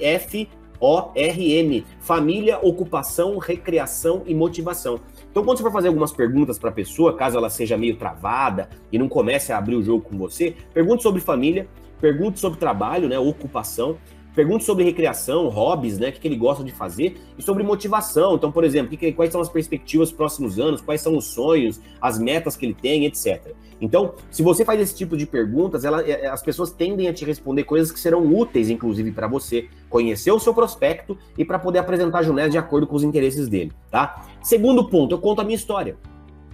F 0.01 0.49
O-R-M, 0.81 1.85
família, 2.01 2.59
ocupação, 2.61 3.39
recreação 3.39 4.23
e 4.27 4.35
motivação. 4.35 4.99
Então, 5.33 5.43
quando 5.43 5.57
você 5.57 5.63
for 5.63 5.73
fazer 5.73 5.89
algumas 5.89 6.13
perguntas 6.13 6.59
para 6.59 6.69
a 6.69 6.73
pessoa, 6.73 7.17
caso 7.17 7.39
ela 7.39 7.49
seja 7.49 7.75
meio 7.75 7.97
travada 7.97 8.69
e 8.93 8.99
não 8.99 9.09
comece 9.09 9.51
a 9.51 9.57
abrir 9.57 9.75
o 9.77 9.83
jogo 9.83 10.05
com 10.05 10.19
você, 10.19 10.55
pergunte 10.75 11.03
sobre 11.03 11.23
família, 11.23 11.67
pergunte 12.03 12.39
sobre 12.39 12.59
trabalho, 12.59 13.09
né, 13.09 13.19
ocupação, 13.19 13.97
Pergunte 14.35 14.65
sobre 14.65 14.85
recreação, 14.85 15.49
hobbies, 15.49 15.99
né? 15.99 16.09
O 16.09 16.13
que, 16.13 16.27
ele 16.27 16.37
gosta 16.37 16.65
de 16.65 16.73
fazer 16.73 17.17
e 17.37 17.43
sobre 17.43 17.63
motivação. 17.63 18.35
Então, 18.35 18.51
por 18.51 18.65
exemplo, 18.65 18.97
que, 18.97 19.13
quais 19.13 19.31
são 19.31 19.41
as 19.41 19.49
perspectivas 19.49 20.11
próximos 20.11 20.59
anos, 20.59 20.81
quais 20.81 21.01
são 21.01 21.17
os 21.17 21.27
sonhos, 21.27 21.81
as 22.01 22.19
metas 22.19 22.57
que 22.57 22.65
ele 22.65 22.75
tem, 22.75 23.05
etc. 23.05 23.55
Então, 23.81 24.15
se 24.31 24.43
você 24.43 24.65
faz 24.65 24.81
esse 24.81 24.95
tipo 24.95 25.17
de 25.17 25.27
perguntas, 25.27 25.85
ela, 25.85 26.01
é, 26.03 26.29
as 26.29 26.43
pessoas 26.43 26.71
tendem 26.71 27.09
a 27.09 27.13
te 27.13 27.25
responder 27.25 27.65
coisas 27.65 27.91
que 27.91 27.99
serão 27.99 28.25
úteis, 28.25 28.71
inclusive, 28.71 29.13
para 29.13 29.27
você 29.27 29.69
conhecer 29.91 30.31
o 30.31 30.39
seu 30.39 30.55
prospecto 30.55 31.19
e 31.37 31.45
para 31.45 31.59
poder 31.59 31.81
apresentar 31.81 32.21
a 32.21 32.23
Junés 32.23 32.51
de 32.51 32.57
acordo 32.57 32.87
com 32.87 32.97
os 32.97 33.03
interesses 33.03 33.49
dele, 33.49 33.73
tá? 33.91 34.25
Segundo 34.43 34.89
ponto, 34.89 35.15
eu 35.15 35.19
conto 35.19 35.41
a 35.41 35.45
minha 35.45 35.57
história. 35.57 35.97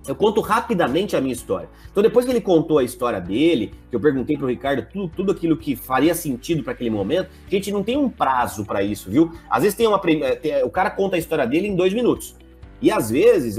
Eu 0.09 0.16
conto 0.16 0.40
rapidamente 0.40 1.14
a 1.14 1.21
minha 1.21 1.33
história. 1.33 1.68
Então, 1.90 2.03
depois 2.03 2.25
que 2.25 2.33
ele 2.33 2.40
contou 2.40 2.79
a 2.79 2.85
história 2.85 3.21
dele, 3.21 3.73
que 3.90 3.94
eu 3.94 4.01
perguntei 4.01 4.37
para 4.37 4.47
o 4.47 4.49
Ricardo 4.49 4.87
tudo, 4.90 5.12
tudo 5.14 5.33
aquilo 5.33 5.57
que 5.57 5.77
faria 5.77 6.14
sentido 6.14 6.62
para 6.62 6.73
aquele 6.73 6.90
momento, 6.90 7.29
a 7.47 7.51
gente 7.51 7.71
não 7.71 7.83
tem 7.83 7.97
um 7.97 8.09
prazo 8.09 8.64
para 8.64 8.83
isso, 8.83 9.11
viu? 9.11 9.33
Às 9.51 9.62
vezes 9.62 9.77
tem 9.77 9.87
uma. 9.87 10.01
Eh, 10.05 10.37
tem, 10.37 10.64
o 10.64 10.71
cara 10.71 10.90
conta 10.90 11.16
a 11.16 11.18
história 11.18 11.47
dele 11.47 11.68
em 11.68 11.77
dois 11.77 11.92
minutos. 11.92 12.35
E 12.81 12.90
às 12.90 13.11
vezes, 13.11 13.57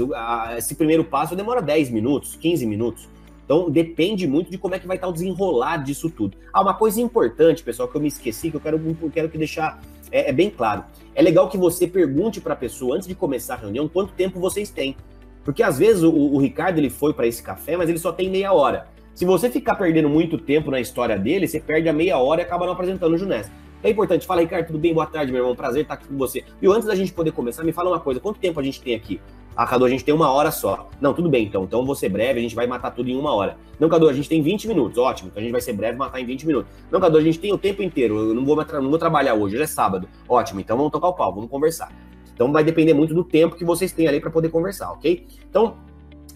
esse 0.56 0.74
primeiro 0.74 1.04
passo 1.04 1.36
demora 1.36 1.60
10 1.60 1.90
minutos, 1.90 2.36
15 2.36 2.66
minutos. 2.66 3.08
Então, 3.44 3.68
depende 3.68 4.26
muito 4.26 4.50
de 4.50 4.56
como 4.56 4.74
é 4.74 4.78
que 4.78 4.86
vai 4.86 4.96
estar 4.96 5.08
o 5.08 5.12
desenrolar 5.12 5.78
disso 5.78 6.08
tudo. 6.08 6.38
Ah, 6.52 6.62
uma 6.62 6.72
coisa 6.72 7.00
importante, 7.00 7.62
pessoal, 7.62 7.88
que 7.88 7.96
eu 7.96 8.00
me 8.00 8.08
esqueci, 8.08 8.50
que 8.50 8.56
eu 8.56 8.60
quero, 8.60 8.80
quero 9.12 9.28
que 9.28 9.36
deixar 9.36 9.80
é, 10.10 10.30
é 10.30 10.32
bem 10.32 10.50
claro. 10.50 10.84
É 11.14 11.22
legal 11.22 11.48
que 11.48 11.58
você 11.58 11.86
pergunte 11.86 12.40
para 12.40 12.54
a 12.54 12.56
pessoa, 12.56 12.96
antes 12.96 13.08
de 13.08 13.14
começar 13.14 13.54
a 13.54 13.58
reunião, 13.58 13.88
quanto 13.88 14.12
tempo 14.12 14.40
vocês 14.40 14.70
têm. 14.70 14.96
Porque 15.44 15.62
às 15.62 15.78
vezes 15.78 16.02
o, 16.02 16.10
o 16.10 16.38
Ricardo 16.38 16.78
ele 16.78 16.90
foi 16.90 17.12
para 17.12 17.26
esse 17.26 17.42
café, 17.42 17.76
mas 17.76 17.88
ele 17.88 17.98
só 17.98 18.12
tem 18.12 18.30
meia 18.30 18.52
hora. 18.52 18.86
Se 19.14 19.24
você 19.24 19.50
ficar 19.50 19.74
perdendo 19.74 20.08
muito 20.08 20.38
tempo 20.38 20.70
na 20.70 20.80
história 20.80 21.18
dele, 21.18 21.46
você 21.46 21.60
perde 21.60 21.88
a 21.88 21.92
meia 21.92 22.18
hora 22.18 22.40
e 22.40 22.44
acaba 22.44 22.64
não 22.66 22.72
apresentando 22.72 23.14
o 23.14 23.18
Junés. 23.18 23.50
É 23.82 23.90
importante. 23.90 24.26
Fala, 24.26 24.42
Ricardo, 24.42 24.66
tudo 24.66 24.78
bem? 24.78 24.92
Boa 24.92 25.06
tarde, 25.06 25.32
meu 25.32 25.40
irmão. 25.40 25.56
Prazer 25.56 25.82
estar 25.82 25.94
aqui 25.94 26.06
com 26.06 26.16
você. 26.16 26.44
E 26.60 26.66
antes 26.66 26.86
da 26.86 26.94
gente 26.94 27.12
poder 27.12 27.32
começar, 27.32 27.64
me 27.64 27.72
fala 27.72 27.90
uma 27.90 28.00
coisa: 28.00 28.20
quanto 28.20 28.38
tempo 28.38 28.60
a 28.60 28.62
gente 28.62 28.80
tem 28.80 28.94
aqui? 28.94 29.20
Ah, 29.56 29.66
Cadu, 29.66 29.84
a 29.84 29.88
gente 29.88 30.04
tem 30.04 30.14
uma 30.14 30.30
hora 30.30 30.50
só. 30.50 30.88
Não, 31.00 31.12
tudo 31.12 31.28
bem, 31.28 31.46
então. 31.46 31.64
Então 31.64 31.84
vou 31.84 31.94
ser 31.94 32.08
breve, 32.08 32.38
a 32.38 32.42
gente 32.42 32.54
vai 32.54 32.66
matar 32.66 32.92
tudo 32.92 33.10
em 33.10 33.16
uma 33.16 33.34
hora. 33.34 33.56
Não, 33.78 33.88
Cadu, 33.88 34.08
a 34.08 34.12
gente 34.12 34.28
tem 34.28 34.42
20 34.42 34.68
minutos. 34.68 34.96
Ótimo. 34.98 35.28
Então 35.28 35.40
a 35.40 35.42
gente 35.42 35.52
vai 35.52 35.60
ser 35.60 35.72
breve 35.72 35.98
matar 35.98 36.20
em 36.20 36.26
20 36.26 36.46
minutos. 36.46 36.72
Não, 36.90 37.00
Cadu, 37.00 37.18
a 37.18 37.22
gente 37.22 37.38
tem 37.38 37.52
o 37.52 37.58
tempo 37.58 37.82
inteiro. 37.82 38.16
Eu 38.18 38.34
não 38.34 38.44
vou, 38.44 38.56
não 38.56 38.90
vou 38.90 38.98
trabalhar 38.98 39.34
hoje, 39.34 39.56
hoje 39.56 39.64
é 39.64 39.66
sábado. 39.66 40.08
Ótimo, 40.28 40.60
então 40.60 40.76
vamos 40.76 40.92
tocar 40.92 41.08
o 41.08 41.14
pau, 41.14 41.34
vamos 41.34 41.50
conversar. 41.50 41.90
Então 42.40 42.50
vai 42.50 42.64
depender 42.64 42.94
muito 42.94 43.12
do 43.12 43.22
tempo 43.22 43.54
que 43.54 43.66
vocês 43.66 43.92
têm 43.92 44.08
ali 44.08 44.18
para 44.18 44.30
poder 44.30 44.48
conversar, 44.48 44.92
ok? 44.92 45.26
Então, 45.50 45.76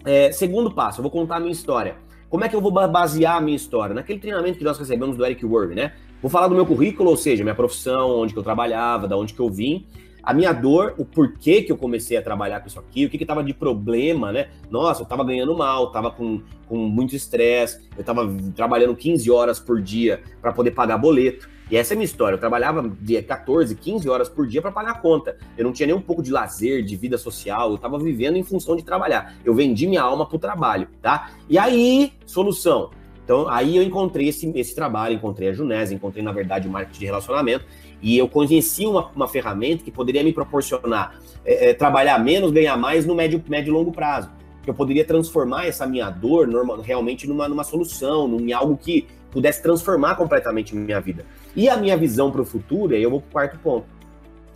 é, 0.05 0.31
segundo 0.31 0.69
passo, 0.69 0.99
eu 0.99 1.01
vou 1.01 1.09
contar 1.09 1.37
a 1.37 1.39
minha 1.39 1.51
história. 1.51 1.95
Como 2.29 2.43
é 2.43 2.47
que 2.47 2.55
eu 2.55 2.61
vou 2.61 2.71
basear 2.71 3.37
a 3.37 3.41
minha 3.41 3.55
história? 3.55 3.95
Naquele 3.95 4.19
treinamento 4.19 4.59
que 4.59 4.63
nós 4.63 4.77
recebemos 4.77 5.17
do 5.17 5.25
Eric 5.25 5.43
Worre, 5.43 5.73
né? 5.73 5.93
Vou 6.21 6.29
falar 6.29 6.47
do 6.47 6.53
meu 6.53 6.63
currículo, 6.63 7.09
ou 7.09 7.17
seja, 7.17 7.43
minha 7.43 7.55
profissão, 7.55 8.19
onde 8.19 8.33
que 8.33 8.37
eu 8.39 8.43
trabalhava, 8.43 9.07
da 9.07 9.17
onde 9.17 9.33
que 9.33 9.39
eu 9.39 9.49
vim, 9.49 9.87
a 10.21 10.31
minha 10.31 10.53
dor, 10.53 10.93
o 10.99 11.05
porquê 11.05 11.63
que 11.63 11.71
eu 11.71 11.77
comecei 11.77 12.15
a 12.17 12.21
trabalhar 12.21 12.59
com 12.59 12.67
isso 12.67 12.77
aqui, 12.77 13.07
o 13.07 13.09
que 13.09 13.17
que 13.17 13.25
tava 13.25 13.43
de 13.43 13.55
problema, 13.55 14.31
né? 14.31 14.49
Nossa, 14.69 15.01
eu 15.01 15.07
tava 15.07 15.23
ganhando 15.23 15.57
mal, 15.57 15.91
tava 15.91 16.11
com, 16.11 16.39
com 16.67 16.77
muito 16.77 17.15
estresse, 17.15 17.89
eu 17.97 18.03
tava 18.03 18.31
trabalhando 18.55 18.95
15 18.95 19.31
horas 19.31 19.59
por 19.59 19.81
dia 19.81 20.21
para 20.39 20.53
poder 20.53 20.69
pagar 20.69 20.99
boleto. 20.99 21.49
E 21.69 21.77
essa 21.77 21.93
é 21.93 21.95
a 21.95 21.97
minha 21.97 22.05
história. 22.05 22.35
Eu 22.35 22.39
trabalhava 22.39 22.87
de 23.01 23.21
14, 23.21 23.75
15 23.75 24.07
horas 24.07 24.29
por 24.29 24.47
dia 24.47 24.61
para 24.61 24.71
pagar 24.71 24.91
a 24.91 24.95
conta. 24.99 25.37
Eu 25.57 25.65
não 25.65 25.71
tinha 25.71 25.87
nem 25.87 25.95
um 25.95 26.01
pouco 26.01 26.21
de 26.21 26.31
lazer, 26.31 26.83
de 26.83 26.95
vida 26.95 27.17
social. 27.17 27.69
Eu 27.69 27.75
estava 27.75 27.97
vivendo 27.97 28.35
em 28.35 28.43
função 28.43 28.75
de 28.75 28.83
trabalhar. 28.83 29.35
Eu 29.43 29.55
vendi 29.55 29.87
minha 29.87 30.01
alma 30.01 30.25
para 30.25 30.35
o 30.35 30.39
trabalho, 30.39 30.87
tá? 31.01 31.31
E 31.49 31.57
aí, 31.57 32.13
solução. 32.25 32.91
Então, 33.23 33.49
aí 33.49 33.75
eu 33.75 33.81
encontrei 33.81 34.27
esse, 34.27 34.47
esse 34.55 34.75
trabalho, 34.75 35.15
encontrei 35.15 35.49
a 35.49 35.53
Junés, 35.53 35.91
encontrei, 35.91 36.23
na 36.23 36.31
verdade, 36.31 36.67
o 36.67 36.71
marketing 36.71 36.99
de 36.99 37.05
relacionamento. 37.07 37.65
E 37.99 38.15
eu 38.15 38.29
conheci 38.29 38.85
uma, 38.85 39.07
uma 39.15 39.27
ferramenta 39.27 39.83
que 39.83 39.89
poderia 39.89 40.23
me 40.23 40.31
proporcionar 40.31 41.19
é, 41.43 41.69
é, 41.69 41.73
trabalhar 41.73 42.19
menos, 42.19 42.51
ganhar 42.51 42.77
mais 42.77 43.03
no 43.03 43.15
médio, 43.15 43.43
médio 43.49 43.71
e 43.71 43.73
longo 43.73 43.91
prazo. 43.91 44.29
Que 44.61 44.69
eu 44.69 44.75
poderia 44.75 45.03
transformar 45.03 45.65
essa 45.65 45.87
minha 45.87 46.11
dor 46.11 46.47
normal, 46.47 46.81
realmente 46.81 47.27
numa, 47.27 47.47
numa 47.49 47.63
solução, 47.63 48.39
em 48.39 48.53
algo 48.53 48.77
que 48.77 49.07
pudesse 49.31 49.61
transformar 49.61 50.15
completamente 50.15 50.75
minha 50.75 51.01
vida. 51.01 51.25
E 51.55 51.69
a 51.69 51.77
minha 51.77 51.95
visão 51.95 52.31
para 52.31 52.41
o 52.41 52.45
futuro, 52.45 52.93
aí 52.93 53.01
eu 53.01 53.09
vou 53.09 53.21
para 53.21 53.27
o 53.27 53.31
quarto 53.31 53.59
ponto. 53.59 53.85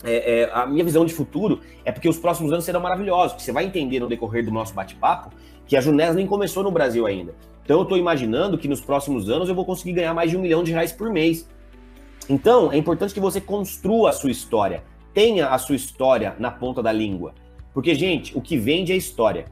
É, 0.04 0.42
é, 0.42 0.52
a 0.54 0.66
minha 0.66 0.84
visão 0.84 1.06
de 1.06 1.14
futuro 1.14 1.60
é 1.84 1.92
porque 1.92 2.08
os 2.08 2.18
próximos 2.18 2.52
anos 2.52 2.64
serão 2.64 2.80
maravilhosos, 2.80 3.36
que 3.36 3.44
você 3.44 3.52
vai 3.52 3.66
entender 3.66 4.00
no 4.00 4.08
decorrer 4.08 4.46
do 4.46 4.52
nosso 4.52 4.74
bate-papo 4.74 5.30
que 5.70 5.78
a 5.78 5.82
Junés 5.82 6.16
nem 6.16 6.26
começou 6.26 6.64
no 6.64 6.72
Brasil 6.72 7.06
ainda. 7.06 7.36
Então 7.64 7.78
eu 7.78 7.84
estou 7.84 7.98
imaginando 7.98 8.58
que 8.58 8.68
nos 8.68 8.82
próximos 8.82 9.30
anos 9.30 9.48
eu 9.48 9.54
vou 9.54 9.64
conseguir 9.64 9.94
ganhar 9.94 10.14
mais 10.14 10.32
de 10.32 10.36
um 10.36 10.42
milhão 10.42 10.64
de 10.64 10.72
reais 10.72 10.92
por 10.92 11.12
mês. 11.12 11.48
Então 12.28 12.72
é 12.72 12.78
importante 12.78 13.14
que 13.14 13.20
você 13.20 13.40
construa 13.40 14.10
a 14.10 14.14
sua 14.14 14.32
história, 14.32 14.84
tenha 15.14 15.50
a 15.50 15.58
sua 15.60 15.76
história 15.76 16.36
na 16.40 16.50
ponta 16.50 16.82
da 16.82 16.92
língua. 16.92 17.36
Porque, 17.72 17.94
gente, 17.94 18.36
o 18.36 18.42
que 18.42 18.58
vende 18.58 18.92
é 18.92 18.96
história. 18.96 19.46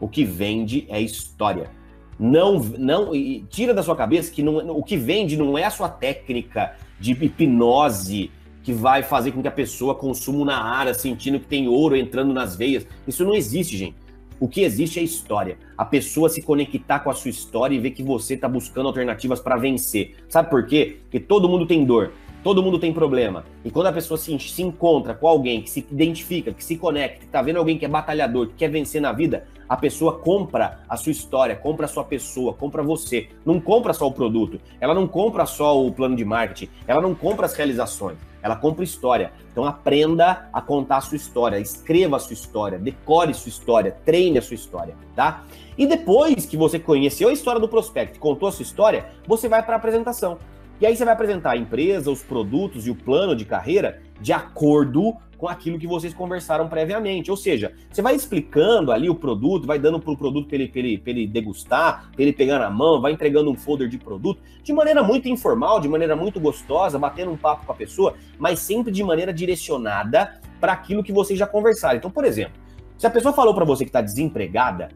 O 0.00 0.08
que 0.08 0.24
vende 0.24 0.86
é 0.88 1.00
história. 1.00 1.70
Não, 2.18 2.58
não, 2.58 3.10
tira 3.48 3.74
da 3.74 3.82
sua 3.82 3.96
cabeça 3.96 4.30
que 4.30 4.42
não, 4.42 4.70
o 4.70 4.82
que 4.82 4.96
vende 4.96 5.36
não 5.36 5.58
é 5.58 5.64
a 5.64 5.70
sua 5.70 5.88
técnica 5.88 6.76
de 7.00 7.12
hipnose 7.12 8.30
que 8.62 8.72
vai 8.72 9.02
fazer 9.02 9.32
com 9.32 9.42
que 9.42 9.48
a 9.48 9.52
pessoa 9.52 9.94
consuma 9.94 10.44
na 10.44 10.62
área, 10.62 10.94
sentindo 10.94 11.38
que 11.38 11.46
tem 11.46 11.68
ouro 11.68 11.94
entrando 11.94 12.32
nas 12.32 12.56
veias. 12.56 12.86
Isso 13.06 13.24
não 13.24 13.34
existe, 13.34 13.76
gente. 13.76 13.96
O 14.40 14.48
que 14.48 14.62
existe 14.62 14.98
é 14.98 15.02
história. 15.02 15.58
A 15.76 15.84
pessoa 15.84 16.28
se 16.28 16.42
conectar 16.42 17.00
com 17.00 17.10
a 17.10 17.14
sua 17.14 17.30
história 17.30 17.74
e 17.74 17.78
ver 17.78 17.90
que 17.90 18.02
você 18.02 18.34
está 18.34 18.48
buscando 18.48 18.88
alternativas 18.88 19.38
para 19.38 19.56
vencer. 19.56 20.16
Sabe 20.28 20.50
por 20.50 20.66
quê? 20.66 20.96
Porque 21.02 21.20
todo 21.20 21.48
mundo 21.48 21.66
tem 21.66 21.84
dor. 21.84 22.12
Todo 22.44 22.62
mundo 22.62 22.78
tem 22.78 22.92
problema. 22.92 23.42
E 23.64 23.70
quando 23.70 23.86
a 23.86 23.92
pessoa 23.92 24.18
se, 24.18 24.38
se 24.38 24.62
encontra 24.62 25.14
com 25.14 25.26
alguém 25.26 25.62
que 25.62 25.70
se 25.70 25.80
identifica, 25.90 26.52
que 26.52 26.62
se 26.62 26.76
conecta, 26.76 27.20
que 27.20 27.26
tá 27.26 27.40
vendo 27.40 27.56
alguém 27.56 27.78
que 27.78 27.86
é 27.86 27.88
batalhador, 27.88 28.48
que 28.48 28.52
quer 28.52 28.68
vencer 28.68 29.00
na 29.00 29.12
vida, 29.12 29.46
a 29.66 29.78
pessoa 29.78 30.18
compra 30.18 30.80
a 30.86 30.94
sua 30.94 31.10
história, 31.10 31.56
compra 31.56 31.86
a 31.86 31.88
sua 31.88 32.04
pessoa, 32.04 32.52
compra 32.52 32.82
você. 32.82 33.30
Não 33.46 33.58
compra 33.58 33.94
só 33.94 34.06
o 34.06 34.12
produto. 34.12 34.60
Ela 34.78 34.92
não 34.92 35.08
compra 35.08 35.46
só 35.46 35.82
o 35.82 35.90
plano 35.90 36.14
de 36.14 36.22
marketing. 36.22 36.68
Ela 36.86 37.00
não 37.00 37.14
compra 37.14 37.46
as 37.46 37.54
realizações. 37.54 38.18
Ela 38.42 38.56
compra 38.56 38.84
história. 38.84 39.32
Então 39.50 39.64
aprenda 39.64 40.46
a 40.52 40.60
contar 40.60 40.98
a 40.98 41.00
sua 41.00 41.16
história, 41.16 41.58
escreva 41.58 42.16
a 42.16 42.18
sua 42.18 42.34
história, 42.34 42.78
decore 42.78 43.32
sua 43.32 43.48
história, 43.48 43.96
treine 44.04 44.36
a 44.36 44.42
sua 44.42 44.54
história, 44.54 44.94
tá? 45.16 45.44
E 45.78 45.86
depois 45.86 46.44
que 46.44 46.58
você 46.58 46.78
conheceu 46.78 47.30
a 47.30 47.32
história 47.32 47.58
do 47.58 47.68
prospecto, 47.68 48.18
contou 48.18 48.48
a 48.48 48.52
sua 48.52 48.64
história, 48.64 49.06
você 49.26 49.48
vai 49.48 49.62
para 49.62 49.76
a 49.76 49.78
apresentação. 49.78 50.38
E 50.80 50.86
aí 50.86 50.96
você 50.96 51.04
vai 51.04 51.14
apresentar 51.14 51.52
a 51.52 51.56
empresa, 51.56 52.10
os 52.10 52.22
produtos 52.22 52.86
e 52.86 52.90
o 52.90 52.94
plano 52.94 53.36
de 53.36 53.44
carreira 53.44 54.02
de 54.20 54.32
acordo 54.32 55.16
com 55.36 55.48
aquilo 55.48 55.78
que 55.78 55.86
vocês 55.86 56.12
conversaram 56.12 56.68
previamente. 56.68 57.30
Ou 57.30 57.36
seja, 57.36 57.72
você 57.90 58.02
vai 58.02 58.14
explicando 58.14 58.90
ali 58.90 59.08
o 59.08 59.14
produto, 59.14 59.66
vai 59.66 59.78
dando 59.78 60.00
para 60.00 60.12
o 60.12 60.16
produto 60.16 60.48
para 60.48 60.56
ele, 60.56 60.70
ele, 60.74 61.02
ele 61.04 61.26
degustar, 61.26 62.10
para 62.12 62.22
ele 62.22 62.32
pegar 62.32 62.58
na 62.58 62.70
mão, 62.70 63.00
vai 63.00 63.12
entregando 63.12 63.50
um 63.50 63.54
folder 63.54 63.88
de 63.88 63.98
produto, 63.98 64.40
de 64.62 64.72
maneira 64.72 65.02
muito 65.02 65.28
informal, 65.28 65.80
de 65.80 65.88
maneira 65.88 66.16
muito 66.16 66.40
gostosa, 66.40 66.98
batendo 66.98 67.30
um 67.30 67.36
papo 67.36 67.66
com 67.66 67.72
a 67.72 67.74
pessoa, 67.74 68.14
mas 68.38 68.58
sempre 68.58 68.90
de 68.90 69.02
maneira 69.04 69.32
direcionada 69.32 70.40
para 70.60 70.72
aquilo 70.72 71.02
que 71.02 71.12
vocês 71.12 71.38
já 71.38 71.46
conversaram. 71.46 71.98
Então, 71.98 72.10
por 72.10 72.24
exemplo, 72.24 72.60
se 72.96 73.06
a 73.06 73.10
pessoa 73.10 73.34
falou 73.34 73.54
para 73.54 73.64
você 73.64 73.84
que 73.84 73.90
está 73.90 74.00
desempregada, 74.00 74.88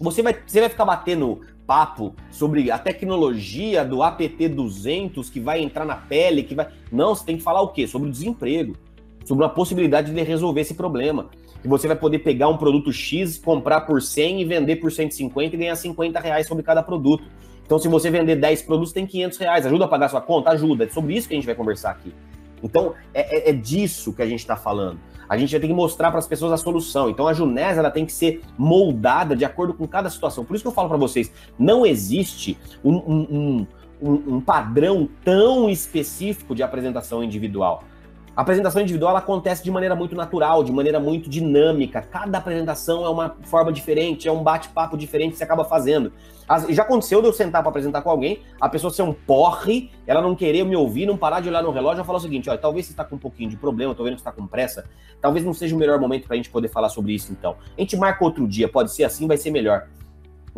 você 0.00 0.22
vai, 0.22 0.36
você 0.46 0.60
vai 0.60 0.68
ficar 0.68 0.84
batendo 0.84 1.40
papo 1.68 2.14
sobre 2.30 2.70
a 2.70 2.78
tecnologia 2.78 3.84
do 3.84 3.98
APT200 3.98 5.30
que 5.30 5.38
vai 5.38 5.60
entrar 5.60 5.84
na 5.84 5.96
pele, 5.96 6.42
que 6.42 6.54
vai. 6.54 6.66
Não, 6.90 7.14
você 7.14 7.26
tem 7.26 7.36
que 7.36 7.42
falar 7.42 7.60
o 7.60 7.68
quê? 7.68 7.86
Sobre 7.86 8.08
o 8.08 8.10
desemprego, 8.10 8.74
sobre 9.26 9.44
a 9.44 9.50
possibilidade 9.50 10.10
de 10.10 10.22
resolver 10.22 10.62
esse 10.62 10.72
problema. 10.72 11.28
Que 11.60 11.68
você 11.68 11.86
vai 11.86 11.96
poder 11.96 12.20
pegar 12.20 12.48
um 12.48 12.56
produto 12.56 12.90
X, 12.90 13.36
comprar 13.36 13.82
por 13.82 14.00
100 14.00 14.40
e 14.40 14.44
vender 14.46 14.76
por 14.76 14.90
150 14.90 15.54
e 15.54 15.58
ganhar 15.58 15.76
50 15.76 16.18
reais 16.18 16.46
sobre 16.46 16.64
cada 16.64 16.82
produto. 16.82 17.24
Então, 17.66 17.78
se 17.78 17.86
você 17.86 18.10
vender 18.10 18.36
10 18.36 18.62
produtos, 18.62 18.94
tem 18.94 19.06
500 19.06 19.36
reais. 19.36 19.66
Ajuda 19.66 19.84
a 19.84 19.88
pagar 19.88 20.08
sua 20.08 20.22
conta? 20.22 20.48
Ajuda. 20.50 20.84
É 20.84 20.88
sobre 20.88 21.14
isso 21.14 21.28
que 21.28 21.34
a 21.34 21.36
gente 21.36 21.44
vai 21.44 21.54
conversar 21.54 21.90
aqui. 21.90 22.14
Então, 22.62 22.94
é, 23.12 23.48
é, 23.48 23.50
é 23.50 23.52
disso 23.52 24.12
que 24.12 24.22
a 24.22 24.26
gente 24.26 24.40
está 24.40 24.56
falando. 24.56 24.98
A 25.28 25.36
gente 25.36 25.50
vai 25.50 25.60
ter 25.60 25.66
que 25.66 25.74
mostrar 25.74 26.10
para 26.10 26.18
as 26.18 26.26
pessoas 26.26 26.52
a 26.52 26.56
solução. 26.56 27.10
Então, 27.10 27.26
a 27.28 27.32
Junés 27.32 27.76
ela 27.76 27.90
tem 27.90 28.06
que 28.06 28.12
ser 28.12 28.40
moldada 28.56 29.36
de 29.36 29.44
acordo 29.44 29.74
com 29.74 29.86
cada 29.86 30.08
situação. 30.08 30.44
Por 30.44 30.54
isso 30.54 30.64
que 30.64 30.68
eu 30.68 30.72
falo 30.72 30.88
para 30.88 30.96
vocês, 30.96 31.30
não 31.58 31.84
existe 31.84 32.58
um, 32.82 32.96
um, 32.96 33.66
um, 34.00 34.36
um 34.36 34.40
padrão 34.40 35.08
tão 35.24 35.68
específico 35.68 36.54
de 36.54 36.62
apresentação 36.62 37.22
individual. 37.22 37.84
A 38.38 38.42
apresentação 38.42 38.80
individual 38.80 39.16
acontece 39.16 39.64
de 39.64 39.70
maneira 39.72 39.96
muito 39.96 40.14
natural, 40.14 40.62
de 40.62 40.70
maneira 40.70 41.00
muito 41.00 41.28
dinâmica. 41.28 42.00
Cada 42.00 42.38
apresentação 42.38 43.04
é 43.04 43.08
uma 43.08 43.36
forma 43.42 43.72
diferente, 43.72 44.28
é 44.28 44.30
um 44.30 44.44
bate-papo 44.44 44.96
diferente 44.96 45.32
que 45.32 45.38
você 45.38 45.42
acaba 45.42 45.64
fazendo. 45.64 46.12
Já 46.68 46.84
aconteceu 46.84 47.20
de 47.20 47.26
eu 47.26 47.32
sentar 47.32 47.62
para 47.62 47.70
apresentar 47.70 48.00
com 48.00 48.08
alguém, 48.08 48.40
a 48.60 48.68
pessoa 48.68 48.92
ser 48.92 49.02
um 49.02 49.12
porre, 49.12 49.90
ela 50.06 50.22
não 50.22 50.36
querer 50.36 50.64
me 50.64 50.76
ouvir, 50.76 51.04
não 51.04 51.16
parar 51.16 51.40
de 51.40 51.48
olhar 51.48 51.64
no 51.64 51.72
relógio 51.72 52.02
e 52.02 52.06
falar 52.06 52.18
o 52.18 52.20
seguinte: 52.20 52.48
olha, 52.48 52.60
talvez 52.60 52.86
você 52.86 52.92
está 52.92 53.04
com 53.04 53.16
um 53.16 53.18
pouquinho 53.18 53.50
de 53.50 53.56
problema, 53.56 53.92
tô 53.92 54.04
vendo 54.04 54.14
que 54.14 54.22
você 54.22 54.28
está 54.28 54.40
com 54.40 54.46
pressa, 54.46 54.84
talvez 55.20 55.44
não 55.44 55.52
seja 55.52 55.74
o 55.74 55.78
melhor 55.78 55.98
momento 55.98 56.28
para 56.28 56.34
a 56.34 56.36
gente 56.36 56.48
poder 56.48 56.68
falar 56.68 56.90
sobre 56.90 57.12
isso 57.12 57.32
então. 57.32 57.56
A 57.76 57.80
gente 57.80 57.96
marca 57.96 58.24
outro 58.24 58.46
dia, 58.46 58.68
pode 58.68 58.92
ser 58.92 59.02
assim, 59.02 59.26
vai 59.26 59.36
ser 59.36 59.50
melhor. 59.50 59.88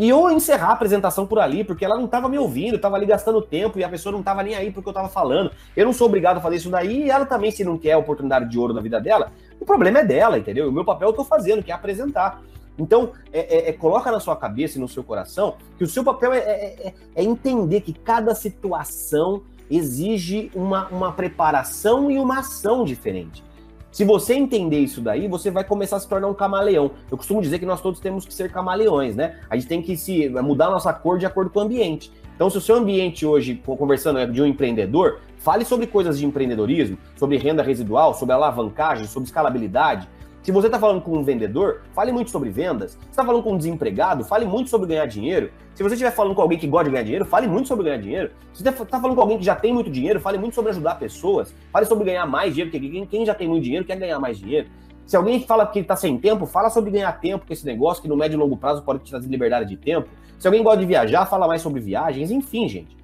E 0.00 0.08
eu 0.08 0.30
encerrar 0.30 0.68
a 0.68 0.72
apresentação 0.72 1.26
por 1.26 1.38
ali, 1.38 1.62
porque 1.62 1.84
ela 1.84 1.94
não 1.94 2.06
estava 2.06 2.26
me 2.26 2.38
ouvindo, 2.38 2.76
estava 2.76 2.96
ali 2.96 3.04
gastando 3.04 3.42
tempo 3.42 3.78
e 3.78 3.84
a 3.84 3.88
pessoa 3.90 4.10
não 4.10 4.20
estava 4.20 4.42
nem 4.42 4.54
aí 4.54 4.70
porque 4.70 4.88
eu 4.88 4.92
estava 4.92 5.10
falando. 5.10 5.50
Eu 5.76 5.84
não 5.84 5.92
sou 5.92 6.06
obrigado 6.06 6.38
a 6.38 6.40
fazer 6.40 6.56
isso 6.56 6.70
daí 6.70 7.04
e 7.04 7.10
ela 7.10 7.26
também, 7.26 7.50
se 7.50 7.62
não 7.62 7.76
quer 7.76 7.92
a 7.92 7.98
oportunidade 7.98 8.48
de 8.48 8.58
ouro 8.58 8.72
na 8.72 8.80
vida 8.80 8.98
dela, 8.98 9.30
o 9.60 9.66
problema 9.66 9.98
é 9.98 10.04
dela, 10.06 10.38
entendeu? 10.38 10.70
O 10.70 10.72
meu 10.72 10.86
papel 10.86 11.08
eu 11.08 11.10
estou 11.10 11.24
fazendo, 11.26 11.62
que 11.62 11.70
é 11.70 11.74
apresentar. 11.74 12.40
Então, 12.78 13.12
é, 13.30 13.40
é, 13.40 13.68
é, 13.68 13.72
coloca 13.74 14.10
na 14.10 14.18
sua 14.18 14.34
cabeça 14.34 14.78
e 14.78 14.80
no 14.80 14.88
seu 14.88 15.04
coração 15.04 15.56
que 15.76 15.84
o 15.84 15.86
seu 15.86 16.02
papel 16.02 16.32
é, 16.32 16.38
é, 16.38 16.86
é, 16.86 16.94
é 17.16 17.22
entender 17.22 17.82
que 17.82 17.92
cada 17.92 18.34
situação 18.34 19.42
exige 19.70 20.50
uma, 20.54 20.88
uma 20.88 21.12
preparação 21.12 22.10
e 22.10 22.18
uma 22.18 22.38
ação 22.38 22.86
diferente. 22.86 23.44
Se 23.90 24.04
você 24.04 24.34
entender 24.34 24.78
isso 24.78 25.00
daí, 25.00 25.26
você 25.26 25.50
vai 25.50 25.64
começar 25.64 25.96
a 25.96 26.00
se 26.00 26.08
tornar 26.08 26.28
um 26.28 26.34
camaleão. 26.34 26.92
Eu 27.10 27.16
costumo 27.16 27.42
dizer 27.42 27.58
que 27.58 27.66
nós 27.66 27.80
todos 27.80 27.98
temos 27.98 28.24
que 28.24 28.32
ser 28.32 28.52
camaleões, 28.52 29.16
né? 29.16 29.40
A 29.50 29.56
gente 29.56 29.66
tem 29.66 29.82
que 29.82 29.96
se 29.96 30.28
mudar 30.28 30.66
a 30.66 30.70
nossa 30.70 30.92
cor 30.92 31.18
de 31.18 31.26
acordo 31.26 31.50
com 31.50 31.58
o 31.58 31.62
ambiente. 31.62 32.12
Então, 32.36 32.48
se 32.48 32.56
o 32.56 32.60
seu 32.60 32.76
ambiente 32.76 33.26
hoje, 33.26 33.60
conversando 33.66 34.20
é 34.20 34.26
de 34.26 34.40
um 34.40 34.46
empreendedor, 34.46 35.20
fale 35.38 35.64
sobre 35.64 35.86
coisas 35.88 36.18
de 36.18 36.24
empreendedorismo, 36.24 36.96
sobre 37.16 37.36
renda 37.36 37.62
residual, 37.62 38.14
sobre 38.14 38.32
alavancagem, 38.32 39.06
sobre 39.06 39.26
escalabilidade. 39.26 40.08
Se 40.42 40.50
você 40.50 40.68
está 40.68 40.78
falando 40.78 41.02
com 41.02 41.18
um 41.18 41.22
vendedor, 41.22 41.82
fale 41.92 42.12
muito 42.12 42.30
sobre 42.30 42.48
vendas. 42.48 42.92
Se 42.92 43.10
está 43.10 43.24
falando 43.24 43.42
com 43.42 43.52
um 43.52 43.58
desempregado, 43.58 44.24
fale 44.24 44.46
muito 44.46 44.70
sobre 44.70 44.86
ganhar 44.86 45.04
dinheiro. 45.04 45.50
Se 45.74 45.82
você 45.82 45.94
estiver 45.94 46.10
falando 46.10 46.34
com 46.34 46.40
alguém 46.40 46.58
que 46.58 46.66
gosta 46.66 46.84
de 46.84 46.92
ganhar 46.92 47.02
dinheiro, 47.02 47.24
fale 47.26 47.46
muito 47.46 47.68
sobre 47.68 47.84
ganhar 47.84 47.98
dinheiro. 47.98 48.30
Se 48.52 48.62
você 48.62 48.70
está 48.70 48.98
falando 48.98 49.16
com 49.16 49.20
alguém 49.20 49.38
que 49.38 49.44
já 49.44 49.54
tem 49.54 49.72
muito 49.72 49.90
dinheiro, 49.90 50.18
fale 50.18 50.38
muito 50.38 50.54
sobre 50.54 50.70
ajudar 50.70 50.94
pessoas. 50.94 51.54
Fale 51.70 51.84
sobre 51.84 52.04
ganhar 52.04 52.24
mais 52.26 52.54
dinheiro, 52.54 52.70
porque 52.70 53.06
quem 53.06 53.26
já 53.26 53.34
tem 53.34 53.48
muito 53.48 53.64
dinheiro 53.64 53.84
quer 53.84 53.96
ganhar 53.96 54.18
mais 54.18 54.38
dinheiro. 54.38 54.68
Se 55.04 55.14
alguém 55.14 55.44
fala 55.44 55.66
que 55.66 55.80
está 55.80 55.94
sem 55.94 56.16
tempo, 56.18 56.46
fala 56.46 56.70
sobre 56.70 56.90
ganhar 56.90 57.12
tempo 57.20 57.44
com 57.46 57.52
esse 57.52 57.66
negócio 57.66 58.00
que 58.02 58.08
no 58.08 58.16
médio 58.16 58.36
e 58.36 58.38
longo 58.38 58.56
prazo 58.56 58.82
pode 58.82 59.00
te 59.00 59.10
trazer 59.10 59.28
liberdade 59.28 59.68
de 59.68 59.76
tempo. 59.76 60.08
Se 60.38 60.46
alguém 60.46 60.62
gosta 60.62 60.80
de 60.80 60.86
viajar, 60.86 61.26
fala 61.26 61.46
mais 61.46 61.60
sobre 61.60 61.80
viagens. 61.80 62.30
Enfim, 62.30 62.66
gente. 62.66 62.96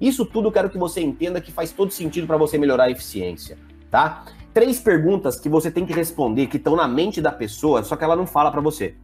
Isso 0.00 0.24
tudo 0.24 0.48
eu 0.48 0.52
quero 0.52 0.70
que 0.70 0.78
você 0.78 1.00
entenda 1.00 1.40
que 1.40 1.52
faz 1.52 1.70
todo 1.70 1.92
sentido 1.92 2.26
para 2.26 2.38
você 2.38 2.56
melhorar 2.56 2.84
a 2.84 2.90
eficiência, 2.90 3.58
tá? 3.90 4.24
Três 4.52 4.80
perguntas 4.80 5.38
que 5.38 5.48
você 5.48 5.70
tem 5.70 5.86
que 5.86 5.92
responder 5.92 6.46
que 6.46 6.56
estão 6.56 6.76
na 6.76 6.88
mente 6.88 7.20
da 7.20 7.32
pessoa, 7.32 7.82
só 7.82 7.96
que 7.96 8.04
ela 8.04 8.16
não 8.16 8.26
fala 8.26 8.50
para 8.50 8.60
você. 8.60 8.94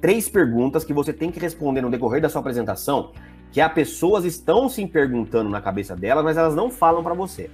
Três 0.00 0.28
perguntas 0.28 0.84
que 0.84 0.92
você 0.92 1.12
tem 1.12 1.30
que 1.30 1.40
responder 1.40 1.80
no 1.80 1.90
decorrer 1.90 2.20
da 2.20 2.28
sua 2.28 2.40
apresentação, 2.40 3.12
que 3.50 3.60
as 3.60 3.72
pessoas 3.72 4.24
estão 4.24 4.68
se 4.68 4.86
perguntando 4.86 5.48
na 5.48 5.60
cabeça 5.60 5.96
delas, 5.96 6.24
mas 6.24 6.36
elas 6.36 6.54
não 6.54 6.70
falam 6.70 7.02
para 7.02 7.14
você. 7.14 7.50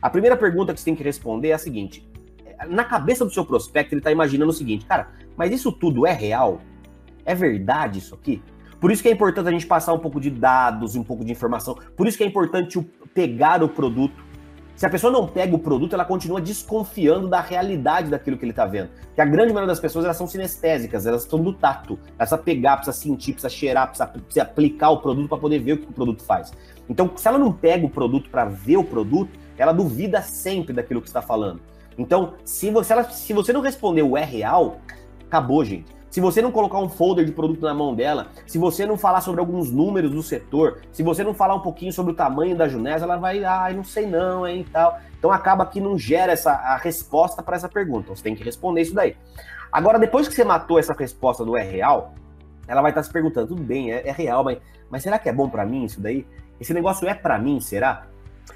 A 0.00 0.08
primeira 0.08 0.36
pergunta 0.36 0.72
que 0.72 0.80
você 0.80 0.86
tem 0.86 0.96
que 0.96 1.02
responder 1.02 1.48
é 1.48 1.52
a 1.52 1.58
seguinte: 1.58 2.08
na 2.68 2.84
cabeça 2.84 3.24
do 3.24 3.30
seu 3.30 3.44
prospecto, 3.44 3.94
ele 3.94 4.00
está 4.00 4.10
imaginando 4.10 4.50
o 4.50 4.54
seguinte, 4.54 4.86
cara, 4.86 5.10
mas 5.36 5.52
isso 5.52 5.70
tudo 5.70 6.06
é 6.06 6.12
real? 6.12 6.60
É 7.24 7.34
verdade 7.34 7.98
isso 7.98 8.14
aqui? 8.14 8.42
Por 8.80 8.90
isso 8.90 9.00
que 9.00 9.08
é 9.08 9.12
importante 9.12 9.48
a 9.48 9.52
gente 9.52 9.66
passar 9.66 9.92
um 9.92 9.98
pouco 9.98 10.18
de 10.18 10.28
dados, 10.28 10.96
um 10.96 11.04
pouco 11.04 11.24
de 11.24 11.30
informação. 11.30 11.76
Por 11.96 12.08
isso 12.08 12.18
que 12.18 12.24
é 12.24 12.26
importante 12.26 12.80
pegar 13.14 13.62
o 13.62 13.68
produto 13.68 14.31
se 14.74 14.86
a 14.86 14.90
pessoa 14.90 15.12
não 15.12 15.26
pega 15.26 15.54
o 15.54 15.58
produto, 15.58 15.94
ela 15.94 16.04
continua 16.04 16.40
desconfiando 16.40 17.28
da 17.28 17.40
realidade 17.40 18.10
daquilo 18.10 18.36
que 18.36 18.44
ele 18.44 18.52
está 18.52 18.66
vendo. 18.66 18.90
Que 19.14 19.20
a 19.20 19.24
grande 19.24 19.52
maioria 19.52 19.68
das 19.68 19.80
pessoas 19.80 20.04
elas 20.04 20.16
são 20.16 20.26
sinestésicas, 20.26 21.06
elas 21.06 21.22
estão 21.22 21.40
do 21.40 21.52
tato. 21.52 21.98
Elas 22.18 22.30
precisam 22.30 22.38
pegar, 22.38 22.76
precisa 22.76 22.96
sentir, 22.96 23.32
precisa 23.32 23.50
cheirar, 23.50 23.86
precisa, 23.88 24.06
precisa 24.06 24.42
aplicar 24.42 24.90
o 24.90 25.00
produto 25.00 25.28
para 25.28 25.38
poder 25.38 25.58
ver 25.60 25.72
o 25.74 25.78
que 25.78 25.88
o 25.88 25.92
produto 25.92 26.22
faz. 26.24 26.52
Então, 26.88 27.12
se 27.16 27.28
ela 27.28 27.38
não 27.38 27.52
pega 27.52 27.86
o 27.86 27.90
produto 27.90 28.28
para 28.30 28.44
ver 28.44 28.76
o 28.76 28.84
produto, 28.84 29.38
ela 29.56 29.72
duvida 29.72 30.20
sempre 30.22 30.72
daquilo 30.72 31.00
que 31.00 31.08
está 31.08 31.22
falando. 31.22 31.60
Então, 31.96 32.34
se 32.44 32.70
você, 32.70 33.04
se 33.04 33.32
você 33.32 33.52
não 33.52 33.60
responder 33.60 34.02
o 34.02 34.16
é 34.16 34.24
real, 34.24 34.80
acabou, 35.28 35.64
gente 35.64 36.01
se 36.12 36.20
você 36.20 36.42
não 36.42 36.52
colocar 36.52 36.78
um 36.78 36.90
folder 36.90 37.24
de 37.24 37.32
produto 37.32 37.62
na 37.62 37.72
mão 37.72 37.94
dela, 37.94 38.26
se 38.46 38.58
você 38.58 38.84
não 38.84 38.98
falar 38.98 39.22
sobre 39.22 39.40
alguns 39.40 39.70
números 39.70 40.10
do 40.10 40.22
setor, 40.22 40.82
se 40.92 41.02
você 41.02 41.24
não 41.24 41.32
falar 41.32 41.54
um 41.54 41.60
pouquinho 41.60 41.90
sobre 41.90 42.12
o 42.12 42.14
tamanho 42.14 42.54
da 42.54 42.68
Junés, 42.68 43.00
ela 43.00 43.16
vai, 43.16 43.42
ah, 43.42 43.72
não 43.74 43.82
sei 43.82 44.06
não, 44.06 44.46
hein, 44.46 44.66
tal. 44.70 44.98
Então 45.18 45.32
acaba 45.32 45.64
que 45.64 45.80
não 45.80 45.98
gera 45.98 46.30
essa 46.30 46.52
a 46.52 46.76
resposta 46.76 47.42
para 47.42 47.56
essa 47.56 47.66
pergunta. 47.66 48.02
Então, 48.02 48.14
você 48.14 48.22
tem 48.22 48.34
que 48.34 48.44
responder 48.44 48.82
isso 48.82 48.94
daí. 48.94 49.16
Agora, 49.72 49.98
depois 49.98 50.28
que 50.28 50.34
você 50.34 50.44
matou 50.44 50.78
essa 50.78 50.92
resposta 50.92 51.46
do 51.46 51.56
é 51.56 51.62
real, 51.62 52.12
ela 52.68 52.82
vai 52.82 52.90
estar 52.90 53.02
se 53.02 53.10
perguntando, 53.10 53.46
tudo 53.46 53.62
bem, 53.62 53.90
é, 53.90 54.06
é 54.06 54.12
real, 54.12 54.44
mas, 54.44 54.58
mas 54.90 55.02
será 55.02 55.18
que 55.18 55.30
é 55.30 55.32
bom 55.32 55.48
para 55.48 55.64
mim 55.64 55.86
isso 55.86 55.98
daí? 55.98 56.26
Esse 56.60 56.74
negócio 56.74 57.08
é 57.08 57.14
para 57.14 57.38
mim, 57.38 57.58
será? 57.58 58.06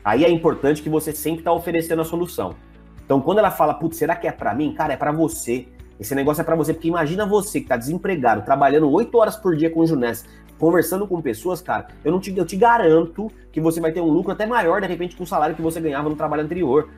Aí 0.04 0.26
é 0.26 0.28
importante 0.28 0.82
que 0.82 0.90
você 0.90 1.10
sempre 1.10 1.38
está 1.38 1.52
oferecendo 1.52 2.02
a 2.02 2.04
solução. 2.04 2.54
Então, 3.02 3.18
quando 3.18 3.38
ela 3.38 3.50
fala, 3.50 3.72
putz, 3.72 3.96
será 3.96 4.14
que 4.14 4.28
é 4.28 4.32
para 4.32 4.54
mim? 4.54 4.74
Cara, 4.74 4.92
é 4.92 4.96
para 4.98 5.10
você. 5.10 5.68
Esse 5.98 6.14
negócio 6.14 6.40
é 6.40 6.44
para 6.44 6.56
você, 6.56 6.74
porque 6.74 6.88
imagina 6.88 7.24
você 7.24 7.60
que 7.60 7.64
está 7.66 7.76
desempregado, 7.76 8.42
trabalhando 8.42 8.90
oito 8.90 9.16
horas 9.18 9.36
por 9.36 9.56
dia 9.56 9.70
com 9.70 9.80
o 9.80 9.86
Junés, 9.86 10.24
conversando 10.58 11.06
com 11.06 11.20
pessoas, 11.20 11.60
cara, 11.60 11.88
eu 12.04 12.12
não 12.12 12.20
te, 12.20 12.36
eu 12.36 12.44
te 12.44 12.56
garanto 12.56 13.30
que 13.50 13.60
você 13.60 13.80
vai 13.80 13.92
ter 13.92 14.00
um 14.00 14.08
lucro 14.08 14.32
até 14.32 14.46
maior, 14.46 14.80
de 14.80 14.86
repente, 14.86 15.16
com 15.16 15.24
o 15.24 15.26
salário 15.26 15.56
que 15.56 15.62
você 15.62 15.80
ganhava 15.80 16.08
no 16.08 16.16
trabalho 16.16 16.42
anterior. 16.42 16.88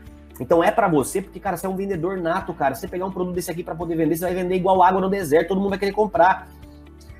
Então 0.40 0.62
é 0.62 0.70
para 0.70 0.88
você, 0.88 1.20
porque, 1.20 1.40
cara, 1.40 1.57
você 1.57 1.66
é 1.66 1.68
um 1.68 1.76
vendedor 1.76 2.16
nato, 2.16 2.55
cara. 2.55 2.74
Se 2.74 2.82
você 2.82 2.88
pegar 2.88 3.07
um 3.07 3.11
produto 3.11 3.34
desse 3.34 3.51
aqui 3.51 3.62
para 3.62 3.74
poder 3.74 3.96
vender, 3.96 4.16
você 4.16 4.24
vai 4.24 4.34
vender 4.34 4.55
igual 4.55 4.82
água 4.82 5.01
no 5.01 5.09
deserto, 5.09 5.49
todo 5.49 5.59
mundo 5.59 5.70
vai 5.70 5.78
querer 5.78 5.92
comprar. 5.92 6.49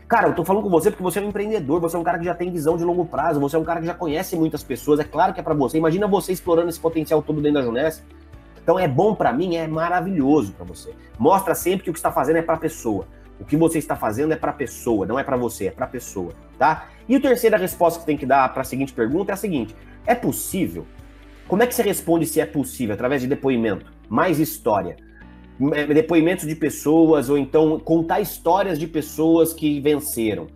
Cara, 0.07 0.29
eu 0.29 0.35
tô 0.35 0.45
falando 0.45 0.63
com 0.63 0.71
você 0.71 0.91
porque 0.91 1.03
você 1.03 1.19
é 1.19 1.23
um 1.23 1.29
empreendedor, 1.29 1.81
você 1.81 1.97
é 1.97 1.99
um 1.99 2.03
cara 2.03 2.19
que 2.19 2.25
já 2.25 2.35
tem 2.35 2.51
visão 2.51 2.77
de 2.77 2.85
longo 2.85 3.05
prazo, 3.05 3.39
você 3.39 3.57
é 3.57 3.59
um 3.59 3.65
cara 3.65 3.81
que 3.81 3.87
já 3.87 3.95
conhece 3.95 4.37
muitas 4.37 4.63
pessoas, 4.63 5.01
é 5.01 5.05
claro 5.05 5.35
que 5.35 5.41
é 5.41 5.43
para 5.43 5.53
você. 5.53 5.77
Imagina 5.77 6.07
você 6.07 6.33
explorando 6.33 6.71
esse 6.71 6.81
potencial 6.81 7.21
todo 7.21 7.43
dentro 7.43 7.61
da 7.61 7.67
Junés. 7.67 8.03
Então 8.69 8.79
é 8.79 8.87
bom 8.87 9.15
para 9.15 9.33
mim, 9.33 9.57
é 9.57 9.67
maravilhoso 9.67 10.53
para 10.53 10.63
você. 10.63 10.95
Mostra 11.19 11.55
sempre 11.55 11.85
que 11.85 11.89
o 11.89 11.93
que 11.95 11.99
está 11.99 12.13
fazendo 12.13 12.37
é 12.37 12.43
para 12.43 12.55
a 12.55 12.59
pessoa. 12.59 13.09
O 13.41 13.45
que 13.47 13.57
você 13.57 13.79
está 13.79 13.97
fazendo 13.97 14.33
é 14.33 14.37
para 14.37 14.51
a 14.51 14.53
pessoa, 14.53 15.07
não 15.07 15.19
é 15.19 15.25
para 15.25 15.39
você, 15.39 15.69
é 15.69 15.71
para 15.71 15.87
a 15.87 15.89
pessoa, 15.89 16.35
tá? 16.59 16.87
E 17.09 17.17
a 17.17 17.21
terceira 17.21 17.57
resposta 17.57 18.01
que 18.01 18.05
tem 18.05 18.19
que 18.19 18.27
dar 18.27 18.47
para 18.53 18.61
a 18.61 18.65
seguinte 18.65 18.93
pergunta 18.93 19.33
é 19.33 19.35
a 19.35 19.39
seguinte: 19.39 19.75
é 20.07 20.15
possível? 20.15 20.85
Como 21.47 21.63
é 21.63 21.67
que 21.67 21.75
você 21.75 21.83
responde 21.83 22.27
se 22.27 22.43
é 22.43 22.45
possível? 22.45 22.93
Através 22.95 23.23
de 23.23 23.27
depoimento, 23.27 23.91
mais 24.07 24.39
história. 24.39 24.99
É, 25.73 25.87
depoimentos 25.87 26.47
de 26.47 26.55
pessoas, 26.55 27.31
ou 27.31 27.39
então 27.39 27.81
contar 27.81 28.21
histórias 28.21 28.79
de 28.79 28.87
pessoas 28.87 29.55
que 29.55 29.81
venceram. 29.81 30.47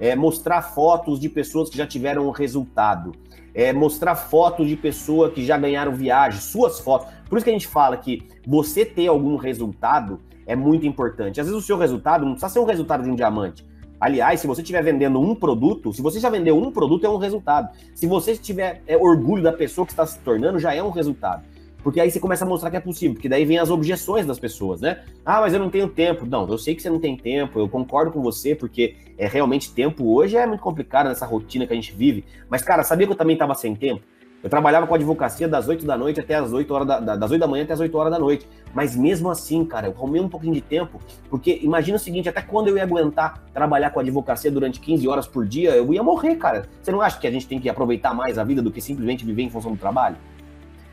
É, 0.00 0.16
mostrar 0.16 0.60
fotos 0.60 1.20
de 1.20 1.28
pessoas 1.28 1.70
que 1.70 1.78
já 1.78 1.86
tiveram 1.86 2.26
um 2.26 2.32
resultado 2.32 3.12
é, 3.54 3.72
mostrar 3.72 4.14
fotos 4.14 4.68
de 4.68 4.76
pessoas 4.76 5.32
que 5.32 5.44
já 5.44 5.56
ganharam 5.56 5.94
viagem, 5.94 6.40
suas 6.40 6.80
fotos. 6.80 7.08
Por 7.28 7.36
isso 7.36 7.44
que 7.44 7.50
a 7.50 7.52
gente 7.52 7.66
fala 7.66 7.96
que 7.96 8.22
você 8.46 8.84
ter 8.84 9.06
algum 9.06 9.36
resultado 9.36 10.20
é 10.46 10.56
muito 10.56 10.86
importante. 10.86 11.40
Às 11.40 11.46
vezes 11.46 11.62
o 11.62 11.64
seu 11.64 11.76
resultado 11.76 12.24
não 12.24 12.32
precisa 12.32 12.52
ser 12.52 12.58
um 12.58 12.64
resultado 12.64 13.04
de 13.04 13.10
um 13.10 13.14
diamante. 13.14 13.64
Aliás, 14.00 14.40
se 14.40 14.46
você 14.46 14.62
estiver 14.62 14.82
vendendo 14.82 15.20
um 15.20 15.34
produto, 15.34 15.92
se 15.92 16.00
você 16.00 16.18
já 16.18 16.30
vendeu 16.30 16.56
um 16.56 16.72
produto, 16.72 17.04
é 17.04 17.10
um 17.10 17.18
resultado. 17.18 17.68
Se 17.94 18.06
você 18.06 18.34
tiver 18.34 18.82
é, 18.86 18.96
orgulho 18.96 19.42
da 19.42 19.52
pessoa 19.52 19.86
que 19.86 19.92
está 19.92 20.06
se 20.06 20.18
tornando, 20.20 20.58
já 20.58 20.74
é 20.74 20.82
um 20.82 20.90
resultado. 20.90 21.44
Porque 21.82 22.00
aí 22.00 22.10
você 22.10 22.20
começa 22.20 22.44
a 22.44 22.48
mostrar 22.48 22.70
que 22.70 22.76
é 22.76 22.80
possível, 22.80 23.14
porque 23.14 23.28
daí 23.28 23.44
vem 23.44 23.58
as 23.58 23.70
objeções 23.70 24.26
das 24.26 24.38
pessoas, 24.38 24.80
né? 24.80 25.02
Ah, 25.24 25.40
mas 25.40 25.52
eu 25.52 25.58
não 25.58 25.70
tenho 25.70 25.88
tempo. 25.88 26.26
Não, 26.26 26.48
eu 26.48 26.58
sei 26.58 26.74
que 26.74 26.82
você 26.82 26.90
não 26.90 27.00
tem 27.00 27.16
tempo, 27.16 27.58
eu 27.58 27.68
concordo 27.68 28.12
com 28.12 28.20
você, 28.20 28.54
porque 28.54 28.96
é 29.16 29.26
realmente 29.26 29.72
tempo 29.72 30.14
hoje 30.14 30.36
é 30.36 30.46
muito 30.46 30.60
complicado 30.60 31.08
nessa 31.08 31.26
rotina 31.26 31.66
que 31.66 31.72
a 31.72 31.76
gente 31.76 31.92
vive. 31.92 32.24
Mas, 32.48 32.62
cara, 32.62 32.82
sabia 32.82 33.06
que 33.06 33.12
eu 33.12 33.16
também 33.16 33.34
estava 33.34 33.54
sem 33.54 33.74
tempo? 33.74 34.02
Eu 34.42 34.48
trabalhava 34.48 34.86
com 34.86 34.94
advocacia 34.94 35.46
das 35.46 35.68
8 35.68 35.84
da 35.84 35.98
noite 35.98 36.18
até 36.18 36.34
as 36.34 36.50
8 36.50 36.72
horas 36.72 36.88
da, 36.88 36.98
das 37.16 37.30
8 37.30 37.38
da 37.38 37.46
manhã 37.46 37.64
até 37.64 37.74
as 37.74 37.80
8 37.80 37.94
horas 37.94 38.10
da 38.10 38.18
noite. 38.18 38.48
Mas 38.72 38.96
mesmo 38.96 39.30
assim, 39.30 39.66
cara, 39.66 39.88
eu 39.88 39.92
arrumei 39.92 40.20
um 40.20 40.30
pouquinho 40.30 40.54
de 40.54 40.62
tempo, 40.62 40.98
porque 41.28 41.60
imagina 41.62 41.96
o 41.96 42.00
seguinte, 42.00 42.28
até 42.28 42.40
quando 42.40 42.68
eu 42.68 42.76
ia 42.76 42.82
aguentar 42.82 43.44
trabalhar 43.52 43.90
com 43.90 44.00
advocacia 44.00 44.50
durante 44.50 44.80
15 44.80 45.06
horas 45.06 45.26
por 45.26 45.44
dia, 45.44 45.76
eu 45.76 45.92
ia 45.92 46.02
morrer, 46.02 46.36
cara. 46.36 46.66
Você 46.82 46.90
não 46.90 47.02
acha 47.02 47.18
que 47.18 47.26
a 47.26 47.30
gente 47.30 47.46
tem 47.46 47.60
que 47.60 47.68
aproveitar 47.68 48.14
mais 48.14 48.38
a 48.38 48.44
vida 48.44 48.62
do 48.62 48.70
que 48.70 48.80
simplesmente 48.80 49.26
viver 49.26 49.42
em 49.42 49.50
função 49.50 49.72
do 49.72 49.78
trabalho? 49.78 50.16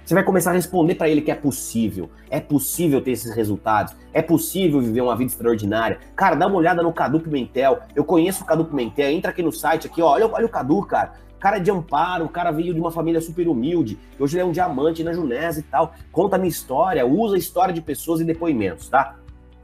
Você 0.07 0.13
vai 0.13 0.23
começar 0.23 0.51
a 0.51 0.53
responder 0.53 0.95
para 0.95 1.09
ele 1.09 1.19
que 1.19 1.29
é 1.29 1.35
possível. 1.35 2.09
É 2.29 2.39
possível 2.39 3.01
ter 3.01 3.11
esses 3.11 3.35
resultados. 3.35 3.93
É 4.13 4.21
possível 4.21 4.79
viver 4.79 5.01
uma 5.01 5.17
vida 5.17 5.29
extraordinária. 5.29 5.99
Cara, 6.15 6.33
dá 6.33 6.47
uma 6.47 6.55
olhada 6.55 6.81
no 6.81 6.93
Cadu 6.93 7.19
Pimentel. 7.19 7.79
Eu 7.93 8.05
conheço 8.05 8.41
o 8.41 8.45
Cadu 8.45 8.63
Pimentel. 8.63 9.11
Entra 9.11 9.31
aqui 9.31 9.43
no 9.43 9.51
site 9.51 9.85
aqui, 9.85 10.01
ó. 10.01 10.11
Olha, 10.11 10.25
olha 10.31 10.45
o 10.45 10.49
Cadu, 10.49 10.81
cara. 10.83 11.15
Cara 11.41 11.59
de 11.59 11.69
amparo, 11.69 12.23
o 12.23 12.29
cara 12.29 12.51
veio 12.51 12.73
de 12.73 12.79
uma 12.79 12.89
família 12.89 13.19
super 13.19 13.49
humilde. 13.49 13.99
Hoje 14.17 14.35
ele 14.35 14.43
é 14.43 14.45
um 14.45 14.53
diamante 14.53 15.03
na 15.03 15.11
Junés 15.11 15.57
e 15.57 15.63
tal. 15.63 15.93
Conta 16.09 16.37
a 16.37 16.39
minha 16.39 16.47
história, 16.47 17.05
usa 17.05 17.35
a 17.35 17.37
história 17.37 17.73
de 17.73 17.81
pessoas 17.81 18.21
e 18.21 18.23
depoimentos, 18.23 18.87
tá? 18.87 19.17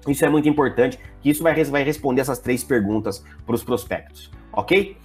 Isso 0.06 0.26
é 0.26 0.30
muito 0.30 0.50
importante, 0.50 1.00
que 1.22 1.30
isso 1.30 1.41
vai, 1.41 1.64
vai 1.64 1.84
responder 1.84 2.20
essas 2.20 2.39
três 2.39 2.66
perguntas 2.66 3.24
para 3.46 3.56
os 3.56 3.64
prospectos, 3.64 4.30
ok? 4.52 4.98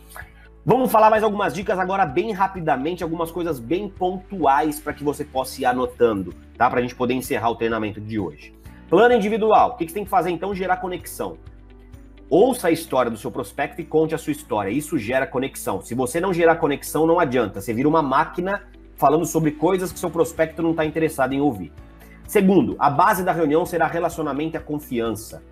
Vamos 0.65 0.91
falar 0.91 1.09
mais 1.09 1.23
algumas 1.23 1.55
dicas 1.55 1.79
agora 1.79 2.05
bem 2.05 2.33
rapidamente, 2.33 3.03
algumas 3.03 3.31
coisas 3.31 3.59
bem 3.59 3.89
pontuais 3.89 4.79
para 4.79 4.93
que 4.93 5.03
você 5.03 5.25
possa 5.25 5.63
ir 5.63 5.65
anotando, 5.65 6.35
tá? 6.57 6.69
Para 6.69 6.81
a 6.81 6.83
gente 6.83 6.95
poder 6.95 7.15
encerrar 7.15 7.49
o 7.51 7.57
treinamento 7.57 8.01
de 8.01 8.19
hoje. 8.19 8.55
Plano 8.89 9.15
individual. 9.15 9.71
O 9.71 9.77
que 9.77 9.87
você 9.89 9.95
tem 9.95 10.05
que 10.05 10.11
fazer 10.11 10.31
então? 10.31 10.55
Gerar 10.55 10.79
conexão. 10.79 11.39
Ouça 12.29 12.69
a 12.69 12.71
história 12.71 13.11
do 13.11 13.17
seu 13.17 13.31
prospecto 13.31 13.81
e 13.81 13.85
conte 13.85 14.15
a 14.15 14.19
sua 14.19 14.33
história. 14.33 14.71
Isso 14.71 14.99
gera 14.99 15.27
conexão. 15.27 15.81
Se 15.81 15.95
você 15.95 16.21
não 16.21 16.35
gerar 16.35 16.57
conexão, 16.57 17.07
não 17.07 17.19
adianta. 17.19 17.61
Você 17.61 17.73
vira 17.73 17.89
uma 17.89 18.03
máquina 18.03 18.65
falando 18.97 19.25
sobre 19.25 19.53
coisas 19.53 19.91
que 19.91 19.99
seu 19.99 20.11
prospecto 20.11 20.61
não 20.61 20.73
está 20.73 20.85
interessado 20.85 21.33
em 21.33 21.41
ouvir. 21.41 21.73
Segundo, 22.27 22.77
a 22.79 22.91
base 22.91 23.25
da 23.25 23.33
reunião 23.33 23.65
será 23.65 23.87
relacionamento 23.87 24.57
e 24.57 24.59
a 24.59 24.61
confiança. 24.61 25.43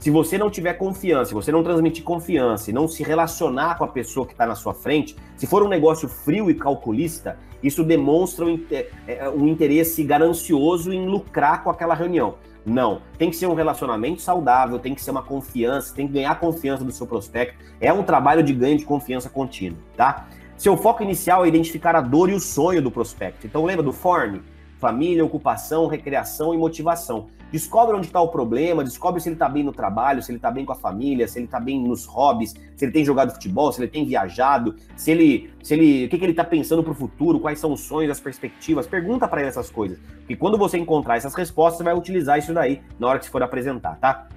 Se 0.00 0.10
você 0.10 0.38
não 0.38 0.48
tiver 0.48 0.72
confiança, 0.72 1.26
se 1.26 1.34
você 1.34 1.52
não 1.52 1.62
transmitir 1.62 2.02
confiança 2.02 2.70
e 2.70 2.72
não 2.72 2.88
se 2.88 3.02
relacionar 3.02 3.76
com 3.76 3.84
a 3.84 3.88
pessoa 3.88 4.24
que 4.24 4.32
está 4.32 4.46
na 4.46 4.54
sua 4.54 4.72
frente, 4.72 5.14
se 5.36 5.46
for 5.46 5.62
um 5.62 5.68
negócio 5.68 6.08
frio 6.08 6.50
e 6.50 6.54
calculista, 6.54 7.38
isso 7.62 7.84
demonstra 7.84 8.46
um, 8.46 8.58
é, 8.70 8.88
é, 9.06 9.28
um 9.28 9.46
interesse 9.46 10.02
ganancioso 10.02 10.90
em 10.90 11.04
lucrar 11.04 11.62
com 11.62 11.68
aquela 11.68 11.94
reunião. 11.94 12.36
Não, 12.64 13.02
tem 13.18 13.28
que 13.28 13.36
ser 13.36 13.46
um 13.46 13.52
relacionamento 13.52 14.22
saudável, 14.22 14.78
tem 14.78 14.94
que 14.94 15.02
ser 15.02 15.10
uma 15.10 15.22
confiança, 15.22 15.94
tem 15.94 16.06
que 16.06 16.14
ganhar 16.14 16.40
confiança 16.40 16.82
do 16.82 16.92
seu 16.92 17.06
prospecto. 17.06 17.62
É 17.78 17.92
um 17.92 18.02
trabalho 18.02 18.42
de 18.42 18.54
ganho 18.54 18.78
de 18.78 18.86
confiança 18.86 19.28
contínuo, 19.28 19.78
tá? 19.98 20.28
Seu 20.56 20.78
foco 20.78 21.02
inicial 21.02 21.44
é 21.44 21.48
identificar 21.48 21.94
a 21.94 22.00
dor 22.00 22.30
e 22.30 22.34
o 22.34 22.40
sonho 22.40 22.80
do 22.80 22.90
prospecto. 22.90 23.46
Então 23.46 23.66
lembra 23.66 23.82
do 23.82 23.92
form? 23.92 24.38
Família, 24.78 25.22
ocupação, 25.22 25.86
recreação 25.86 26.54
e 26.54 26.56
motivação. 26.56 27.26
Descobre 27.52 27.96
onde 27.96 28.06
está 28.06 28.20
o 28.20 28.28
problema, 28.28 28.84
descobre 28.84 29.20
se 29.20 29.28
ele 29.28 29.34
está 29.34 29.48
bem 29.48 29.64
no 29.64 29.72
trabalho, 29.72 30.22
se 30.22 30.30
ele 30.30 30.38
está 30.38 30.50
bem 30.50 30.64
com 30.64 30.72
a 30.72 30.76
família, 30.76 31.26
se 31.26 31.38
ele 31.38 31.46
está 31.46 31.58
bem 31.58 31.82
nos 31.82 32.04
hobbies, 32.06 32.54
se 32.76 32.84
ele 32.84 32.92
tem 32.92 33.04
jogado 33.04 33.32
futebol, 33.32 33.72
se 33.72 33.80
ele 33.80 33.88
tem 33.88 34.04
viajado, 34.04 34.76
se 34.96 35.10
ele, 35.10 35.50
se 35.62 35.74
ele, 35.74 36.06
o 36.06 36.08
que, 36.08 36.18
que 36.18 36.24
ele 36.24 36.32
está 36.32 36.44
pensando 36.44 36.82
para 36.82 36.92
o 36.92 36.94
futuro, 36.94 37.40
quais 37.40 37.58
são 37.58 37.72
os 37.72 37.80
sonhos, 37.80 38.10
as 38.10 38.20
perspectivas. 38.20 38.86
Pergunta 38.86 39.26
para 39.26 39.40
ele 39.40 39.48
essas 39.48 39.68
coisas. 39.68 39.98
E 40.28 40.36
quando 40.36 40.56
você 40.56 40.78
encontrar 40.78 41.16
essas 41.16 41.34
respostas, 41.34 41.78
você 41.78 41.84
vai 41.84 41.94
utilizar 41.94 42.38
isso 42.38 42.54
daí 42.54 42.80
na 42.98 43.08
hora 43.08 43.18
que 43.18 43.24
você 43.24 43.30
for 43.30 43.42
apresentar, 43.42 43.96
tá? 43.96 44.28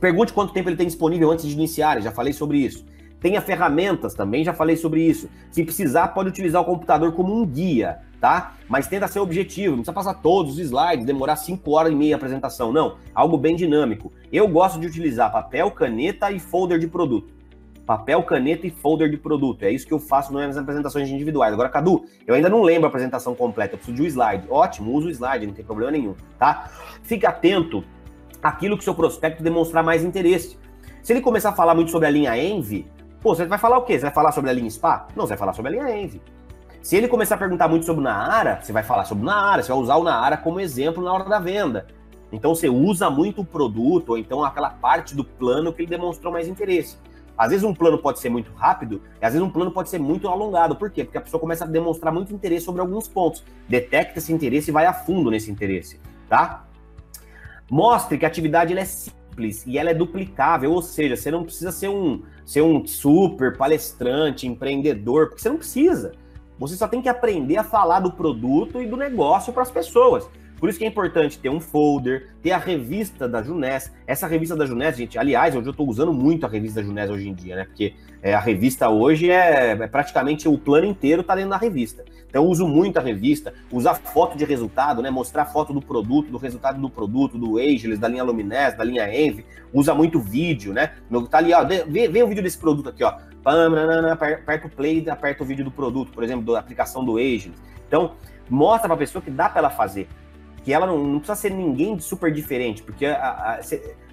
Pergunte 0.00 0.32
quanto 0.32 0.52
tempo 0.52 0.68
ele 0.68 0.76
tem 0.76 0.86
disponível 0.86 1.30
antes 1.30 1.46
de 1.46 1.52
iniciar, 1.52 2.00
já 2.02 2.10
falei 2.10 2.32
sobre 2.32 2.58
isso. 2.58 2.84
Tenha 3.20 3.40
ferramentas 3.40 4.14
também, 4.14 4.44
já 4.44 4.52
falei 4.52 4.76
sobre 4.76 5.02
isso. 5.02 5.28
Se 5.50 5.64
precisar, 5.64 6.08
pode 6.08 6.28
utilizar 6.28 6.62
o 6.62 6.64
computador 6.64 7.12
como 7.12 7.34
um 7.34 7.46
guia 7.46 7.98
tá? 8.20 8.54
Mas 8.68 8.86
tenta 8.86 9.06
ser 9.08 9.20
objetivo, 9.20 9.76
não 9.76 9.82
precisa 9.82 9.92
passar 9.92 10.14
todos 10.14 10.54
os 10.54 10.58
slides, 10.58 11.04
demorar 11.04 11.36
5 11.36 11.70
horas 11.70 11.92
e 11.92 11.94
meia 11.94 12.14
a 12.14 12.16
apresentação, 12.16 12.72
não. 12.72 12.96
Algo 13.14 13.36
bem 13.36 13.54
dinâmico. 13.54 14.12
Eu 14.32 14.48
gosto 14.48 14.80
de 14.80 14.86
utilizar 14.86 15.30
papel, 15.30 15.70
caneta 15.70 16.30
e 16.30 16.38
folder 16.38 16.78
de 16.78 16.88
produto. 16.88 17.34
Papel, 17.84 18.20
caneta 18.24 18.66
e 18.66 18.70
folder 18.70 19.08
de 19.08 19.16
produto. 19.16 19.62
É 19.62 19.70
isso 19.70 19.86
que 19.86 19.94
eu 19.94 20.00
faço 20.00 20.32
nas 20.32 20.56
apresentações 20.56 21.08
individuais. 21.08 21.52
Agora, 21.52 21.68
Cadu, 21.68 22.04
eu 22.26 22.34
ainda 22.34 22.48
não 22.48 22.62
lembro 22.62 22.86
a 22.86 22.88
apresentação 22.88 23.34
completa, 23.34 23.74
eu 23.74 23.78
preciso 23.78 23.96
de 23.96 24.02
um 24.02 24.06
slide. 24.06 24.46
Ótimo, 24.50 24.92
usa 24.92 25.06
o 25.06 25.10
slide, 25.10 25.46
não 25.46 25.54
tem 25.54 25.64
problema 25.64 25.92
nenhum, 25.92 26.14
tá? 26.36 26.68
Fique 27.04 27.24
atento 27.24 27.84
àquilo 28.42 28.76
que 28.76 28.82
seu 28.82 28.94
prospecto 28.94 29.42
demonstrar 29.42 29.84
mais 29.84 30.02
interesse. 30.02 30.58
Se 31.00 31.12
ele 31.12 31.20
começar 31.20 31.50
a 31.50 31.52
falar 31.52 31.76
muito 31.76 31.92
sobre 31.92 32.08
a 32.08 32.10
linha 32.10 32.36
Envy, 32.36 32.90
pô, 33.20 33.32
você 33.32 33.46
vai 33.46 33.58
falar 33.58 33.78
o 33.78 33.82
quê? 33.82 33.92
Você 33.92 34.06
vai 34.06 34.12
falar 34.12 34.32
sobre 34.32 34.50
a 34.50 34.52
linha 34.52 34.68
Spa? 34.68 35.06
Não, 35.14 35.24
você 35.24 35.30
vai 35.30 35.38
falar 35.38 35.52
sobre 35.52 35.68
a 35.68 35.84
linha 35.84 35.96
Envy. 35.96 36.20
Se 36.86 36.94
ele 36.94 37.08
começar 37.08 37.34
a 37.34 37.38
perguntar 37.38 37.66
muito 37.66 37.84
sobre 37.84 38.00
Naara, 38.00 38.60
você 38.62 38.72
vai 38.72 38.84
falar 38.84 39.04
sobre 39.06 39.24
Naara, 39.24 39.60
você 39.60 39.72
vai 39.72 39.80
usar 39.82 39.96
o 39.96 40.04
Naara 40.04 40.36
como 40.36 40.60
exemplo 40.60 41.02
na 41.02 41.12
hora 41.12 41.24
da 41.24 41.40
venda. 41.40 41.88
Então 42.30 42.54
você 42.54 42.68
usa 42.68 43.10
muito 43.10 43.40
o 43.40 43.44
produto, 43.44 44.10
ou 44.10 44.18
então 44.18 44.44
aquela 44.44 44.70
parte 44.70 45.12
do 45.12 45.24
plano 45.24 45.72
que 45.72 45.82
ele 45.82 45.88
demonstrou 45.88 46.32
mais 46.32 46.46
interesse. 46.46 46.96
Às 47.36 47.50
vezes 47.50 47.64
um 47.64 47.74
plano 47.74 47.98
pode 47.98 48.20
ser 48.20 48.28
muito 48.28 48.52
rápido, 48.52 49.02
e 49.20 49.24
às 49.24 49.32
vezes 49.32 49.44
um 49.44 49.50
plano 49.50 49.72
pode 49.72 49.88
ser 49.88 49.98
muito 49.98 50.28
alongado. 50.28 50.76
Por 50.76 50.88
quê? 50.88 51.02
Porque 51.02 51.18
a 51.18 51.20
pessoa 51.20 51.40
começa 51.40 51.64
a 51.64 51.66
demonstrar 51.66 52.14
muito 52.14 52.32
interesse 52.32 52.66
sobre 52.66 52.80
alguns 52.80 53.08
pontos. 53.08 53.42
Detecta 53.68 54.20
esse 54.20 54.32
interesse 54.32 54.70
e 54.70 54.72
vai 54.72 54.86
a 54.86 54.92
fundo 54.92 55.28
nesse 55.28 55.50
interesse, 55.50 56.00
tá? 56.28 56.68
Mostre 57.68 58.16
que 58.16 58.24
a 58.24 58.28
atividade 58.28 58.72
é 58.78 58.84
simples 58.84 59.66
e 59.66 59.76
ela 59.76 59.90
é 59.90 59.94
duplicável, 59.94 60.70
ou 60.70 60.80
seja, 60.80 61.16
você 61.16 61.32
não 61.32 61.42
precisa 61.42 61.72
ser 61.72 61.88
um, 61.88 62.22
ser 62.44 62.62
um 62.62 62.86
super 62.86 63.56
palestrante, 63.56 64.46
empreendedor, 64.46 65.30
porque 65.30 65.42
você 65.42 65.48
não 65.48 65.56
precisa. 65.56 66.12
Você 66.58 66.76
só 66.76 66.88
tem 66.88 67.02
que 67.02 67.08
aprender 67.08 67.56
a 67.56 67.64
falar 67.64 68.00
do 68.00 68.10
produto 68.10 68.80
e 68.80 68.86
do 68.86 68.96
negócio 68.96 69.52
para 69.52 69.62
as 69.62 69.70
pessoas. 69.70 70.28
Por 70.58 70.70
isso 70.70 70.78
que 70.78 70.86
é 70.86 70.88
importante 70.88 71.38
ter 71.38 71.50
um 71.50 71.60
folder, 71.60 72.30
ter 72.42 72.52
a 72.52 72.58
revista 72.58 73.28
da 73.28 73.42
Junés. 73.42 73.92
Essa 74.06 74.26
revista 74.26 74.56
da 74.56 74.64
Junés, 74.64 74.96
gente, 74.96 75.18
aliás, 75.18 75.54
hoje 75.54 75.66
eu 75.66 75.70
estou 75.70 75.86
usando 75.86 76.14
muito 76.14 76.46
a 76.46 76.48
revista 76.48 76.80
da 76.80 76.86
Junés 76.86 77.10
hoje 77.10 77.28
em 77.28 77.34
dia, 77.34 77.56
né? 77.56 77.64
Porque 77.64 77.94
é, 78.22 78.32
a 78.32 78.40
revista 78.40 78.88
hoje 78.88 79.30
é, 79.30 79.72
é, 79.72 79.86
praticamente 79.86 80.48
o 80.48 80.56
plano 80.56 80.86
inteiro 80.86 81.20
está 81.20 81.34
dentro 81.34 81.50
da 81.50 81.58
revista. 81.58 82.06
Então 82.26 82.42
eu 82.42 82.48
uso 82.48 82.66
muito 82.66 82.98
a 82.98 83.02
revista, 83.02 83.52
usar 83.70 83.94
foto 83.94 84.36
de 84.38 84.46
resultado, 84.46 85.02
né? 85.02 85.10
Mostrar 85.10 85.44
foto 85.44 85.74
do 85.74 85.82
produto, 85.82 86.30
do 86.30 86.38
resultado 86.38 86.80
do 86.80 86.88
produto, 86.88 87.36
do 87.36 87.58
Ageless, 87.58 88.00
da 88.00 88.08
linha 88.08 88.24
Luminés, 88.24 88.74
da 88.78 88.82
linha 88.82 89.14
Envy. 89.14 89.44
Usa 89.74 89.94
muito 89.94 90.18
vídeo, 90.18 90.72
né? 90.72 90.92
No, 91.10 91.28
tá 91.28 91.36
ali, 91.36 91.52
ó, 91.52 91.62
vê, 91.64 92.08
vê 92.08 92.22
o 92.22 92.28
vídeo 92.28 92.42
desse 92.42 92.58
produto 92.58 92.88
aqui, 92.88 93.04
ó 93.04 93.14
aperta 93.46 94.66
o 94.66 94.70
play 94.70 95.08
aperta 95.08 95.42
o 95.42 95.46
vídeo 95.46 95.64
do 95.64 95.70
produto, 95.70 96.12
por 96.12 96.24
exemplo, 96.24 96.52
da 96.52 96.58
aplicação 96.58 97.04
do 97.04 97.16
Agent. 97.16 97.54
Então, 97.86 98.14
mostra 98.50 98.88
para 98.88 98.94
a 98.94 98.98
pessoa 98.98 99.22
que 99.22 99.30
dá 99.30 99.48
para 99.48 99.60
ela 99.60 99.70
fazer. 99.70 100.08
Que 100.64 100.72
ela 100.72 100.86
não, 100.86 100.98
não, 100.98 101.18
precisa 101.18 101.36
ser 101.36 101.50
ninguém 101.50 101.98
super 102.00 102.32
diferente, 102.32 102.82
porque 102.82 103.06
a, 103.06 103.14
a, 103.14 103.60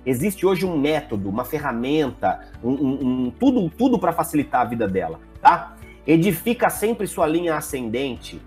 existe 0.05 0.45
hoje 0.45 0.65
um 0.65 0.77
método, 0.77 1.29
uma 1.29 1.43
ferramenta, 1.43 2.47
um, 2.63 2.71
um, 2.71 3.25
um 3.25 3.31
tudo, 3.31 3.69
tudo 3.69 3.97
para 3.97 4.13
facilitar 4.13 4.61
a 4.61 4.65
vida 4.65 4.87
dela, 4.87 5.19
tá? 5.41 5.75
Edifica 6.05 6.69
sempre 6.69 7.07
sua 7.07 7.25
linha 7.25 7.55
ascendente, 7.55 8.39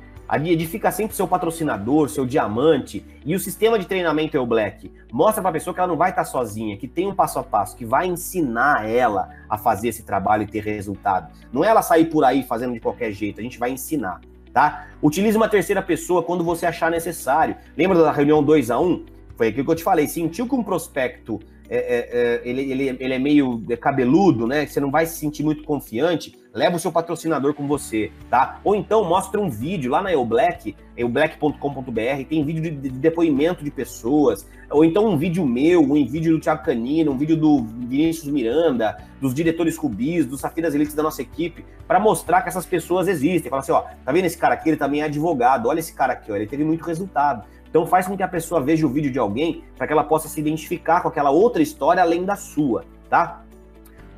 edifica 0.51 0.91
sempre 0.91 1.15
seu 1.15 1.29
patrocinador, 1.29 2.09
seu 2.09 2.27
diamante, 2.27 3.05
e 3.25 3.35
o 3.35 3.41
sistema 3.41 3.79
de 3.79 3.87
treinamento 3.87 4.37
é 4.37 4.41
o 4.41 4.47
Black. 4.47 4.91
Mostra 5.13 5.41
para 5.41 5.51
a 5.51 5.53
pessoa 5.53 5.73
que 5.73 5.81
ela 5.81 5.89
não 5.89 5.97
vai 5.97 6.11
estar 6.11 6.25
tá 6.25 6.31
sozinha, 6.31 6.77
que 6.77 6.89
tem 6.89 7.07
um 7.07 7.15
passo 7.15 7.39
a 7.39 7.43
passo, 7.45 7.77
que 7.77 7.85
vai 7.85 8.07
ensinar 8.07 8.89
ela 8.89 9.31
a 9.49 9.57
fazer 9.57 9.89
esse 9.89 10.03
trabalho 10.03 10.43
e 10.43 10.47
ter 10.47 10.65
resultado. 10.65 11.33
Não 11.53 11.65
é 11.65 11.69
ela 11.69 11.83
sair 11.83 12.07
por 12.07 12.25
aí 12.25 12.43
fazendo 12.43 12.75
de 12.75 12.81
qualquer 12.81 13.13
jeito, 13.13 13.41
a 13.41 13.43
gente 13.43 13.59
vai 13.59 13.71
ensinar, 13.71 14.21
tá? 14.53 14.89
Utilize 15.03 15.37
uma 15.37 15.49
terceira 15.49 15.83
pessoa 15.83 16.23
quando 16.23 16.43
você 16.43 16.67
achar 16.67 16.91
necessário. 16.91 17.57
Lembra 17.77 17.99
da 17.99 18.11
reunião 18.11 18.43
2 18.43 18.71
a 18.71 18.81
1? 18.81 18.85
Um? 18.85 19.07
Foi 19.37 19.49
aquilo 19.49 19.67
que 19.67 19.71
eu 19.71 19.77
te 19.77 19.85
falei. 19.85 20.09
Sentiu 20.09 20.49
que 20.49 20.55
um 20.55 20.63
prospecto 20.63 21.39
é, 21.69 21.77
é, 21.77 22.09
é, 22.13 22.41
ele, 22.45 22.71
ele, 22.71 22.97
ele 23.01 23.15
é 23.15 23.19
meio 23.19 23.63
cabeludo, 23.81 24.47
né? 24.47 24.67
Você 24.67 24.81
não 24.81 24.91
vai 24.91 25.07
se 25.07 25.19
sentir 25.19 25.43
muito 25.43 25.65
confiante 25.65 26.35
leva 26.57 26.77
o 26.77 26.79
seu 26.79 26.91
patrocinador 26.91 27.53
com 27.53 27.69
você, 27.69 28.11
tá? 28.31 28.61
Ou 28.65 28.75
então 28.75 29.05
mostra 29.05 29.39
um 29.39 29.51
vídeo 29.51 29.91
lá 29.91 30.01
na 30.01 30.11
EuBlack, 30.11 30.75
eublack.com.br, 30.97 32.25
tem 32.27 32.43
vídeo 32.43 32.63
de, 32.63 32.71
de, 32.71 32.89
depoimento 32.89 33.63
de 33.63 33.71
pessoas, 33.71 34.49
ou 34.71 34.83
então 34.83 35.05
um 35.05 35.19
vídeo 35.19 35.45
meu, 35.45 35.83
um 35.83 35.93
vídeo 36.07 36.33
do 36.33 36.41
Thiago 36.41 36.65
Canino, 36.65 37.13
um 37.13 37.19
vídeo 37.19 37.37
do 37.37 37.63
Vinícius 37.63 38.33
Miranda, 38.33 38.97
dos 39.21 39.35
diretores 39.35 39.77
Rubis, 39.77 40.25
dos 40.25 40.41
Safiras 40.41 40.75
Elites 40.75 40.95
da 40.95 41.03
nossa 41.03 41.21
equipe, 41.21 41.63
para 41.87 42.01
mostrar 42.01 42.41
que 42.41 42.49
essas 42.49 42.65
pessoas 42.65 43.07
existem. 43.07 43.51
Fala 43.51 43.61
assim, 43.61 43.73
ó, 43.73 43.83
tá 44.03 44.11
vendo 44.11 44.25
esse 44.25 44.39
cara 44.39 44.55
aqui? 44.55 44.71
Ele 44.71 44.79
também 44.79 45.03
é 45.03 45.05
advogado, 45.05 45.69
olha 45.69 45.81
esse 45.81 45.93
cara 45.93 46.15
aqui, 46.15 46.33
ó, 46.33 46.37
ele 46.37 46.47
teve 46.47 46.65
muito 46.65 46.83
resultado. 46.85 47.45
Então 47.69 47.87
faz 47.87 48.07
com 48.07 48.17
que 48.17 48.23
a 48.23 48.29
pessoa 48.29 48.61
veja 48.61 48.87
o 48.87 48.91
vídeo 48.91 49.11
de 49.11 49.19
alguém 49.19 49.65
para 49.77 49.87
que 49.87 49.93
ela 49.93 50.05
possa 50.05 50.29
se 50.29 50.41
identificar 50.41 51.01
com 51.03 51.09
aquela 51.09 51.31
outra 51.31 51.63
história 51.63 52.03
além 52.03 52.25
da 52.25 52.37
sua, 52.37 52.85
tá? 53.09 53.45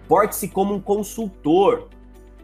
Porte-se 0.07 0.49
como 0.49 0.75
um 0.75 0.81
consultor 0.81 1.89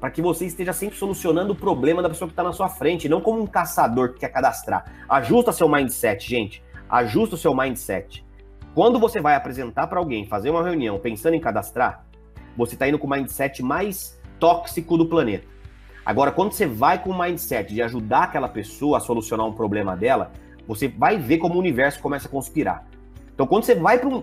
para 0.00 0.10
que 0.10 0.20
você 0.20 0.44
esteja 0.44 0.72
sempre 0.72 0.98
solucionando 0.98 1.54
o 1.54 1.56
problema 1.56 2.02
da 2.02 2.10
pessoa 2.10 2.28
que 2.28 2.32
está 2.32 2.42
na 2.42 2.52
sua 2.52 2.68
frente, 2.68 3.08
não 3.08 3.22
como 3.22 3.40
um 3.40 3.46
caçador 3.46 4.12
que 4.12 4.20
quer 4.20 4.28
cadastrar. 4.28 4.84
Ajusta 5.08 5.50
seu 5.50 5.68
mindset, 5.68 6.28
gente. 6.28 6.62
Ajusta 6.90 7.36
o 7.36 7.38
seu 7.38 7.54
mindset. 7.56 8.22
Quando 8.74 8.98
você 8.98 9.20
vai 9.20 9.34
apresentar 9.34 9.86
para 9.86 9.98
alguém, 9.98 10.26
fazer 10.26 10.50
uma 10.50 10.62
reunião 10.62 10.98
pensando 10.98 11.34
em 11.34 11.40
cadastrar, 11.40 12.04
você 12.56 12.74
está 12.74 12.86
indo 12.86 12.98
com 12.98 13.06
o 13.06 13.10
mindset 13.10 13.62
mais 13.62 14.20
tóxico 14.38 14.98
do 14.98 15.06
planeta. 15.06 15.46
Agora, 16.04 16.30
quando 16.30 16.52
você 16.52 16.66
vai 16.66 17.02
com 17.02 17.08
o 17.08 17.18
mindset 17.18 17.72
de 17.72 17.80
ajudar 17.80 18.24
aquela 18.24 18.48
pessoa 18.48 18.98
a 18.98 19.00
solucionar 19.00 19.46
um 19.46 19.54
problema 19.54 19.96
dela, 19.96 20.32
você 20.66 20.88
vai 20.88 21.18
ver 21.18 21.38
como 21.38 21.54
o 21.54 21.58
universo 21.58 22.00
começa 22.00 22.28
a 22.28 22.30
conspirar. 22.30 22.86
Então, 23.34 23.46
quando 23.46 23.64
você 23.64 23.74
vai 23.74 23.98
para 23.98 24.08
um, 24.08 24.22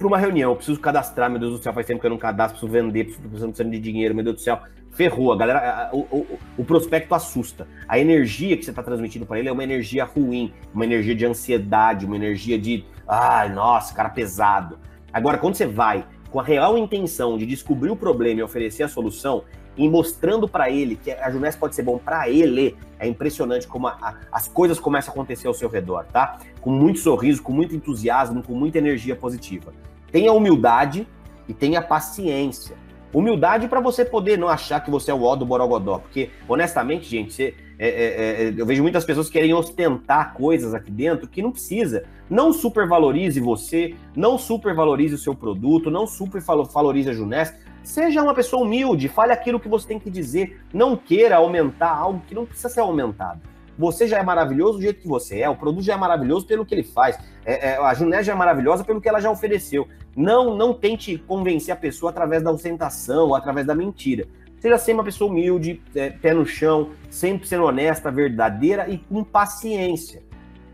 uma 0.00 0.18
reunião, 0.18 0.50
eu 0.50 0.56
preciso 0.56 0.80
cadastrar, 0.80 1.30
meu 1.30 1.38
Deus 1.38 1.58
do 1.58 1.62
céu, 1.62 1.72
faz 1.72 1.86
tempo 1.86 2.00
que 2.00 2.06
eu 2.06 2.10
não 2.10 2.18
cadastro, 2.18 2.58
preciso 2.58 2.72
vender, 2.72 3.04
preciso 3.04 3.28
precisando 3.28 3.70
de 3.70 3.78
dinheiro, 3.78 4.14
meu 4.14 4.24
Deus 4.24 4.36
do 4.36 4.42
céu 4.42 4.60
ferrou. 4.92 5.32
A 5.32 5.36
galera, 5.36 5.90
o, 5.92 5.98
o, 5.98 6.38
o 6.58 6.64
prospecto 6.64 7.14
assusta. 7.14 7.66
A 7.88 7.98
energia 7.98 8.56
que 8.56 8.64
você 8.64 8.70
está 8.70 8.82
transmitindo 8.82 9.26
para 9.26 9.38
ele 9.38 9.48
é 9.48 9.52
uma 9.52 9.64
energia 9.64 10.04
ruim, 10.04 10.52
uma 10.72 10.84
energia 10.84 11.14
de 11.14 11.26
ansiedade, 11.26 12.06
uma 12.06 12.16
energia 12.16 12.58
de, 12.58 12.84
ai, 13.08 13.52
nossa, 13.52 13.94
cara 13.94 14.10
pesado. 14.10 14.78
Agora, 15.12 15.38
quando 15.38 15.56
você 15.56 15.66
vai 15.66 16.06
com 16.30 16.40
a 16.40 16.42
real 16.42 16.78
intenção 16.78 17.36
de 17.36 17.44
descobrir 17.44 17.90
o 17.90 17.96
problema 17.96 18.40
e 18.40 18.42
oferecer 18.42 18.82
a 18.82 18.88
solução, 18.88 19.44
e 19.76 19.88
mostrando 19.88 20.48
para 20.48 20.70
ele 20.70 20.96
que 20.96 21.10
a 21.10 21.30
Juness 21.30 21.56
pode 21.56 21.74
ser 21.74 21.82
bom 21.82 21.98
para 21.98 22.28
ele, 22.28 22.76
é 22.98 23.06
impressionante 23.06 23.66
como 23.66 23.86
a, 23.86 23.92
a, 23.92 24.14
as 24.30 24.46
coisas 24.48 24.78
começam 24.78 25.12
a 25.12 25.14
acontecer 25.14 25.48
ao 25.48 25.54
seu 25.54 25.68
redor, 25.68 26.04
tá? 26.12 26.38
Com 26.60 26.70
muito 26.70 26.98
sorriso, 26.98 27.42
com 27.42 27.52
muito 27.52 27.74
entusiasmo, 27.74 28.42
com 28.42 28.54
muita 28.54 28.78
energia 28.78 29.16
positiva. 29.16 29.72
Tenha 30.10 30.32
humildade 30.32 31.06
e 31.48 31.54
tenha 31.54 31.80
paciência. 31.80 32.76
Humildade 33.12 33.68
para 33.68 33.80
você 33.80 34.04
poder 34.04 34.38
não 34.38 34.48
achar 34.48 34.80
que 34.80 34.90
você 34.90 35.10
é 35.10 35.14
o 35.14 35.22
ó 35.22 35.36
do 35.36 35.44
Borogodó, 35.44 35.98
porque, 35.98 36.30
honestamente, 36.48 37.04
gente, 37.06 37.32
você, 37.32 37.54
é, 37.78 37.88
é, 37.88 38.44
é, 38.44 38.54
eu 38.56 38.64
vejo 38.64 38.82
muitas 38.82 39.04
pessoas 39.04 39.28
querem 39.28 39.52
ostentar 39.52 40.32
coisas 40.34 40.72
aqui 40.72 40.90
dentro 40.90 41.26
que 41.28 41.42
não 41.42 41.52
precisa. 41.52 42.04
Não 42.30 42.52
supervalorize 42.52 43.40
você, 43.40 43.94
não 44.16 44.38
supervalorize 44.38 45.14
o 45.14 45.18
seu 45.18 45.34
produto, 45.34 45.90
não 45.90 46.06
supervalorize 46.06 47.10
a 47.10 47.12
Juness. 47.12 47.52
Seja 47.82 48.22
uma 48.22 48.34
pessoa 48.34 48.62
humilde, 48.62 49.08
fale 49.08 49.32
aquilo 49.32 49.58
que 49.58 49.68
você 49.68 49.88
tem 49.88 49.98
que 49.98 50.10
dizer. 50.10 50.60
Não 50.72 50.96
queira 50.96 51.36
aumentar 51.36 51.90
algo 51.90 52.22
que 52.26 52.34
não 52.34 52.46
precisa 52.46 52.68
ser 52.68 52.80
aumentado. 52.80 53.40
Você 53.76 54.06
já 54.06 54.18
é 54.18 54.22
maravilhoso 54.22 54.78
do 54.78 54.82
jeito 54.82 55.00
que 55.00 55.08
você 55.08 55.40
é, 55.40 55.48
o 55.48 55.56
produto 55.56 55.82
já 55.82 55.94
é 55.94 55.96
maravilhoso 55.96 56.46
pelo 56.46 56.64
que 56.64 56.74
ele 56.74 56.84
faz, 56.84 57.18
é, 57.44 57.70
é, 57.70 57.76
a 57.76 57.94
Junés 57.94 58.26
já 58.26 58.32
é 58.32 58.36
maravilhosa 58.36 58.84
pelo 58.84 59.00
que 59.00 59.08
ela 59.08 59.20
já 59.20 59.30
ofereceu. 59.30 59.88
Não, 60.14 60.54
não 60.54 60.74
tente 60.74 61.18
convencer 61.18 61.72
a 61.72 61.76
pessoa 61.76 62.10
através 62.10 62.42
da 62.42 62.52
ostentação 62.52 63.28
ou 63.28 63.34
através 63.34 63.66
da 63.66 63.74
mentira. 63.74 64.26
Seja 64.60 64.78
sempre 64.78 64.94
uma 64.94 65.04
pessoa 65.04 65.28
humilde, 65.28 65.82
é, 65.94 66.10
pé 66.10 66.32
no 66.32 66.46
chão, 66.46 66.90
sempre 67.10 67.48
sendo 67.48 67.64
honesta, 67.64 68.12
verdadeira 68.12 68.88
e 68.88 68.98
com 68.98 69.24
paciência. 69.24 70.22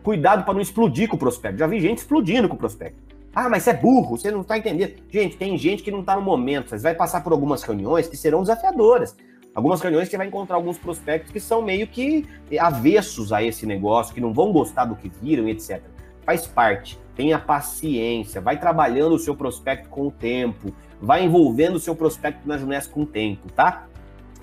Cuidado 0.03 0.45
para 0.45 0.55
não 0.55 0.61
explodir 0.61 1.09
com 1.09 1.17
o 1.17 1.19
prospecto. 1.19 1.59
Já 1.59 1.67
vi 1.67 1.81
gente 1.81 1.99
explodindo 1.99 2.49
com 2.49 2.55
o 2.55 2.59
prospecto. 2.59 3.08
Ah, 3.41 3.49
mas 3.49 3.63
você 3.63 3.71
é 3.71 3.75
burro, 3.75 4.19
você 4.19 4.33
não 4.33 4.41
está 4.41 4.59
entendendo. 4.59 4.95
Gente, 5.09 5.37
tem 5.37 5.57
gente 5.57 5.81
que 5.81 5.93
não 5.93 6.01
está 6.01 6.17
no 6.17 6.23
momento. 6.23 6.71
Você 6.71 6.79
vai 6.79 6.93
passar 6.97 7.23
por 7.23 7.33
algumas 7.33 7.63
reuniões 7.63 8.09
que 8.09 8.17
serão 8.17 8.41
desafiadoras. 8.41 9.17
Algumas 9.55 9.81
reuniões 9.81 10.09
que 10.09 10.11
você 10.11 10.17
vai 10.17 10.27
encontrar 10.27 10.57
alguns 10.57 10.77
prospectos 10.77 11.31
que 11.31 11.39
são 11.39 11.63
meio 11.63 11.87
que 11.87 12.27
avessos 12.59 13.33
a 13.33 13.41
esse 13.41 13.65
negócio, 13.65 14.13
que 14.13 14.21
não 14.21 14.35
vão 14.35 14.53
gostar 14.53 14.87
do 14.87 14.97
que 14.97 15.09
viram, 15.09 15.49
etc. 15.49 15.81
Faz 16.27 16.49
parte. 16.49 16.99
Tenha 17.15 17.39
paciência, 17.39 18.41
vai 18.41 18.59
trabalhando 18.59 19.15
o 19.15 19.19
seu 19.21 19.37
prospecto 19.37 19.89
com 19.89 20.09
o 20.09 20.11
tempo, 20.11 20.75
vai 21.01 21.23
envolvendo 21.23 21.77
o 21.77 21.81
seu 21.81 21.95
prospecto 21.95 22.41
na 22.45 22.59
Junés 22.59 22.89
com 22.89 23.03
o 23.03 23.07
tempo, 23.07 23.53
tá? 23.53 23.87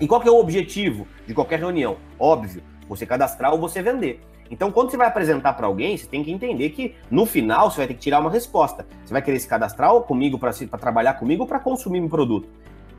E 0.00 0.08
qual 0.08 0.22
que 0.22 0.28
é 0.28 0.32
o 0.32 0.40
objetivo 0.40 1.06
de 1.26 1.34
qualquer 1.34 1.58
reunião? 1.58 1.98
Óbvio, 2.18 2.62
você 2.88 3.04
cadastrar 3.04 3.52
ou 3.52 3.60
você 3.60 3.82
vender. 3.82 4.22
Então, 4.50 4.70
quando 4.70 4.90
você 4.90 4.96
vai 4.96 5.06
apresentar 5.06 5.52
para 5.54 5.66
alguém, 5.66 5.96
você 5.96 6.06
tem 6.06 6.22
que 6.22 6.30
entender 6.30 6.70
que 6.70 6.94
no 7.10 7.26
final 7.26 7.70
você 7.70 7.78
vai 7.78 7.86
ter 7.86 7.94
que 7.94 8.00
tirar 8.00 8.20
uma 8.20 8.30
resposta. 8.30 8.86
Você 9.04 9.12
vai 9.12 9.22
querer 9.22 9.38
se 9.38 9.48
cadastrar 9.48 9.92
comigo 10.02 10.38
para 10.38 10.52
trabalhar 10.78 11.14
comigo 11.14 11.42
ou 11.42 11.48
para 11.48 11.58
consumir 11.58 12.00
meu 12.00 12.08
produto? 12.08 12.48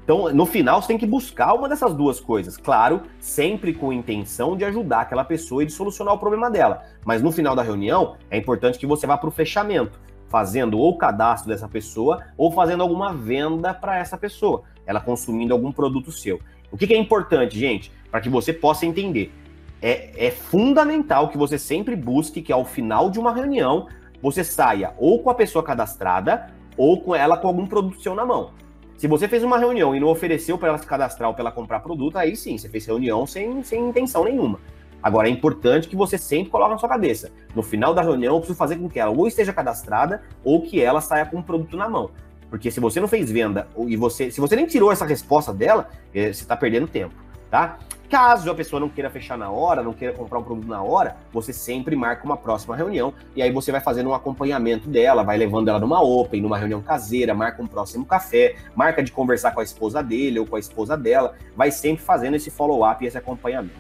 Então, 0.04 0.32
no 0.34 0.46
final, 0.46 0.82
você 0.82 0.88
tem 0.88 0.98
que 0.98 1.06
buscar 1.06 1.54
uma 1.54 1.68
dessas 1.68 1.94
duas 1.94 2.18
coisas. 2.18 2.56
Claro, 2.56 3.02
sempre 3.20 3.74
com 3.74 3.92
intenção 3.92 4.56
de 4.56 4.64
ajudar 4.64 5.02
aquela 5.02 5.26
pessoa 5.26 5.64
e 5.64 5.66
de 5.66 5.74
solucionar 5.74 6.14
o 6.14 6.18
problema 6.18 6.50
dela. 6.50 6.84
Mas 7.06 7.22
no 7.22 7.30
final 7.30 7.54
da 7.54 7.62
reunião, 7.62 8.16
é 8.32 8.38
importante 8.38 8.80
que 8.80 8.88
você 8.88 9.06
vá 9.06 9.18
para 9.18 9.28
o 9.28 9.32
fechamento, 9.32 10.00
fazendo 10.30 10.78
ou 10.78 10.92
o 10.92 10.98
cadastro 10.98 11.50
dessa 11.50 11.68
pessoa 11.68 12.24
ou 12.38 12.50
fazendo 12.52 12.84
alguma 12.84 13.14
venda 13.14 13.74
para 13.74 13.98
essa 13.98 14.18
pessoa, 14.18 14.64
ela 14.86 15.02
consumindo 15.02 15.54
algum 15.54 15.74
produto 15.74 16.10
seu. 16.10 16.40
O 16.72 16.78
que, 16.78 16.88
que 16.88 16.94
é 16.94 16.98
importante, 16.98 17.60
gente, 17.60 17.92
para 18.10 18.22
que 18.22 18.30
você 18.30 18.54
possa 18.54 18.86
entender? 18.86 19.34
É, 19.82 20.28
é 20.28 20.32
fundamental 20.32 21.30
que 21.30 21.38
você 21.38 21.58
sempre 21.58 21.96
busque 21.96 22.42
que 22.42 22.52
ao 22.52 22.66
final 22.66 23.10
de 23.10 23.20
uma 23.20 23.34
reunião 23.34 23.88
você 24.22 24.44
saia 24.44 24.94
ou 24.98 25.22
com 25.22 25.30
a 25.30 25.36
pessoa 25.36 25.64
cadastrada 25.64 26.48
ou 26.76 27.02
com 27.02 27.16
ela 27.16 27.38
com 27.38 27.48
algum 27.48 27.66
produto 27.66 28.02
seu 28.02 28.16
na 28.16 28.26
mão. 28.26 28.52
Se 28.98 29.08
você 29.08 29.28
fez 29.28 29.44
uma 29.44 29.60
reunião 29.60 29.96
e 29.96 30.00
não 30.00 30.08
ofereceu 30.08 30.58
para 30.58 30.70
ela 30.70 30.78
se 30.78 30.88
cadastrar 30.88 31.30
ou 31.30 31.36
para 31.36 31.44
ela 31.44 31.52
comprar 31.52 31.82
produto, 31.82 32.18
aí 32.18 32.36
sim, 32.36 32.58
você 32.58 32.68
fez 32.68 32.86
reunião 32.86 33.28
sem, 33.28 33.62
sem 33.64 33.90
intenção 33.90 34.24
nenhuma. 34.24 34.60
Agora, 35.02 35.28
é 35.28 35.32
importante 35.32 35.88
que 35.88 35.96
você 35.96 36.18
sempre 36.18 36.50
coloque 36.50 36.72
na 36.72 36.78
sua 36.80 36.90
cabeça. 36.90 37.32
No 37.56 37.62
final 37.62 37.94
da 37.94 38.02
reunião, 38.02 38.34
eu 38.34 38.40
preciso 38.40 38.58
fazer 38.58 38.78
com 38.78 38.90
que 38.90 39.00
ela 39.00 39.12
ou 39.12 39.28
esteja 39.28 39.54
cadastrada 39.54 40.24
ou 40.44 40.64
que 40.64 40.82
ela 40.82 41.00
saia 41.00 41.26
com 41.26 41.38
um 41.38 41.44
produto 41.44 41.78
na 41.78 41.88
mão. 41.88 42.10
Porque 42.50 42.72
se 42.72 42.80
você 42.80 43.00
não 43.00 43.08
fez 43.08 43.30
venda 43.32 43.68
e 43.86 43.96
você, 43.96 44.32
se 44.32 44.42
você 44.42 44.56
nem 44.56 44.66
tirou 44.66 44.92
essa 44.92 45.06
resposta 45.06 45.54
dela, 45.54 45.90
eh, 46.14 46.34
você 46.34 46.42
está 46.42 46.58
perdendo 46.58 46.88
tempo, 46.88 47.14
tá? 47.52 47.78
Caso 48.10 48.50
a 48.50 48.56
pessoa 48.56 48.80
não 48.80 48.88
queira 48.88 49.10
fechar 49.10 49.38
na 49.38 49.50
hora, 49.50 49.84
não 49.84 49.92
queira 49.92 50.14
comprar 50.14 50.40
um 50.40 50.44
produto 50.44 50.68
na 50.68 50.82
hora, 50.82 51.18
você 51.34 51.52
sempre 51.52 51.94
marca 51.94 52.24
uma 52.24 52.38
próxima 52.38 52.74
reunião 52.74 53.14
e 53.36 53.42
aí 53.42 53.52
você 53.52 53.70
vai 53.70 53.82
fazendo 53.82 54.10
um 54.10 54.14
acompanhamento 54.14 54.88
dela, 54.88 55.24
vai 55.24 55.38
levando 55.38 55.68
ela 55.68 55.80
numa 55.80 56.02
open, 56.02 56.42
numa 56.42 56.58
reunião 56.58 56.82
caseira, 56.82 57.34
marca 57.34 57.62
um 57.62 57.68
próximo 57.68 58.06
café, 58.06 58.56
marca 58.74 59.04
de 59.04 59.12
conversar 59.12 59.52
com 59.52 59.60
a 59.60 59.64
esposa 59.64 60.02
dele 60.02 60.40
ou 60.40 60.46
com 60.46 60.56
a 60.56 60.60
esposa 60.60 60.96
dela, 60.96 61.36
vai 61.54 61.70
sempre 61.70 62.02
fazendo 62.02 62.36
esse 62.36 62.50
follow-up 62.50 63.04
e 63.04 63.08
esse 63.08 63.18
acompanhamento. 63.18 63.76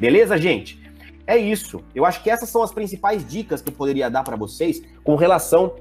Beleza, 0.00 0.38
gente? 0.38 0.82
É 1.26 1.36
isso. 1.36 1.84
Eu 1.94 2.06
acho 2.06 2.22
que 2.22 2.30
essas 2.30 2.48
são 2.48 2.62
as 2.62 2.72
principais 2.72 3.28
dicas 3.28 3.60
que 3.60 3.68
eu 3.68 3.74
poderia 3.74 4.08
dar 4.08 4.22
para 4.22 4.36
vocês 4.36 4.82
com 5.04 5.16
relação, 5.16 5.74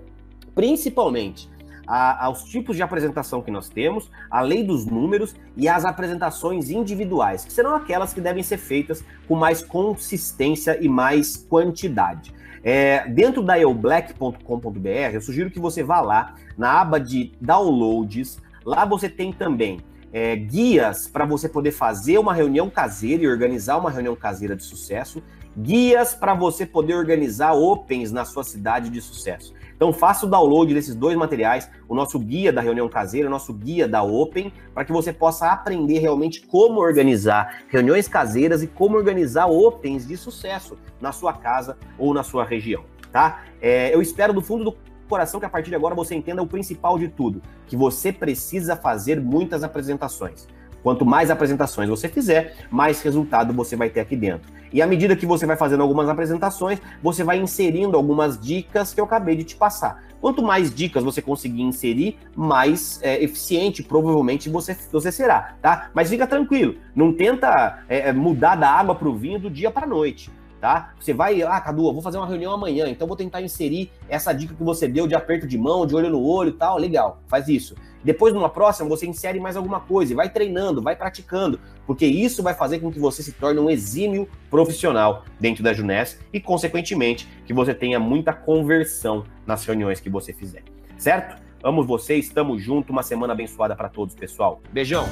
principalmente, 0.54 1.50
a, 1.88 2.26
aos 2.26 2.44
tipos 2.44 2.76
de 2.76 2.84
apresentação 2.84 3.42
que 3.42 3.52
nós 3.52 3.70
temos, 3.70 4.10
a 4.30 4.42
lei 4.42 4.64
dos 4.64 4.86
números 4.86 5.36
e 5.56 5.68
as 5.68 5.86
apresentações 5.86 6.70
individuais, 6.70 7.46
que 7.46 7.54
serão 7.54 7.76
aquelas 7.76 8.14
que 8.14 8.22
devem 8.22 8.44
ser 8.44 8.58
feitas 8.58 9.04
com 9.28 9.36
mais 9.36 9.62
consistência 9.62 10.78
e 10.82 10.88
mais 10.88 11.38
quantidade. 11.38 12.34
É, 12.64 13.08
dentro 13.08 13.44
da 13.44 13.60
eublack.com.br, 13.60 15.14
eu 15.14 15.22
sugiro 15.22 15.52
que 15.52 15.60
você 15.60 15.84
vá 15.84 16.02
lá 16.02 16.34
na 16.58 16.82
aba 16.82 17.00
de 17.00 17.32
downloads. 17.40 18.42
Lá 18.66 18.86
você 18.86 19.08
tem 19.08 19.32
também 19.32 19.80
é, 20.12 20.36
guias 20.36 21.08
para 21.08 21.26
você 21.26 21.50
poder 21.50 21.72
fazer 21.72 22.18
uma 22.18 22.34
reunião 22.34 22.70
caseira 22.70 23.24
e 23.24 23.28
organizar 23.28 23.78
uma 23.78 23.92
reunião 23.92 24.16
caseira 24.16 24.56
de 24.56 24.64
sucesso, 24.64 25.22
guias 25.58 26.16
para 26.16 26.34
você 26.34 26.66
poder 26.66 26.96
organizar 26.96 27.54
opens 27.54 28.12
na 28.12 28.26
sua 28.26 28.44
cidade 28.44 28.90
de 28.90 29.02
sucesso. 29.02 29.54
Então 29.76 29.92
faça 29.92 30.26
o 30.26 30.30
download 30.30 30.74
desses 30.74 30.96
dois 30.96 31.18
materiais, 31.18 31.70
o 31.88 31.96
nosso 31.96 32.18
guia 32.18 32.52
da 32.52 32.62
reunião 32.62 32.88
caseira, 32.88 33.28
o 33.28 33.32
nosso 33.32 33.54
guia 33.54 33.88
da 33.88 34.02
Open, 34.04 34.52
para 34.74 34.86
que 34.86 34.92
você 34.92 35.12
possa 35.12 35.52
aprender 35.52 36.00
realmente 36.00 36.42
como 36.42 36.80
organizar 36.80 37.64
reuniões 37.70 38.08
caseiras 38.08 38.64
e 38.64 38.68
como 38.68 38.96
organizar 38.98 39.48
Opens 39.48 40.08
de 40.08 40.18
sucesso 40.18 40.78
na 41.02 41.12
sua 41.12 41.34
casa 41.34 41.78
ou 41.98 42.14
na 42.14 42.24
sua 42.24 42.46
região, 42.46 42.84
tá? 43.12 43.44
É, 43.62 43.94
eu 43.94 44.02
espero 44.02 44.34
do 44.34 44.42
fundo 44.42 44.64
do 44.64 44.78
coração 45.08 45.40
que 45.40 45.46
a 45.46 45.50
partir 45.50 45.70
de 45.70 45.76
agora 45.76 45.94
você 45.94 46.16
entenda 46.16 46.42
o 46.42 46.48
principal 46.48 46.98
de 46.98 47.08
tudo, 47.08 47.42
que 47.68 47.76
você 47.76 48.12
precisa 48.12 48.76
fazer 48.76 49.22
muitas 49.22 49.64
apresentações. 49.64 50.48
Quanto 50.86 51.04
mais 51.04 51.32
apresentações 51.32 51.90
você 51.90 52.08
fizer, 52.08 52.58
mais 52.70 53.02
resultado 53.02 53.52
você 53.52 53.76
vai 53.76 53.90
ter 53.90 54.02
aqui 54.02 54.16
dentro. 54.16 54.54
E 54.72 54.84
à 54.84 54.86
medida 54.86 55.16
que 55.16 55.26
você 55.26 55.44
vai 55.44 55.58
fazendo 55.58 55.82
algumas 55.82 56.08
apresentações, 56.08 56.80
você 57.02 57.24
vai 57.24 57.40
inserindo 57.40 57.98
algumas 57.98 58.40
dicas 58.40 58.94
que 58.94 59.02
eu 59.02 59.06
acabei 59.06 59.36
de 59.36 59.44
te 59.44 59.56
passar. 59.56 60.04
Quanto 60.22 60.44
mais 60.44 60.72
dicas 60.72 61.04
você 61.04 61.24
conseguir 61.24 61.64
inserir, 61.64 62.20
mais 62.36 63.00
é, 63.02 63.20
eficiente 63.24 63.82
provavelmente 63.82 64.48
você, 64.48 64.78
você 64.92 65.12
será, 65.12 65.56
tá? 65.60 65.90
Mas 65.92 66.08
fica 66.08 66.28
tranquilo, 66.28 66.76
não 66.96 67.12
tenta 67.12 67.80
é, 67.90 68.14
mudar 68.14 68.56
da 68.56 68.70
água 68.70 68.94
para 68.94 69.10
o 69.10 69.16
vinho 69.16 69.40
do 69.40 69.50
dia 69.50 69.72
para 69.72 69.88
a 69.88 69.90
noite 69.90 70.30
tá? 70.66 70.96
Você 71.00 71.14
vai, 71.14 71.44
ah, 71.44 71.62
Cadu, 71.62 71.88
eu 71.88 71.94
vou 71.94 72.02
fazer 72.02 72.18
uma 72.18 72.26
reunião 72.26 72.52
amanhã, 72.52 72.88
então 72.90 73.08
vou 73.08 73.16
tentar 73.16 73.40
inserir 73.40 73.92
essa 74.10 74.34
dica 74.34 74.56
que 74.56 74.64
você 74.64 74.88
deu 74.88 75.06
de 75.06 75.14
aperto 75.14 75.46
de 75.46 75.60
mão, 75.60 75.86
de 75.86 75.96
olho 75.96 76.10
no 76.10 76.20
olho 76.24 76.50
e 76.50 76.54
tal, 76.54 76.80
legal, 76.80 77.22
faz 77.28 77.48
isso. 77.48 77.76
Depois, 78.04 78.34
numa 78.34 78.50
próxima, 78.50 78.90
você 78.90 79.06
insere 79.06 79.40
mais 79.40 79.56
alguma 79.56 79.80
coisa 79.80 80.12
e 80.12 80.16
vai 80.16 80.28
treinando, 80.28 80.82
vai 80.82 80.96
praticando, 80.96 81.60
porque 81.86 82.08
isso 82.08 82.42
vai 82.42 82.56
fazer 82.56 82.80
com 82.80 82.92
que 82.92 82.98
você 82.98 83.22
se 83.22 83.34
torne 83.34 83.60
um 83.60 83.70
exímio 83.70 84.28
profissional 84.50 85.24
dentro 85.40 85.64
da 85.64 85.72
Juness 85.72 86.20
e, 86.34 86.40
consequentemente, 86.40 87.28
que 87.46 87.54
você 87.54 87.72
tenha 87.72 88.00
muita 88.00 88.34
conversão 88.34 89.24
nas 89.46 89.64
reuniões 89.64 90.00
que 90.00 90.10
você 90.10 90.34
fizer, 90.34 90.64
certo? 90.98 91.40
Amo 91.64 91.84
vocês, 91.84 92.26
estamos 92.26 92.60
junto, 92.60 92.92
uma 92.92 93.04
semana 93.04 93.34
abençoada 93.34 93.76
para 93.76 93.88
todos, 93.88 94.16
pessoal. 94.16 94.62
Beijão! 94.72 95.06